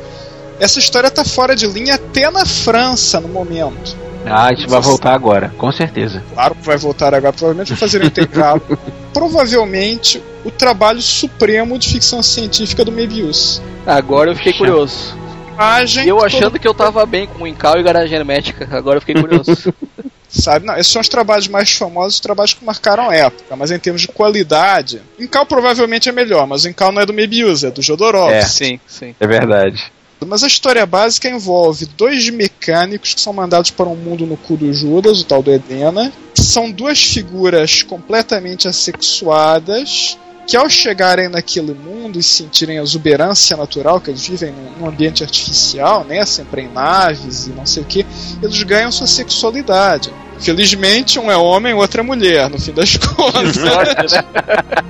essa 0.61 0.79
história 0.79 1.11
tá 1.11 1.25
fora 1.25 1.55
de 1.57 1.67
linha 1.67 1.95
até 1.95 2.31
na 2.31 2.45
França 2.47 3.21
no 3.21 3.29
momento. 3.29 3.97
Ah, 4.27 4.51
isso 4.53 4.67
vai 4.69 4.81
voltar 4.81 5.13
agora, 5.13 5.53
com 5.59 5.71
certeza. 5.71 6.23
Claro 6.33 6.55
que 6.55 6.65
vai 6.65 6.79
voltar 6.79 7.13
agora, 7.15 7.33
provavelmente 7.33 7.69
vai 7.69 7.79
fazer 7.79 8.03
um 8.03 8.07
intercalo. 8.07 8.63
Provavelmente 9.13 10.23
o 10.45 10.51
trabalho 10.51 11.03
supremo 11.03 11.79
de 11.79 11.89
ficção 11.89 12.23
científica 12.23 12.85
do 12.85 12.91
Mebius. 12.93 13.61
Agora 13.87 14.31
eu 14.31 14.37
fiquei 14.37 14.53
curioso. 14.55 15.15
Imagem 15.55 16.07
Eu 16.09 16.17
todo- 16.17 16.27
achando 16.27 16.59
que 16.59 16.67
eu 16.67 16.75
tava 16.75 17.05
bem 17.07 17.27
com 17.27 17.45
o 17.45 17.47
Incal 17.47 17.79
e 17.79 17.83
garagem 17.83 18.17
hermética, 18.19 18.67
agora 18.73 18.97
eu 18.97 19.01
fiquei 19.01 19.15
curioso. 19.21 19.73
Sabe? 20.29 20.67
Não, 20.67 20.75
esses 20.77 20.91
são 20.93 21.01
os 21.01 21.09
trabalhos 21.09 21.47
mais 21.47 21.71
famosos, 21.73 22.15
os 22.15 22.21
trabalhos 22.21 22.55
que 22.55 22.65
marcaram 22.65 23.09
a 23.09 23.15
época, 23.15 23.55
mas 23.55 23.71
em 23.71 23.79
termos 23.79 24.03
de 24.03 24.09
qualidade, 24.09 25.01
Incal 25.19 25.47
provavelmente 25.47 26.09
é 26.09 26.13
melhor, 26.13 26.45
mas 26.47 26.65
o 26.65 26.69
Incal 26.69 26.91
não 26.91 27.01
é 27.03 27.07
do 27.07 27.13
Mebius, 27.13 27.63
é 27.63 27.71
do 27.71 27.81
Jodorowsky. 27.81 28.35
É. 28.39 28.43
sim, 28.43 28.81
sim. 28.87 29.15
É 29.21 29.27
verdade. 29.29 29.93
Mas 30.27 30.43
a 30.43 30.47
história 30.47 30.87
básica 30.87 31.29
envolve 31.29 31.87
dois 31.97 32.31
mecânicos 32.31 33.15
que 33.15 33.21
são 33.21 33.33
mandados 33.33 33.71
para 33.71 33.89
um 33.89 33.97
mundo 33.97 34.27
no 34.27 34.37
cu 34.37 34.57
do 34.57 34.73
Judas, 34.73 35.21
o 35.21 35.25
tal 35.25 35.43
do 35.43 35.51
Edena. 35.51 36.12
São 36.35 36.71
duas 36.71 37.03
figuras 37.03 37.83
completamente 37.83 38.67
assexuadas 38.67 40.17
que, 40.47 40.57
ao 40.57 40.69
chegarem 40.69 41.29
naquele 41.29 41.73
mundo 41.73 42.19
e 42.19 42.23
sentirem 42.23 42.79
a 42.79 42.83
exuberância 42.83 43.57
natural, 43.57 44.01
que 44.01 44.11
eles 44.11 44.27
vivem 44.27 44.53
num, 44.79 44.87
ambiente 44.87 45.23
artificial, 45.23 46.05
né, 46.05 46.25
sempre 46.25 46.62
em 46.62 46.69
naves 46.69 47.47
e 47.47 47.51
não 47.51 47.65
sei 47.65 47.83
o 47.83 47.87
que, 47.87 48.05
eles 48.43 48.62
ganham 48.62 48.93
sua 48.93 49.07
sexualidade. 49.07 50.12
Felizmente, 50.39 51.18
um 51.18 51.30
é 51.30 51.37
homem, 51.37 51.72
o 51.72 51.78
outro 51.78 52.01
é 52.01 52.03
mulher, 52.05 52.51
no 52.51 52.59
fim 52.61 52.72
das 52.72 52.97
contas. 52.99 53.55
sorte, 53.57 54.14
né? 54.14 54.22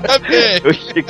Tá 0.03 0.19
bem 0.19 0.61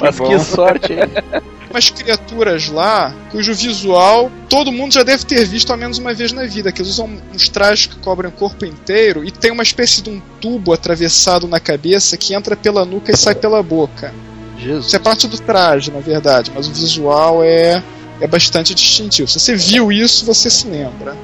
Mas 0.01 0.19
que 0.19 0.39
sorte, 0.41 0.93
hein? 0.93 1.43
umas 1.71 1.91
criaturas 1.91 2.69
lá 2.69 3.13
cujo 3.33 3.53
visual 3.53 4.31
todo 4.49 4.71
mundo 4.71 4.95
já 4.95 5.03
deve 5.03 5.25
ter 5.25 5.45
visto 5.45 5.73
ao 5.73 5.77
menos 5.77 5.99
uma 5.99 6.15
vez 6.15 6.31
na 6.33 6.45
vida, 6.47 6.71
que 6.71 6.81
eles 6.81 6.93
usam 6.93 7.11
uns 7.35 7.49
trajes 7.49 7.87
que 7.87 7.97
cobrem 7.97 8.29
o 8.31 8.33
corpo 8.33 8.65
inteiro 8.65 9.25
e 9.25 9.31
tem 9.33 9.51
uma 9.51 9.63
espécie 9.65 10.01
de 10.03 10.11
um 10.11 10.21
tubo 10.41 10.73
atravessado 10.73 11.49
na 11.49 11.59
cabeça 11.59 12.17
que 12.17 12.33
entra 12.35 12.55
pela 12.57 12.85
nuca 12.85 13.11
e 13.13 13.17
sai 13.17 13.35
pela 13.35 13.61
boca. 13.63 14.15
Jesus. 14.59 14.87
Isso 14.87 14.97
é 14.97 14.99
parte 15.01 15.27
do 15.27 15.37
traje, 15.39 15.91
na 15.91 15.99
verdade, 16.01 16.53
mas 16.55 16.69
o 16.69 16.73
visual 16.73 17.43
é, 17.43 17.83
é 18.21 18.27
bastante 18.29 18.73
distintivo. 18.73 19.29
Se 19.29 19.41
você 19.41 19.57
viu 19.57 19.91
isso, 19.91 20.25
você 20.25 20.49
se 20.49 20.69
lembra. 20.69 21.17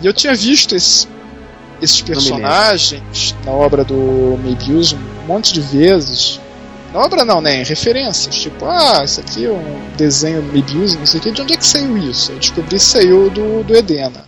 E 0.00 0.06
eu 0.06 0.12
tinha 0.12 0.34
visto 0.36 0.76
esse- 0.76 1.08
esses 1.80 2.00
personagens 2.02 3.34
na 3.44 3.52
obra 3.52 3.84
do 3.84 4.38
Mebius 4.42 4.92
um 4.92 5.26
monte 5.26 5.52
de 5.52 5.60
vezes. 5.60 6.40
Na 6.92 7.00
obra 7.00 7.24
não, 7.24 7.40
né? 7.40 7.60
Em 7.60 7.64
referências. 7.64 8.36
Tipo, 8.36 8.66
ah, 8.66 9.02
isso 9.04 9.20
aqui 9.20 9.46
é 9.46 9.50
um 9.50 9.96
desenho 9.96 10.42
do 10.42 10.52
Mebius, 10.52 10.96
não 10.96 11.06
sei 11.06 11.20
o 11.20 11.22
que. 11.22 11.32
De 11.32 11.42
onde 11.42 11.54
é 11.54 11.56
que 11.56 11.66
saiu 11.66 11.96
isso? 11.98 12.32
Eu 12.32 12.38
descobri 12.38 12.76
que 12.76 12.78
saiu 12.78 13.30
do, 13.30 13.64
do 13.64 13.76
Edena. 13.76 14.24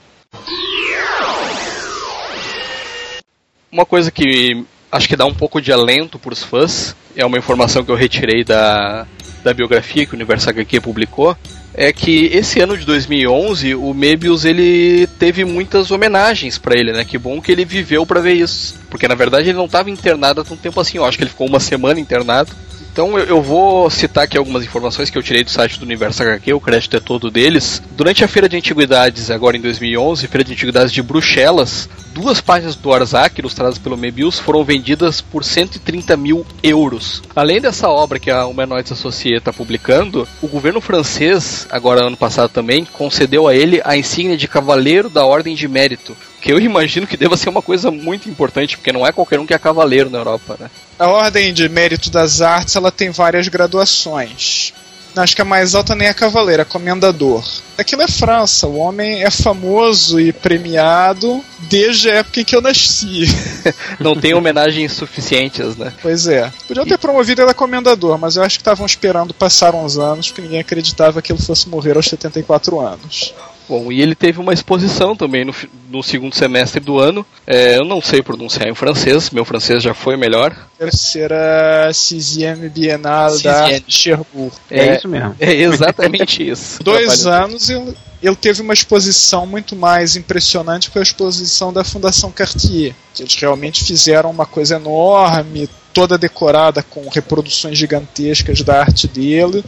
Uma 3.70 3.84
coisa 3.84 4.10
que 4.10 4.64
acho 4.90 5.08
que 5.08 5.16
dá 5.16 5.26
um 5.26 5.34
pouco 5.34 5.60
de 5.60 5.72
alento 5.72 6.18
para 6.18 6.32
os 6.32 6.42
fãs, 6.42 6.96
é 7.14 7.24
uma 7.24 7.38
informação 7.38 7.84
que 7.84 7.90
eu 7.90 7.96
retirei 7.96 8.42
da, 8.42 9.06
da 9.44 9.52
biografia 9.52 10.06
que 10.06 10.12
o 10.12 10.16
Universo 10.16 10.48
HQ 10.48 10.80
publicou, 10.80 11.36
é 11.76 11.92
que 11.92 12.30
esse 12.32 12.58
ano 12.58 12.76
de 12.76 12.86
2011 12.86 13.74
o 13.74 13.92
Mebius 13.92 14.46
ele 14.46 15.06
teve 15.18 15.44
muitas 15.44 15.90
homenagens 15.90 16.56
para 16.56 16.74
ele, 16.74 16.90
né? 16.90 17.04
Que 17.04 17.18
bom 17.18 17.38
que 17.40 17.52
ele 17.52 17.66
viveu 17.66 18.06
para 18.06 18.18
ver 18.18 18.32
isso, 18.32 18.74
porque 18.88 19.06
na 19.06 19.14
verdade 19.14 19.50
ele 19.50 19.58
não 19.58 19.66
estava 19.66 19.90
internado 19.90 20.40
há 20.40 20.44
tanto 20.44 20.62
tempo 20.62 20.80
assim, 20.80 20.96
eu 20.96 21.04
acho 21.04 21.18
que 21.18 21.24
ele 21.24 21.30
ficou 21.30 21.46
uma 21.46 21.60
semana 21.60 22.00
internado. 22.00 22.50
Então 22.96 23.18
eu, 23.18 23.26
eu 23.26 23.42
vou 23.42 23.90
citar 23.90 24.24
aqui 24.24 24.38
algumas 24.38 24.64
informações 24.64 25.10
que 25.10 25.18
eu 25.18 25.22
tirei 25.22 25.44
do 25.44 25.50
site 25.50 25.78
do 25.78 25.84
Universo 25.84 26.22
HQ, 26.22 26.54
o 26.54 26.60
crédito 26.60 26.96
é 26.96 27.00
todo 27.00 27.30
deles. 27.30 27.82
Durante 27.90 28.24
a 28.24 28.28
Feira 28.28 28.48
de 28.48 28.56
Antiguidades, 28.56 29.30
agora 29.30 29.54
em 29.54 29.60
2011, 29.60 30.26
Feira 30.26 30.42
de 30.42 30.54
Antiguidades 30.54 30.90
de 30.90 31.02
Bruxelas, 31.02 31.90
duas 32.14 32.40
páginas 32.40 32.74
do 32.74 32.90
Arzac, 32.94 33.38
ilustradas 33.38 33.76
pelo 33.76 33.98
Mebius, 33.98 34.38
foram 34.38 34.64
vendidas 34.64 35.20
por 35.20 35.44
130 35.44 36.16
mil 36.16 36.46
euros. 36.62 37.22
Além 37.36 37.60
dessa 37.60 37.86
obra 37.86 38.18
que 38.18 38.30
a 38.30 38.46
Humanoids 38.46 38.92
Associé 38.92 39.36
está 39.36 39.52
publicando, 39.52 40.26
o 40.40 40.48
governo 40.48 40.80
francês, 40.80 41.68
agora 41.70 42.06
ano 42.06 42.16
passado 42.16 42.48
também, 42.48 42.86
concedeu 42.86 43.46
a 43.46 43.54
ele 43.54 43.78
a 43.84 43.94
insígnia 43.94 44.38
de 44.38 44.48
Cavaleiro 44.48 45.10
da 45.10 45.26
Ordem 45.26 45.54
de 45.54 45.68
Mérito, 45.68 46.16
que 46.46 46.52
eu 46.52 46.60
imagino 46.60 47.08
que 47.08 47.16
deva 47.16 47.36
ser 47.36 47.48
uma 47.48 47.60
coisa 47.60 47.90
muito 47.90 48.28
importante, 48.28 48.76
porque 48.76 48.92
não 48.92 49.04
é 49.04 49.10
qualquer 49.10 49.40
um 49.40 49.44
que 49.44 49.52
é 49.52 49.58
cavaleiro 49.58 50.08
na 50.08 50.18
Europa, 50.18 50.56
né? 50.60 50.70
A 50.96 51.08
Ordem 51.08 51.52
de 51.52 51.68
Mérito 51.68 52.08
das 52.08 52.40
Artes 52.40 52.76
ela 52.76 52.92
tem 52.92 53.10
várias 53.10 53.48
graduações. 53.48 54.72
Acho 55.16 55.34
que 55.34 55.42
a 55.42 55.46
mais 55.46 55.74
alta 55.74 55.96
nem 55.96 56.06
é 56.06 56.14
cavaleiro, 56.14 56.62
é 56.62 56.64
comendador. 56.64 57.42
Aquilo 57.76 58.02
é 58.02 58.06
França, 58.06 58.68
o 58.68 58.76
homem 58.76 59.24
é 59.24 59.30
famoso 59.30 60.20
e 60.20 60.32
premiado 60.32 61.42
desde 61.58 62.10
a 62.10 62.16
época 62.16 62.40
em 62.40 62.44
que 62.44 62.54
eu 62.54 62.60
nasci. 62.60 63.24
Não 63.98 64.14
tem 64.14 64.32
homenagens 64.32 64.92
suficientes, 64.92 65.74
né? 65.76 65.92
Pois 66.00 66.28
é. 66.28 66.52
Podiam 66.68 66.86
ter 66.86 66.98
promovido 66.98 67.42
ele 67.42 67.50
a 67.50 67.54
comendador, 67.54 68.18
mas 68.18 68.36
eu 68.36 68.44
acho 68.44 68.58
que 68.58 68.62
estavam 68.62 68.86
esperando 68.86 69.34
passar 69.34 69.74
uns 69.74 69.98
anos, 69.98 70.28
porque 70.28 70.42
ninguém 70.42 70.60
acreditava 70.60 71.20
que 71.20 71.32
ele 71.32 71.42
fosse 71.42 71.68
morrer 71.68 71.96
aos 71.96 72.06
74 72.06 72.78
anos. 72.78 73.34
Bom, 73.68 73.90
e 73.90 74.00
ele 74.00 74.14
teve 74.14 74.40
uma 74.40 74.52
exposição 74.52 75.16
também 75.16 75.44
no, 75.44 75.54
no 75.90 76.02
segundo 76.02 76.34
semestre 76.34 76.80
do 76.80 76.98
ano. 76.98 77.26
É, 77.46 77.78
eu 77.78 77.84
não 77.84 78.00
sei 78.00 78.22
pronunciar 78.22 78.68
em 78.68 78.74
francês, 78.74 79.30
meu 79.30 79.44
francês 79.44 79.82
já 79.82 79.92
foi 79.92 80.16
melhor. 80.16 80.54
Terceira 80.78 81.90
Sixième 81.92 82.68
Bienal 82.68 83.30
da 83.30 83.34
Sixième. 83.34 83.74
Arte 83.74 83.84
de 83.86 83.94
Cherbourg. 83.94 84.56
É, 84.70 84.96
isso 84.96 85.08
mesmo. 85.08 85.36
É 85.40 85.52
exatamente 85.52 86.42
isso. 86.48 86.82
Dois 86.82 87.26
anos 87.26 87.68
ele, 87.68 87.94
ele 88.22 88.36
teve 88.36 88.62
uma 88.62 88.72
exposição 88.74 89.46
muito 89.46 89.74
mais 89.74 90.16
impressionante 90.16 90.90
que 90.90 90.98
a 90.98 91.02
exposição 91.02 91.72
da 91.72 91.82
Fundação 91.82 92.30
Cartier. 92.30 92.94
que 93.14 93.22
Eles 93.22 93.34
realmente 93.34 93.84
fizeram 93.84 94.30
uma 94.30 94.46
coisa 94.46 94.76
enorme, 94.76 95.68
toda 95.96 96.18
decorada 96.18 96.82
com 96.82 97.08
reproduções 97.08 97.78
gigantescas 97.78 98.60
da 98.60 98.80
arte 98.80 99.08
dele. 99.08 99.64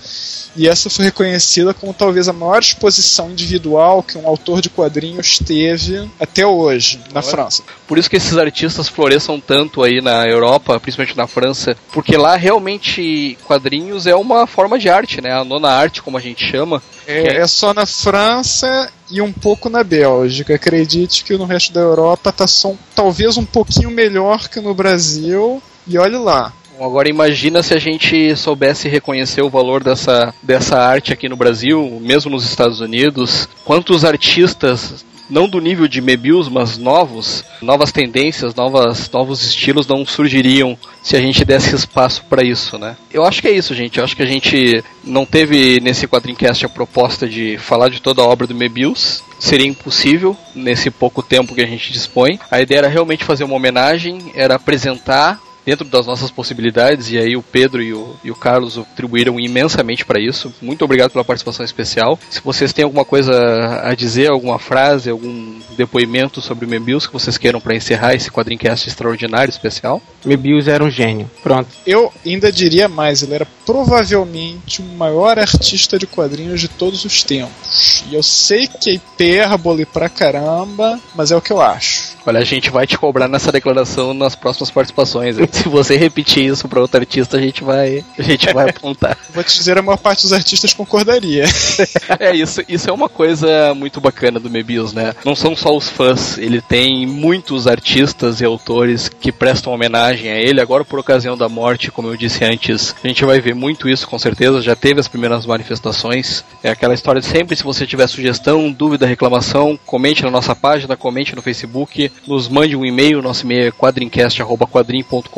E 0.54 0.68
essa 0.68 0.90
foi 0.90 1.06
reconhecida 1.06 1.72
como 1.72 1.94
talvez 1.94 2.28
a 2.28 2.34
maior 2.34 2.58
exposição 2.60 3.30
individual 3.30 4.02
que 4.02 4.18
um 4.18 4.26
autor 4.26 4.60
de 4.60 4.68
quadrinhos 4.68 5.38
teve 5.38 6.06
até 6.20 6.46
hoje 6.46 7.00
na 7.14 7.22
França. 7.22 7.62
Por 7.86 7.96
isso 7.96 8.10
que 8.10 8.16
esses 8.16 8.36
artistas 8.36 8.88
floresçam 8.88 9.40
tanto 9.40 9.82
aí 9.82 10.02
na 10.02 10.26
Europa, 10.26 10.78
principalmente 10.78 11.16
na 11.16 11.26
França, 11.26 11.74
porque 11.92 12.14
lá 12.16 12.36
realmente 12.36 13.38
quadrinhos 13.46 14.06
é 14.06 14.14
uma 14.14 14.46
forma 14.46 14.78
de 14.78 14.90
arte, 14.90 15.22
né? 15.22 15.32
A 15.32 15.44
nona 15.44 15.70
arte, 15.70 16.02
como 16.02 16.18
a 16.18 16.20
gente 16.20 16.44
chama. 16.44 16.82
É, 17.06 17.38
é 17.38 17.46
só 17.46 17.72
na 17.72 17.86
França 17.86 18.90
e 19.10 19.22
um 19.22 19.32
pouco 19.32 19.70
na 19.70 19.82
Bélgica. 19.82 20.54
Acredite 20.54 21.24
que 21.24 21.38
no 21.38 21.46
resto 21.46 21.72
da 21.72 21.80
Europa 21.80 22.30
tá 22.32 22.46
só 22.46 22.68
um- 22.72 22.78
talvez 22.94 23.38
um 23.38 23.46
pouquinho 23.46 23.90
melhor 23.90 24.46
que 24.48 24.60
no 24.60 24.74
Brasil. 24.74 25.62
E 25.88 25.96
olhe 25.96 26.18
lá. 26.18 26.52
Bom, 26.78 26.84
Agora 26.84 27.08
imagina 27.08 27.62
se 27.62 27.72
a 27.72 27.78
gente 27.78 28.36
soubesse 28.36 28.88
reconhecer 28.88 29.40
o 29.42 29.48
valor 29.48 29.82
dessa, 29.82 30.34
dessa 30.42 30.78
arte 30.78 31.12
aqui 31.12 31.28
no 31.28 31.36
Brasil, 31.36 31.98
mesmo 32.00 32.30
nos 32.30 32.44
Estados 32.44 32.80
Unidos. 32.80 33.48
Quantos 33.64 34.04
artistas, 34.04 35.04
não 35.30 35.48
do 35.48 35.60
nível 35.60 35.88
de 35.88 36.02
Mebius, 36.02 36.46
mas 36.48 36.76
novos, 36.76 37.42
novas 37.62 37.90
tendências, 37.90 38.54
novas, 38.54 39.10
novos 39.10 39.42
estilos 39.42 39.86
não 39.86 40.04
surgiriam 40.04 40.76
se 41.02 41.16
a 41.16 41.20
gente 41.20 41.42
desse 41.42 41.74
espaço 41.74 42.22
para 42.28 42.44
isso, 42.44 42.78
né? 42.78 42.94
Eu 43.10 43.24
acho 43.24 43.40
que 43.40 43.48
é 43.48 43.52
isso, 43.52 43.74
gente. 43.74 43.98
Eu 43.98 44.04
acho 44.04 44.14
que 44.14 44.22
a 44.22 44.26
gente 44.26 44.84
não 45.02 45.24
teve 45.24 45.80
nesse 45.80 46.06
quadrincast 46.06 46.66
a 46.66 46.68
proposta 46.68 47.26
de 47.26 47.56
falar 47.56 47.88
de 47.88 48.00
toda 48.00 48.20
a 48.20 48.26
obra 48.26 48.46
do 48.46 48.54
Mebius. 48.54 49.24
Seria 49.38 49.66
impossível 49.66 50.36
nesse 50.54 50.90
pouco 50.90 51.22
tempo 51.22 51.54
que 51.54 51.62
a 51.62 51.66
gente 51.66 51.90
dispõe. 51.92 52.38
A 52.50 52.60
ideia 52.60 52.80
era 52.80 52.88
realmente 52.88 53.24
fazer 53.24 53.44
uma 53.44 53.56
homenagem, 53.56 54.32
era 54.34 54.56
apresentar 54.56 55.40
dentro 55.68 55.86
das 55.86 56.06
nossas 56.06 56.30
possibilidades, 56.30 57.10
e 57.10 57.18
aí 57.18 57.36
o 57.36 57.42
Pedro 57.42 57.82
e 57.82 57.92
o, 57.92 58.16
e 58.24 58.30
o 58.30 58.34
Carlos 58.34 58.76
contribuíram 58.76 59.38
imensamente 59.38 60.02
para 60.02 60.18
isso. 60.18 60.50
Muito 60.62 60.82
obrigado 60.82 61.10
pela 61.10 61.22
participação 61.22 61.62
especial. 61.62 62.18
Se 62.30 62.40
vocês 62.40 62.72
têm 62.72 62.86
alguma 62.86 63.04
coisa 63.04 63.82
a 63.84 63.94
dizer, 63.94 64.30
alguma 64.30 64.58
frase, 64.58 65.10
algum 65.10 65.58
depoimento 65.76 66.40
sobre 66.40 66.64
o 66.64 66.68
Mebius 66.68 67.06
que 67.06 67.12
vocês 67.12 67.36
queiram 67.36 67.60
para 67.60 67.76
encerrar 67.76 68.14
esse 68.14 68.30
quadrincast 68.30 68.88
extraordinário 68.88 69.50
especial. 69.50 70.00
Mebius 70.24 70.68
era 70.68 70.82
um 70.82 70.90
gênio. 70.90 71.30
Pronto. 71.42 71.68
Eu 71.86 72.10
ainda 72.24 72.50
diria 72.50 72.88
mais, 72.88 73.22
ele 73.22 73.34
era 73.34 73.46
provavelmente 73.66 74.80
o 74.80 74.84
maior 74.96 75.38
artista 75.38 75.98
de 75.98 76.06
quadrinhos 76.06 76.62
de 76.62 76.68
todos 76.68 77.04
os 77.04 77.22
tempos. 77.22 78.04
E 78.10 78.14
eu 78.14 78.22
sei 78.22 78.66
que 78.66 78.88
é 78.88 78.94
hipérbole 78.94 79.84
pra 79.84 80.08
caramba, 80.08 80.98
mas 81.14 81.30
é 81.30 81.36
o 81.36 81.42
que 81.42 81.52
eu 81.52 81.60
acho. 81.60 82.16
Olha, 82.26 82.40
a 82.40 82.44
gente 82.44 82.70
vai 82.70 82.86
te 82.86 82.98
cobrar 82.98 83.26
nessa 83.26 83.50
declaração 83.50 84.12
nas 84.12 84.34
próximas 84.34 84.70
participações. 84.70 85.36
Se 85.62 85.68
você 85.68 85.96
repetir 85.96 86.44
isso 86.44 86.68
para 86.68 86.80
outro 86.80 87.00
artista, 87.00 87.36
a 87.36 87.40
gente 87.40 87.64
vai, 87.64 88.04
a 88.18 88.22
gente 88.22 88.52
vai 88.52 88.70
apontar. 88.70 89.16
Vou 89.34 89.42
te 89.42 89.56
dizer, 89.56 89.76
a 89.78 89.82
maior 89.82 89.96
parte 89.96 90.22
dos 90.22 90.32
artistas 90.32 90.72
concordaria. 90.72 91.44
é, 92.18 92.34
isso, 92.34 92.62
isso 92.68 92.88
é 92.88 92.92
uma 92.92 93.08
coisa 93.08 93.74
muito 93.74 94.00
bacana 94.00 94.38
do 94.38 94.50
Mebius, 94.50 94.92
né? 94.92 95.14
Não 95.24 95.34
são 95.34 95.56
só 95.56 95.76
os 95.76 95.88
fãs, 95.88 96.38
ele 96.38 96.60
tem 96.60 97.06
muitos 97.06 97.66
artistas 97.66 98.40
e 98.40 98.44
autores 98.44 99.08
que 99.08 99.32
prestam 99.32 99.72
homenagem 99.72 100.30
a 100.30 100.36
ele. 100.36 100.60
Agora, 100.60 100.84
por 100.84 100.98
ocasião 100.98 101.36
da 101.36 101.48
morte, 101.48 101.90
como 101.90 102.08
eu 102.08 102.16
disse 102.16 102.44
antes, 102.44 102.94
a 103.02 103.06
gente 103.06 103.24
vai 103.24 103.40
ver 103.40 103.54
muito 103.54 103.88
isso 103.88 104.06
com 104.08 104.18
certeza. 104.18 104.62
Já 104.62 104.76
teve 104.76 105.00
as 105.00 105.08
primeiras 105.08 105.44
manifestações. 105.44 106.44
É 106.62 106.70
aquela 106.70 106.94
história 106.94 107.20
de 107.20 107.26
sempre, 107.26 107.56
se 107.56 107.62
você 107.62 107.86
tiver 107.86 108.06
sugestão, 108.06 108.70
dúvida, 108.70 109.06
reclamação, 109.06 109.78
comente 109.84 110.22
na 110.22 110.30
nossa 110.30 110.54
página, 110.54 110.96
comente 110.96 111.34
no 111.34 111.42
Facebook, 111.42 112.10
nos 112.26 112.48
mande 112.48 112.76
um 112.76 112.84
e-mail, 112.84 113.22
nosso 113.22 113.44
e-mail 113.44 113.68
é 113.68 113.70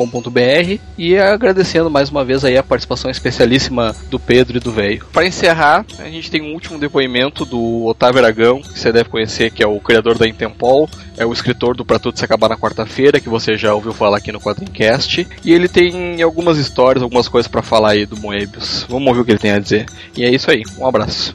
quadrincast.quadrim.com.br 0.01 0.81
e 0.97 1.17
agradecendo 1.17 1.89
mais 1.89 2.09
uma 2.09 2.23
vez 2.23 2.43
aí 2.43 2.57
a 2.57 2.63
participação 2.63 3.11
especialíssima 3.11 3.93
do 4.09 4.19
Pedro 4.19 4.57
e 4.57 4.59
do 4.59 4.71
Velho. 4.71 5.05
Para 5.13 5.27
encerrar, 5.27 5.85
a 5.99 6.09
gente 6.09 6.31
tem 6.31 6.41
um 6.41 6.53
último 6.53 6.79
depoimento 6.79 7.45
do 7.45 7.85
Otávio 7.85 8.19
Aragão, 8.19 8.61
que 8.61 8.79
você 8.79 8.91
deve 8.91 9.09
conhecer, 9.09 9.51
que 9.51 9.63
é 9.63 9.67
o 9.67 9.79
criador 9.79 10.17
da 10.17 10.27
Intempol, 10.27 10.89
é 11.17 11.25
o 11.25 11.33
escritor 11.33 11.75
do 11.75 11.85
Pra 11.85 11.99
Tudo 11.99 12.17
Se 12.17 12.25
Acabar 12.25 12.49
na 12.49 12.57
Quarta-feira, 12.57 13.19
que 13.19 13.29
você 13.29 13.55
já 13.55 13.73
ouviu 13.73 13.93
falar 13.93 14.17
aqui 14.17 14.31
no 14.31 14.39
Quadrincast, 14.39 15.27
e 15.43 15.53
ele 15.53 15.67
tem 15.67 16.21
algumas 16.21 16.57
histórias, 16.57 17.03
algumas 17.03 17.27
coisas 17.27 17.49
para 17.49 17.61
falar 17.61 17.91
aí 17.91 18.05
do 18.05 18.17
Moebius. 18.17 18.85
Vamos 18.89 19.07
ouvir 19.07 19.21
o 19.21 19.25
que 19.25 19.31
ele 19.31 19.39
tem 19.39 19.51
a 19.51 19.59
dizer. 19.59 19.85
E 20.17 20.23
é 20.23 20.29
isso 20.29 20.49
aí, 20.49 20.61
um 20.79 20.87
abraço. 20.87 21.33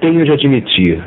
Tenho 0.00 0.22
de 0.22 0.32
admitir, 0.32 1.02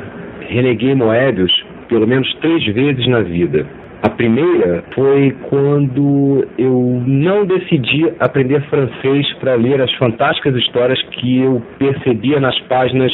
reneguei 0.48 0.92
Moebius 0.92 1.52
pelo 1.88 2.06
menos 2.06 2.32
três 2.40 2.64
vezes 2.66 3.06
na 3.06 3.20
vida. 3.20 3.66
A 4.00 4.10
primeira 4.10 4.84
foi 4.94 5.34
quando 5.48 6.46
eu 6.56 7.02
não 7.04 7.44
decidi 7.44 8.12
aprender 8.20 8.60
francês 8.68 9.26
para 9.40 9.56
ler 9.56 9.80
as 9.80 9.92
fantásticas 9.94 10.54
histórias 10.54 11.02
que 11.12 11.40
eu 11.40 11.60
percebia 11.78 12.38
nas 12.38 12.56
páginas 12.62 13.12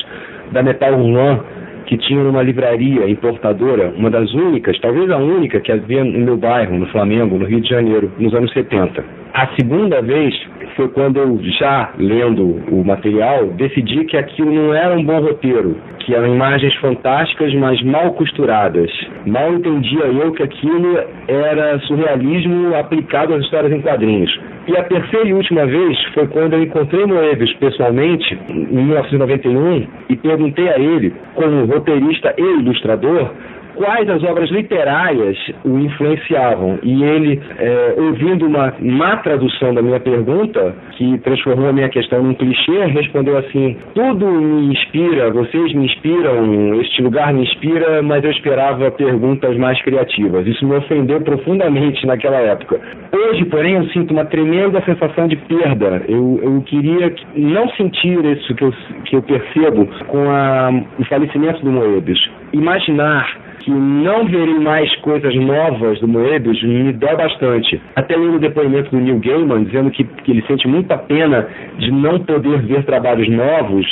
da 0.52 0.62
Metal 0.62 0.94
Rouen, 0.94 1.40
que 1.86 1.96
tinha 1.96 2.22
numa 2.22 2.42
livraria 2.42 3.08
importadora, 3.08 3.94
uma 3.96 4.10
das 4.10 4.32
únicas, 4.34 4.78
talvez 4.80 5.10
a 5.10 5.16
única 5.16 5.58
que 5.60 5.72
havia 5.72 6.04
no 6.04 6.18
meu 6.18 6.36
bairro, 6.36 6.78
no 6.78 6.86
Flamengo, 6.86 7.38
no 7.38 7.46
Rio 7.46 7.62
de 7.62 7.68
Janeiro, 7.68 8.12
nos 8.18 8.34
anos 8.34 8.52
70. 8.52 9.02
A 9.32 9.46
segunda 9.56 10.02
vez 10.02 10.34
foi 10.76 10.88
quando 10.88 11.18
eu, 11.18 11.38
já 11.58 11.92
lendo 11.98 12.60
o 12.70 12.84
material, 12.84 13.46
decidi 13.48 14.04
que 14.04 14.16
aquilo 14.16 14.52
não 14.52 14.74
era 14.74 14.96
um 14.96 15.04
bom 15.04 15.20
roteiro, 15.20 15.76
que 16.00 16.14
eram 16.14 16.34
imagens 16.34 16.74
fantásticas, 16.76 17.54
mas 17.54 17.80
mal 17.82 18.12
costuradas. 18.14 18.90
Mal 19.26 19.54
entendia 19.54 20.04
eu 20.04 20.32
que 20.32 20.42
aquilo 20.42 20.98
era 21.28 21.78
surrealismo 21.80 22.74
aplicado 22.74 23.34
às 23.34 23.42
histórias 23.44 23.72
em 23.72 23.80
quadrinhos. 23.80 24.30
E 24.66 24.76
a 24.76 24.84
terceira 24.84 25.28
e 25.28 25.34
última 25.34 25.66
vez 25.66 26.02
foi 26.14 26.26
quando 26.28 26.54
eu 26.54 26.62
encontrei 26.62 27.04
Moebius 27.04 27.52
pessoalmente, 27.54 28.38
em 28.48 28.66
1991, 28.66 29.86
e 30.08 30.16
perguntei 30.16 30.68
a 30.68 30.78
ele, 30.78 31.12
como 31.34 31.66
roteirista 31.66 32.34
e 32.38 32.42
ilustrador, 32.42 33.30
quais 33.74 34.08
as 34.08 34.22
obras 34.22 34.50
literárias 34.50 35.36
o 35.64 35.78
influenciavam. 35.78 36.78
E 36.82 37.02
ele, 37.02 37.40
é, 37.58 37.94
ouvindo 37.98 38.46
uma 38.46 38.72
má 38.80 39.16
tradução 39.18 39.74
da 39.74 39.82
minha 39.82 40.00
pergunta, 40.00 40.74
que 40.92 41.18
transformou 41.18 41.68
a 41.68 41.72
minha 41.72 41.88
questão 41.88 42.22
num 42.22 42.34
clichê, 42.34 42.84
respondeu 42.86 43.36
assim: 43.38 43.76
Tudo 43.94 44.26
me 44.26 44.72
inspira, 44.72 45.30
vocês 45.30 45.72
me 45.74 45.86
inspiram, 45.86 46.80
este 46.80 47.02
lugar 47.02 47.32
me 47.32 47.42
inspira, 47.42 48.02
mas 48.02 48.24
eu 48.24 48.30
esperava 48.30 48.90
perguntas 48.90 49.56
mais 49.56 49.80
criativas. 49.82 50.46
Isso 50.46 50.66
me 50.66 50.76
ofendeu 50.76 51.20
profundamente 51.20 52.06
naquela 52.06 52.38
época. 52.38 52.80
Hoje, 53.12 53.44
porém, 53.46 53.74
eu 53.74 53.84
sinto 53.90 54.12
uma 54.12 54.24
tremenda 54.24 54.82
sensação 54.82 55.28
de 55.28 55.36
perda. 55.36 56.02
Eu, 56.08 56.40
eu 56.42 56.62
queria 56.62 57.14
não 57.36 57.68
sentir 57.70 58.24
isso 58.24 58.54
que 58.54 58.64
eu, 58.64 58.72
que 59.04 59.16
eu 59.16 59.22
percebo 59.22 59.86
com 60.06 60.30
a, 60.30 60.70
o 60.98 61.04
falecimento 61.04 61.64
do 61.64 61.70
Moebius. 61.70 62.30
Imaginar 62.52 63.53
que 63.64 63.70
não 63.70 64.26
verei 64.26 64.58
mais 64.58 64.94
coisas 64.96 65.34
novas 65.34 65.98
do 65.98 66.06
Moebius 66.06 66.62
me 66.62 66.92
dói 66.92 67.16
bastante. 67.16 67.80
Até 67.96 68.14
lendo 68.14 68.36
o 68.36 68.38
depoimento 68.38 68.90
do 68.90 69.00
Neil 69.00 69.18
Gaiman, 69.20 69.64
dizendo 69.64 69.90
que, 69.90 70.04
que 70.04 70.30
ele 70.32 70.44
sente 70.46 70.68
muita 70.68 70.98
pena 70.98 71.48
de 71.78 71.90
não 71.90 72.18
poder 72.20 72.60
ver 72.62 72.84
trabalhos 72.84 73.26
novos 73.28 73.86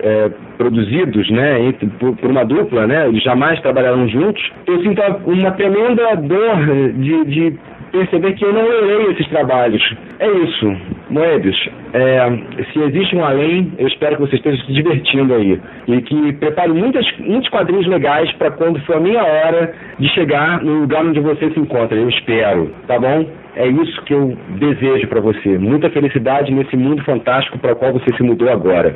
é, 0.00 0.30
produzidos 0.56 1.28
né, 1.30 1.60
entre, 1.60 1.86
por, 1.98 2.16
por, 2.16 2.30
uma 2.30 2.44
dupla, 2.44 2.86
né, 2.86 3.06
eles 3.08 3.22
jamais 3.22 3.60
trabalharam 3.60 4.08
juntos, 4.08 4.42
eu 4.66 4.80
sinto 4.82 5.02
uma 5.26 5.50
tremenda 5.52 6.16
dor 6.16 6.92
de, 6.94 7.24
de 7.26 7.58
perceber 7.90 8.32
que 8.34 8.44
eu 8.44 8.52
não 8.52 8.62
lerei 8.62 9.12
esses 9.12 9.26
trabalhos. 9.28 9.82
É 10.18 10.28
isso, 10.28 10.76
Moebius. 11.10 11.68
É, 11.92 12.64
se 12.72 12.78
existe 12.80 13.16
um 13.16 13.24
além, 13.24 13.72
eu 13.78 13.88
espero 13.88 14.16
que 14.16 14.22
você 14.22 14.36
esteja 14.36 14.62
se 14.64 14.72
divertindo 14.72 15.34
aí. 15.34 15.60
E 15.86 16.02
que 16.02 16.32
prepare 16.34 16.72
muitas, 16.72 17.06
muitos 17.18 17.48
quadrinhos 17.50 17.86
legais 17.86 18.30
para 18.32 18.50
quando 18.50 18.80
for 18.80 18.96
a 18.96 19.00
minha 19.00 19.22
hora 19.22 19.74
de 19.98 20.08
chegar 20.10 20.62
no 20.62 20.80
lugar 20.80 21.04
onde 21.04 21.20
você 21.20 21.50
se 21.50 21.60
encontra. 21.60 21.96
Eu 21.96 22.08
espero, 22.08 22.70
tá 22.86 22.98
bom? 22.98 23.26
É 23.56 23.66
isso 23.66 24.02
que 24.02 24.14
eu 24.14 24.36
desejo 24.58 25.08
para 25.08 25.20
você. 25.20 25.58
Muita 25.58 25.90
felicidade 25.90 26.52
nesse 26.52 26.76
mundo 26.76 27.02
fantástico 27.04 27.58
para 27.58 27.72
o 27.72 27.76
qual 27.76 27.92
você 27.92 28.14
se 28.16 28.22
mudou 28.22 28.48
agora. 28.50 28.94